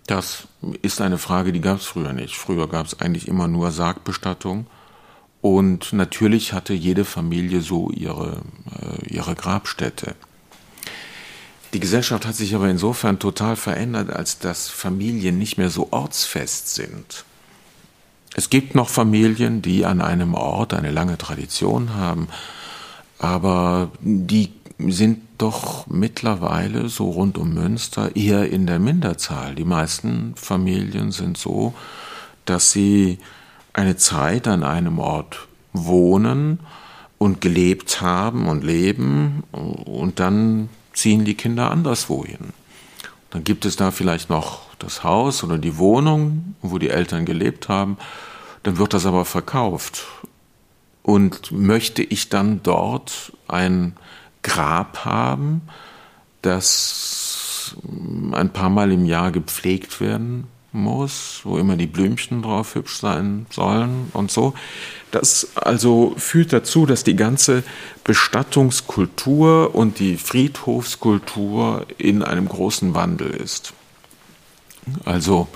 Das 0.07 0.47
ist 0.81 1.01
eine 1.01 1.17
Frage, 1.17 1.53
die 1.53 1.61
gab 1.61 1.77
es 1.77 1.85
früher 1.85 2.13
nicht. 2.13 2.35
Früher 2.35 2.67
gab 2.67 2.85
es 2.85 2.99
eigentlich 2.99 3.27
immer 3.27 3.47
nur 3.47 3.71
Sargbestattung. 3.71 4.67
Und 5.41 5.91
natürlich 5.91 6.53
hatte 6.53 6.73
jede 6.73 7.03
Familie 7.03 7.61
so 7.61 7.89
ihre, 7.89 8.41
äh, 8.81 9.05
ihre 9.13 9.35
Grabstätte. 9.35 10.15
Die 11.73 11.79
Gesellschaft 11.79 12.27
hat 12.27 12.35
sich 12.35 12.53
aber 12.53 12.69
insofern 12.69 13.17
total 13.17 13.55
verändert, 13.55 14.11
als 14.11 14.37
dass 14.37 14.69
Familien 14.69 15.39
nicht 15.39 15.57
mehr 15.57 15.71
so 15.71 15.87
ortsfest 15.91 16.75
sind. 16.75 17.25
Es 18.35 18.49
gibt 18.49 18.75
noch 18.75 18.89
Familien, 18.89 19.61
die 19.61 19.85
an 19.85 20.01
einem 20.01 20.35
Ort 20.35 20.73
eine 20.73 20.91
lange 20.91 21.17
Tradition 21.17 21.95
haben, 21.95 22.27
aber 23.17 23.91
die 24.01 24.53
sind 24.79 25.21
doch 25.37 25.87
mittlerweile 25.87 26.89
so 26.89 27.09
rund 27.09 27.37
um 27.37 27.53
Münster 27.53 28.15
eher 28.15 28.51
in 28.51 28.67
der 28.67 28.79
Minderzahl. 28.79 29.55
Die 29.55 29.65
meisten 29.65 30.33
Familien 30.35 31.11
sind 31.11 31.37
so, 31.37 31.73
dass 32.45 32.71
sie 32.71 33.19
eine 33.71 33.97
Zeit 33.97 34.47
an 34.47 34.63
einem 34.63 34.99
Ort 34.99 35.47
wohnen 35.73 36.59
und 37.17 37.41
gelebt 37.41 38.01
haben 38.01 38.47
und 38.47 38.63
leben 38.63 39.43
und 39.51 40.19
dann 40.19 40.69
ziehen 40.93 41.25
die 41.25 41.35
Kinder 41.35 41.71
anderswo 41.71 42.25
hin. 42.25 42.53
Dann 43.31 43.43
gibt 43.43 43.65
es 43.65 43.75
da 43.75 43.91
vielleicht 43.91 44.29
noch 44.29 44.61
das 44.79 45.03
Haus 45.03 45.43
oder 45.43 45.57
die 45.57 45.77
Wohnung, 45.77 46.55
wo 46.61 46.77
die 46.77 46.89
Eltern 46.89 47.25
gelebt 47.25 47.67
haben. 47.67 47.97
Dann 48.61 48.77
wird 48.77 48.93
das 48.93 49.05
aber 49.05 49.25
verkauft. 49.25 50.05
Und 51.01 51.51
möchte 51.51 52.01
ich 52.03 52.29
dann 52.29 52.61
dort 52.63 53.33
ein 53.47 53.95
Grab 54.41 55.03
haben, 55.05 55.61
das 56.41 57.75
ein 58.33 58.51
paar 58.51 58.69
Mal 58.69 58.91
im 58.91 59.05
Jahr 59.05 59.31
gepflegt 59.31 59.99
werden 59.99 60.47
muss, 60.71 61.41
wo 61.43 61.57
immer 61.57 61.75
die 61.77 61.87
Blümchen 61.87 62.41
drauf 62.41 62.75
hübsch 62.75 62.99
sein 62.99 63.45
sollen 63.49 64.09
und 64.13 64.31
so. 64.31 64.53
Das 65.13 65.55
also 65.55 66.15
führt 66.17 66.53
dazu, 66.53 66.87
dass 66.87 67.03
die 67.03 67.15
ganze 67.15 67.63
Bestattungskultur 68.03 69.75
und 69.75 69.99
die 69.99 70.17
Friedhofskultur 70.17 71.85
in 71.99 72.23
einem 72.23 72.49
großen 72.49 72.95
Wandel 72.95 73.29
ist. 73.29 73.73
Also 75.05 75.47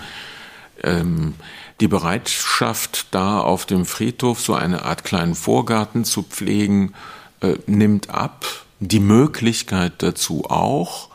ähm, 0.84 1.34
die 1.82 1.88
Bereitschaft, 1.88 3.08
da 3.10 3.40
auf 3.40 3.66
dem 3.66 3.88
Friedhof 3.88 4.40
so 4.40 4.54
eine 4.54 4.84
Art 4.86 5.04
kleinen 5.04 5.34
Vorgarten 5.34 6.06
zu 6.06 6.22
pflegen, 6.22 6.94
äh, 7.42 7.56
nimmt 7.66 8.12
ab. 8.12 8.46
Die 8.80 9.00
Möglichkeit 9.00 10.04
dazu 10.04 10.46
auch. 10.46 11.10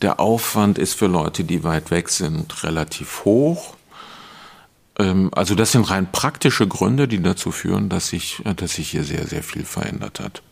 Der 0.00 0.20
Aufwand 0.20 0.78
ist 0.78 0.94
für 0.94 1.06
Leute, 1.06 1.44
die 1.44 1.64
weit 1.64 1.90
weg 1.90 2.08
sind, 2.08 2.64
relativ 2.64 3.26
hoch. 3.26 3.76
Ähm, 4.98 5.30
also 5.34 5.54
das 5.54 5.72
sind 5.72 5.90
rein 5.90 6.10
praktische 6.10 6.66
Gründe, 6.66 7.08
die 7.08 7.22
dazu 7.22 7.50
führen, 7.50 7.88
dass 7.88 8.08
sich, 8.08 8.42
dass 8.56 8.74
sich 8.74 8.90
hier 8.90 9.04
sehr, 9.04 9.26
sehr 9.26 9.42
viel 9.42 9.64
verändert 9.64 10.20
hat. 10.20 10.42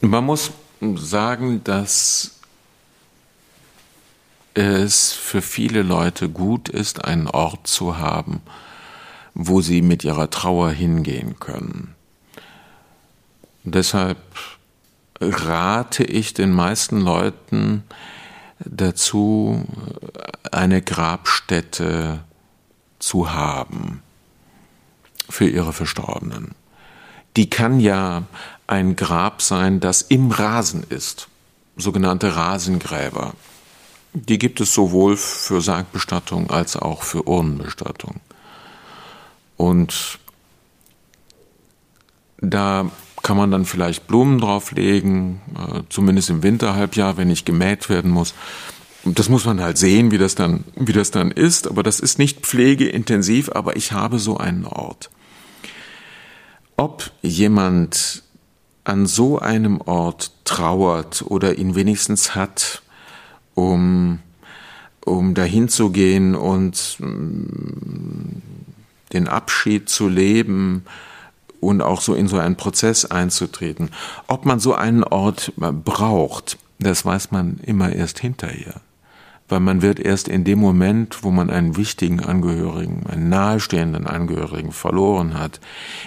Man 0.00 0.24
muss 0.24 0.52
sagen, 0.80 1.62
dass 1.64 2.38
es 4.54 5.12
für 5.12 5.42
viele 5.42 5.82
Leute 5.82 6.28
gut 6.28 6.68
ist, 6.68 7.04
einen 7.04 7.26
Ort 7.26 7.66
zu 7.66 7.98
haben, 7.98 8.40
wo 9.34 9.60
sie 9.60 9.82
mit 9.82 10.04
ihrer 10.04 10.30
Trauer 10.30 10.70
hingehen 10.70 11.38
können. 11.38 11.94
Deshalb 13.64 14.18
rate 15.20 16.04
ich 16.04 16.34
den 16.34 16.52
meisten 16.52 17.00
Leuten 17.00 17.84
dazu, 18.60 19.64
eine 20.50 20.82
Grabstätte 20.82 22.20
zu 22.98 23.32
haben 23.32 24.02
für 25.28 25.48
ihre 25.48 25.72
Verstorbenen. 25.72 26.54
Die 27.36 27.50
kann 27.50 27.80
ja 27.80 28.24
ein 28.66 28.96
Grab 28.96 29.42
sein, 29.42 29.80
das 29.80 30.02
im 30.02 30.30
Rasen 30.30 30.84
ist, 30.88 31.28
sogenannte 31.76 32.34
Rasengräber. 32.34 33.34
Die 34.12 34.38
gibt 34.38 34.60
es 34.60 34.74
sowohl 34.74 35.16
für 35.16 35.60
Sargbestattung 35.60 36.50
als 36.50 36.76
auch 36.76 37.02
für 37.02 37.28
Urnenbestattung. 37.28 38.16
Und 39.56 40.18
da 42.40 42.90
kann 43.28 43.36
man 43.36 43.50
dann 43.50 43.66
vielleicht 43.66 44.06
Blumen 44.06 44.38
drauflegen, 44.38 45.42
äh, 45.54 45.82
zumindest 45.90 46.30
im 46.30 46.42
Winterhalbjahr, 46.42 47.18
wenn 47.18 47.28
nicht 47.28 47.44
gemäht 47.44 47.90
werden 47.90 48.10
muss. 48.10 48.32
Das 49.04 49.28
muss 49.28 49.44
man 49.44 49.60
halt 49.60 49.76
sehen, 49.76 50.10
wie 50.10 50.16
das 50.16 50.34
dann, 50.34 50.64
wie 50.76 50.94
das 50.94 51.10
dann 51.10 51.30
ist. 51.30 51.68
Aber 51.68 51.82
das 51.82 52.00
ist 52.00 52.18
nicht 52.18 52.40
pflegeintensiv, 52.40 53.50
aber 53.50 53.76
ich 53.76 53.92
habe 53.92 54.18
so 54.18 54.38
einen 54.38 54.64
Ort. 54.64 55.10
Ob 56.78 57.10
jemand 57.20 58.22
an 58.84 59.04
so 59.04 59.38
einem 59.38 59.82
Ort 59.82 60.32
trauert 60.46 61.22
oder 61.26 61.58
ihn 61.58 61.74
wenigstens 61.74 62.34
hat, 62.34 62.80
um, 63.52 64.20
um 65.04 65.34
dahin 65.34 65.68
zu 65.68 65.90
gehen 65.90 66.34
und 66.34 66.96
mm, 66.98 68.40
den 69.12 69.28
Abschied 69.28 69.90
zu 69.90 70.08
leben, 70.08 70.86
und 71.60 71.82
auch 71.82 72.00
so 72.00 72.14
in 72.14 72.28
so 72.28 72.38
einen 72.38 72.56
Prozess 72.56 73.04
einzutreten. 73.04 73.90
Ob 74.26 74.44
man 74.44 74.60
so 74.60 74.74
einen 74.74 75.04
Ort 75.04 75.52
braucht, 75.56 76.58
das 76.78 77.04
weiß 77.04 77.30
man 77.30 77.58
immer 77.64 77.92
erst 77.92 78.20
hinterher. 78.20 78.80
Weil 79.48 79.60
man 79.60 79.80
wird 79.80 79.98
erst 79.98 80.28
in 80.28 80.44
dem 80.44 80.58
Moment, 80.58 81.24
wo 81.24 81.30
man 81.30 81.48
einen 81.48 81.76
wichtigen 81.76 82.20
Angehörigen, 82.20 83.06
einen 83.06 83.30
nahestehenden 83.30 84.06
Angehörigen 84.06 84.72
verloren 84.72 85.38
hat, 85.38 85.58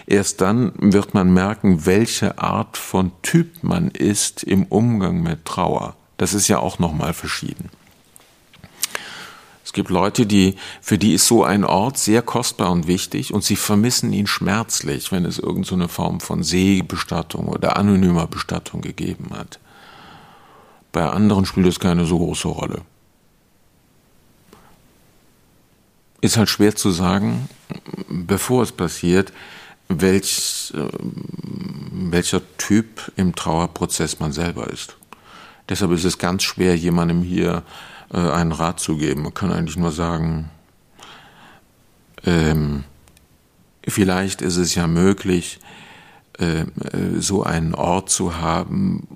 erst 0.06 0.41
dann 0.41 0.74
wird 0.78 1.16
man 1.16 1.34
merken, 1.34 1.86
welche 1.88 2.38
Art 2.38 2.78
von 2.78 3.12
Typ 3.24 3.64
man 3.64 3.89
ist 3.89 4.43
im 4.43 4.66
Umgang 4.66 5.24
mit 5.24 5.45
Trauer. 5.45 5.95
Das 6.18 6.36
ist 6.36 6.47
ja 6.49 6.60
auch 6.60 6.78
nochmal 6.78 7.14
verschieden. 7.14 7.72
Es 9.64 9.74
gibt 9.74 9.89
Leute, 9.89 10.26
die, 10.26 10.55
für 10.82 10.97
die 10.97 11.14
ist 11.14 11.28
so 11.28 11.43
ein 11.43 11.64
Ort 11.64 11.97
sehr 11.97 12.22
kostbar 12.22 12.72
und 12.72 12.88
wichtig 12.88 13.34
und 13.34 13.43
sie 13.43 13.55
vermissen 13.55 14.12
ihn 14.12 14.28
schmerzlich, 14.28 15.12
wenn 15.12 15.26
es 15.26 15.38
irgendeine 15.38 15.84
so 15.84 15.88
Form 15.88 16.20
von 16.20 16.43
Seebestattung 16.43 17.47
oder 17.47 17.78
anonymer 17.78 18.28
Bestattung 18.28 18.82
gegeben 18.82 19.30
hat. 19.32 19.59
Bei 20.91 21.07
anderen 21.07 21.45
spielt 21.45 21.68
es 21.68 21.80
keine 21.80 22.05
so 22.05 22.18
große 22.18 22.47
Rolle. 22.47 22.82
Ist 26.22 26.38
halt 26.38 26.49
schwer 26.49 26.76
zu 26.76 26.91
sagen, 26.91 27.47
bevor 28.09 28.64
es 28.64 28.72
passiert, 28.72 29.32
welch, 29.88 30.74
welcher 31.91 32.41
Typ 32.57 33.12
im 33.16 33.36
Trauerprozess 33.36 34.20
man 34.20 34.32
selber 34.32 34.70
ist. 34.70 34.97
Deshalb 35.70 35.91
ist 35.91 36.03
es 36.03 36.18
ganz 36.18 36.43
schwer, 36.43 36.76
jemandem 36.76 37.24
hier 37.24 37.57
äh, 37.57 37.62
einen 38.18 38.51
Rat 38.51 38.80
zu 38.80 38.97
geben. 38.97 39.24
Man 39.24 39.34
kann 39.34 39.51
eigentlich 39.51 39.78
nur 39.78 39.91
sagen, 39.91 40.49
ähm, 42.26 42.84
vielleicht 43.88 44.41
ist 44.41 44.57
es 44.57 44.76
ja 44.76 44.88
möglich, 44.88 45.59
äh, 46.38 46.66
so 47.20 47.43
einen 47.43 47.76
Ort 47.76 48.09
zu 48.09 48.38
haben, 48.38 49.07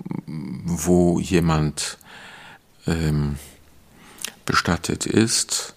wo 0.64 1.18
jemand 1.20 1.98
ähm, 2.86 3.36
bestattet 4.44 5.06
ist. 5.06 5.74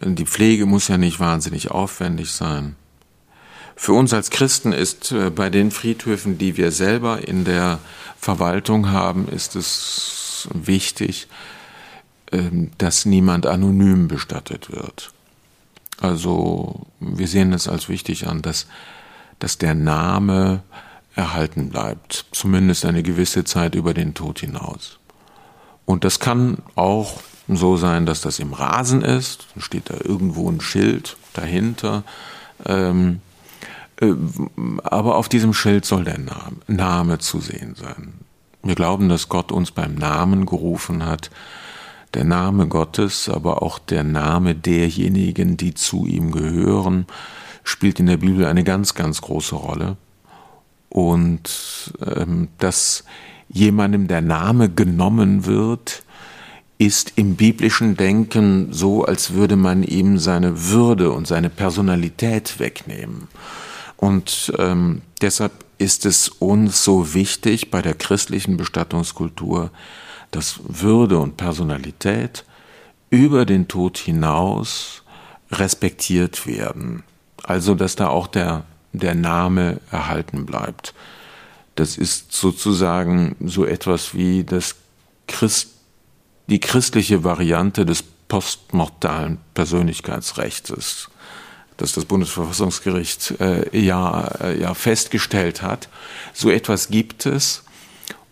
Die 0.00 0.26
Pflege 0.26 0.66
muss 0.66 0.88
ja 0.88 0.96
nicht 0.96 1.20
wahnsinnig 1.20 1.70
aufwendig 1.70 2.32
sein. 2.32 2.76
Für 3.76 3.92
uns 3.92 4.12
als 4.12 4.30
Christen 4.30 4.72
ist 4.72 5.12
äh, 5.12 5.30
bei 5.30 5.50
den 5.50 5.70
Friedhöfen, 5.70 6.38
die 6.38 6.56
wir 6.56 6.70
selber 6.70 7.26
in 7.26 7.44
der 7.44 7.78
Verwaltung 8.18 8.90
haben, 8.90 9.28
ist 9.28 9.56
es 9.56 10.48
wichtig, 10.54 11.26
ähm, 11.26 11.32
dass 12.78 13.04
niemand 13.04 13.46
anonym 13.46 14.08
bestattet 14.08 14.70
wird. 14.72 15.12
Also 16.00 16.86
wir 16.98 17.28
sehen 17.28 17.52
es 17.52 17.68
als 17.68 17.88
wichtig 17.88 18.26
an, 18.26 18.42
dass, 18.42 18.66
dass 19.38 19.58
der 19.58 19.74
Name 19.74 20.62
erhalten 21.14 21.68
bleibt, 21.68 22.26
zumindest 22.32 22.84
eine 22.84 23.02
gewisse 23.02 23.44
Zeit 23.44 23.74
über 23.74 23.94
den 23.94 24.14
Tod 24.14 24.40
hinaus. 24.40 24.98
Und 25.84 26.04
das 26.04 26.20
kann 26.20 26.58
auch 26.74 27.20
so 27.48 27.76
sein, 27.76 28.06
dass 28.06 28.20
das 28.20 28.38
im 28.38 28.52
Rasen 28.52 29.02
ist, 29.02 29.46
dann 29.54 29.62
steht 29.62 29.90
da 29.90 29.94
irgendwo 30.02 30.50
ein 30.50 30.60
Schild 30.60 31.16
dahinter. 31.34 32.04
Ähm, 32.64 33.20
äh, 34.00 34.12
aber 34.84 35.16
auf 35.16 35.28
diesem 35.28 35.52
Schild 35.52 35.84
soll 35.84 36.04
der 36.04 36.18
Name, 36.18 36.56
Name 36.66 37.18
zu 37.18 37.40
sehen 37.40 37.74
sein. 37.74 38.14
Wir 38.62 38.74
glauben, 38.74 39.08
dass 39.08 39.28
Gott 39.28 39.52
uns 39.52 39.72
beim 39.72 39.96
Namen 39.96 40.46
gerufen 40.46 41.04
hat, 41.04 41.30
der 42.14 42.24
Name 42.24 42.68
Gottes, 42.68 43.28
aber 43.28 43.62
auch 43.62 43.78
der 43.78 44.04
Name 44.04 44.54
derjenigen, 44.54 45.56
die 45.56 45.74
zu 45.74 46.06
ihm 46.06 46.32
gehören, 46.32 47.06
spielt 47.64 48.00
in 48.00 48.06
der 48.06 48.18
Bibel 48.18 48.44
eine 48.46 48.64
ganz, 48.64 48.94
ganz 48.94 49.20
große 49.22 49.54
Rolle. 49.54 49.96
Und 50.88 51.94
ähm, 52.04 52.48
dass 52.58 53.04
jemandem 53.48 54.08
der 54.08 54.20
Name 54.20 54.68
genommen 54.68 55.46
wird, 55.46 56.02
ist 56.78 57.12
im 57.16 57.36
biblischen 57.36 57.96
Denken 57.96 58.72
so, 58.72 59.04
als 59.04 59.34
würde 59.34 59.56
man 59.56 59.82
ihm 59.82 60.18
seine 60.18 60.68
Würde 60.70 61.12
und 61.12 61.26
seine 61.26 61.48
Personalität 61.48 62.58
wegnehmen. 62.58 63.28
Und 63.96 64.52
ähm, 64.58 65.02
deshalb 65.20 65.52
ist 65.78 66.06
es 66.06 66.28
uns 66.28 66.82
so 66.82 67.14
wichtig 67.14 67.70
bei 67.70 67.82
der 67.82 67.94
christlichen 67.94 68.56
Bestattungskultur, 68.56 69.70
dass 70.32 70.58
Würde 70.64 71.18
und 71.18 71.36
Personalität 71.36 72.44
über 73.10 73.46
den 73.46 73.68
Tod 73.68 73.98
hinaus 73.98 75.02
respektiert 75.52 76.46
werden. 76.46 77.04
Also 77.42 77.74
dass 77.74 77.94
da 77.94 78.08
auch 78.08 78.26
der, 78.26 78.64
der 78.92 79.14
Name 79.14 79.80
erhalten 79.90 80.46
bleibt. 80.46 80.94
Das 81.74 81.96
ist 81.96 82.32
sozusagen 82.32 83.36
so 83.40 83.64
etwas 83.64 84.14
wie 84.14 84.44
das 84.44 84.76
Christ, 85.28 85.70
die 86.48 86.60
christliche 86.60 87.22
Variante 87.24 87.86
des 87.86 88.02
postmortalen 88.28 89.38
Persönlichkeitsrechts, 89.54 91.08
das 91.76 91.92
das 91.92 92.04
Bundesverfassungsgericht 92.04 93.40
äh, 93.40 93.78
ja, 93.78 94.28
äh, 94.40 94.60
ja 94.60 94.72
festgestellt 94.72 95.62
hat. 95.62 95.88
So 96.32 96.48
etwas 96.50 96.88
gibt 96.88 97.26
es 97.26 97.64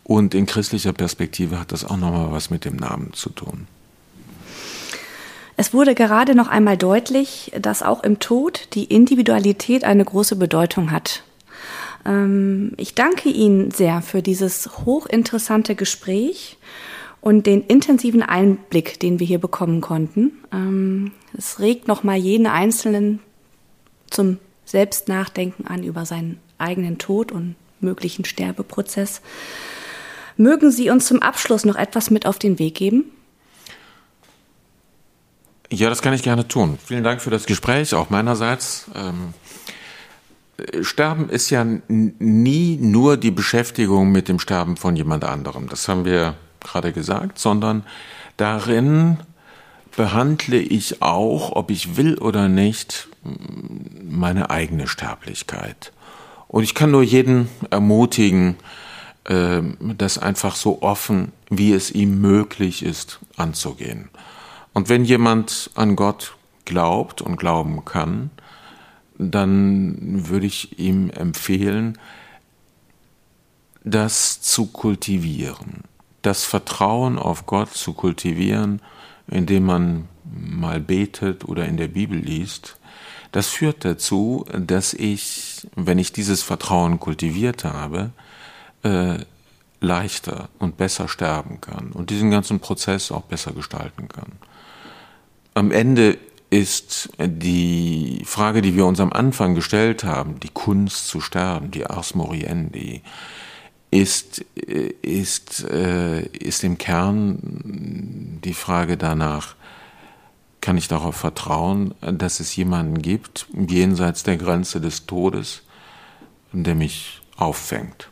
und 0.04 0.34
in 0.34 0.46
christlicher 0.46 0.92
Perspektive 0.92 1.58
hat 1.58 1.72
das 1.72 1.84
auch 1.84 1.96
nochmal 1.96 2.32
was 2.32 2.50
mit 2.50 2.64
dem 2.64 2.76
Namen 2.76 3.12
zu 3.12 3.30
tun. 3.30 3.66
Es 5.56 5.74
wurde 5.74 5.94
gerade 5.94 6.34
noch 6.34 6.48
einmal 6.48 6.78
deutlich, 6.78 7.52
dass 7.60 7.82
auch 7.82 8.02
im 8.02 8.18
Tod 8.18 8.68
die 8.72 8.84
Individualität 8.84 9.84
eine 9.84 10.04
große 10.04 10.36
Bedeutung 10.36 10.90
hat. 10.90 11.22
Ähm, 12.06 12.72
ich 12.78 12.94
danke 12.94 13.28
Ihnen 13.28 13.70
sehr 13.70 14.00
für 14.00 14.22
dieses 14.22 14.70
hochinteressante 14.86 15.74
Gespräch 15.74 16.56
und 17.20 17.46
den 17.46 17.62
intensiven 17.62 18.22
Einblick, 18.22 18.98
den 19.00 19.20
wir 19.20 19.26
hier 19.26 19.38
bekommen 19.38 19.80
konnten. 19.80 20.32
Ähm, 20.52 21.12
es 21.36 21.60
regt 21.60 21.88
nochmal 21.88 22.16
jeden 22.16 22.46
Einzelnen 22.46 23.20
zum 24.08 24.38
Selbstnachdenken 24.64 25.66
an 25.66 25.82
über 25.82 26.06
seinen 26.06 26.38
eigenen 26.58 26.98
Tod 26.98 27.32
und 27.32 27.54
möglichen 27.80 28.24
Sterbeprozess. 28.24 29.20
Mögen 30.40 30.70
Sie 30.70 30.88
uns 30.88 31.04
zum 31.04 31.20
Abschluss 31.20 31.66
noch 31.66 31.76
etwas 31.76 32.10
mit 32.10 32.24
auf 32.24 32.38
den 32.38 32.58
Weg 32.58 32.74
geben? 32.74 33.04
Ja, 35.70 35.90
das 35.90 36.00
kann 36.00 36.14
ich 36.14 36.22
gerne 36.22 36.48
tun. 36.48 36.78
Vielen 36.82 37.04
Dank 37.04 37.20
für 37.20 37.28
das 37.28 37.44
Gespräch, 37.44 37.92
auch 37.92 38.08
meinerseits. 38.08 38.86
Ähm, 38.94 39.34
Sterben 40.82 41.28
ist 41.28 41.50
ja 41.50 41.66
nie 41.88 42.78
nur 42.80 43.18
die 43.18 43.30
Beschäftigung 43.30 44.12
mit 44.12 44.28
dem 44.28 44.38
Sterben 44.38 44.78
von 44.78 44.96
jemand 44.96 45.24
anderem. 45.24 45.68
Das 45.68 45.86
haben 45.88 46.06
wir 46.06 46.36
gerade 46.60 46.94
gesagt, 46.94 47.38
sondern 47.38 47.84
darin 48.38 49.18
behandle 49.94 50.56
ich 50.56 51.02
auch, 51.02 51.54
ob 51.54 51.70
ich 51.70 51.98
will 51.98 52.16
oder 52.16 52.48
nicht, 52.48 53.08
meine 54.02 54.48
eigene 54.48 54.86
Sterblichkeit. 54.86 55.92
Und 56.48 56.62
ich 56.62 56.74
kann 56.74 56.92
nur 56.92 57.02
jeden 57.02 57.50
ermutigen, 57.68 58.56
das 59.30 60.18
einfach 60.18 60.56
so 60.56 60.82
offen, 60.82 61.30
wie 61.50 61.72
es 61.72 61.92
ihm 61.92 62.20
möglich 62.20 62.82
ist, 62.82 63.20
anzugehen. 63.36 64.08
Und 64.72 64.88
wenn 64.88 65.04
jemand 65.04 65.70
an 65.76 65.94
Gott 65.94 66.34
glaubt 66.64 67.22
und 67.22 67.36
glauben 67.36 67.84
kann, 67.84 68.30
dann 69.18 70.28
würde 70.28 70.46
ich 70.46 70.78
ihm 70.80 71.10
empfehlen, 71.10 71.98
das 73.84 74.40
zu 74.40 74.66
kultivieren, 74.66 75.84
das 76.22 76.44
Vertrauen 76.44 77.18
auf 77.18 77.46
Gott 77.46 77.72
zu 77.72 77.92
kultivieren, 77.92 78.82
indem 79.28 79.66
man 79.66 80.08
mal 80.24 80.80
betet 80.80 81.44
oder 81.44 81.66
in 81.66 81.76
der 81.76 81.88
Bibel 81.88 82.18
liest. 82.18 82.78
Das 83.32 83.48
führt 83.48 83.84
dazu, 83.84 84.44
dass 84.52 84.92
ich, 84.92 85.68
wenn 85.76 85.98
ich 85.98 86.12
dieses 86.12 86.42
Vertrauen 86.42 86.98
kultiviert 86.98 87.64
habe, 87.64 88.10
äh, 88.82 89.18
leichter 89.80 90.48
und 90.58 90.76
besser 90.76 91.08
sterben 91.08 91.60
kann 91.60 91.92
und 91.92 92.10
diesen 92.10 92.30
ganzen 92.30 92.60
Prozess 92.60 93.10
auch 93.10 93.22
besser 93.22 93.52
gestalten 93.52 94.08
kann. 94.08 94.32
Am 95.54 95.72
Ende 95.72 96.18
ist 96.50 97.10
die 97.18 98.22
Frage, 98.26 98.60
die 98.60 98.76
wir 98.76 98.84
uns 98.84 99.00
am 99.00 99.12
Anfang 99.12 99.54
gestellt 99.54 100.04
haben, 100.04 100.40
die 100.40 100.48
Kunst 100.48 101.06
zu 101.06 101.20
sterben, 101.20 101.70
die 101.70 101.86
Ars 101.86 102.14
Moriendi, 102.14 103.02
ist, 103.90 104.44
ist, 104.54 105.64
äh, 105.64 106.22
ist 106.22 106.62
im 106.62 106.78
Kern 106.78 107.38
die 108.44 108.54
Frage 108.54 108.96
danach, 108.96 109.56
kann 110.60 110.76
ich 110.76 110.88
darauf 110.88 111.16
vertrauen, 111.16 111.94
dass 112.00 112.38
es 112.38 112.54
jemanden 112.54 113.00
gibt, 113.00 113.46
jenseits 113.54 114.22
der 114.24 114.36
Grenze 114.36 114.80
des 114.80 115.06
Todes, 115.06 115.62
der 116.52 116.74
mich 116.74 117.22
auffängt. 117.36 118.09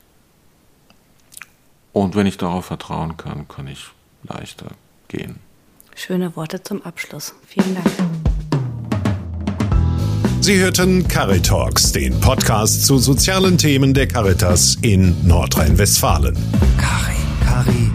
Und 1.92 2.14
wenn 2.14 2.26
ich 2.26 2.38
darauf 2.38 2.66
vertrauen 2.66 3.16
kann, 3.16 3.48
kann 3.48 3.66
ich 3.66 3.88
leichter 4.22 4.68
gehen. 5.08 5.36
Schöne 5.94 6.36
Worte 6.36 6.62
zum 6.62 6.82
Abschluss. 6.82 7.34
Vielen 7.46 7.74
Dank. 7.74 7.90
Sie 10.40 10.58
hörten 10.58 11.06
Caritalks, 11.08 11.92
den 11.92 12.20
Podcast 12.20 12.86
zu 12.86 12.98
sozialen 12.98 13.58
Themen 13.58 13.92
der 13.92 14.06
Caritas 14.06 14.76
in 14.82 15.26
Nordrhein-Westfalen. 15.26 16.36
Cari, 16.78 17.16
Cari 17.44 17.90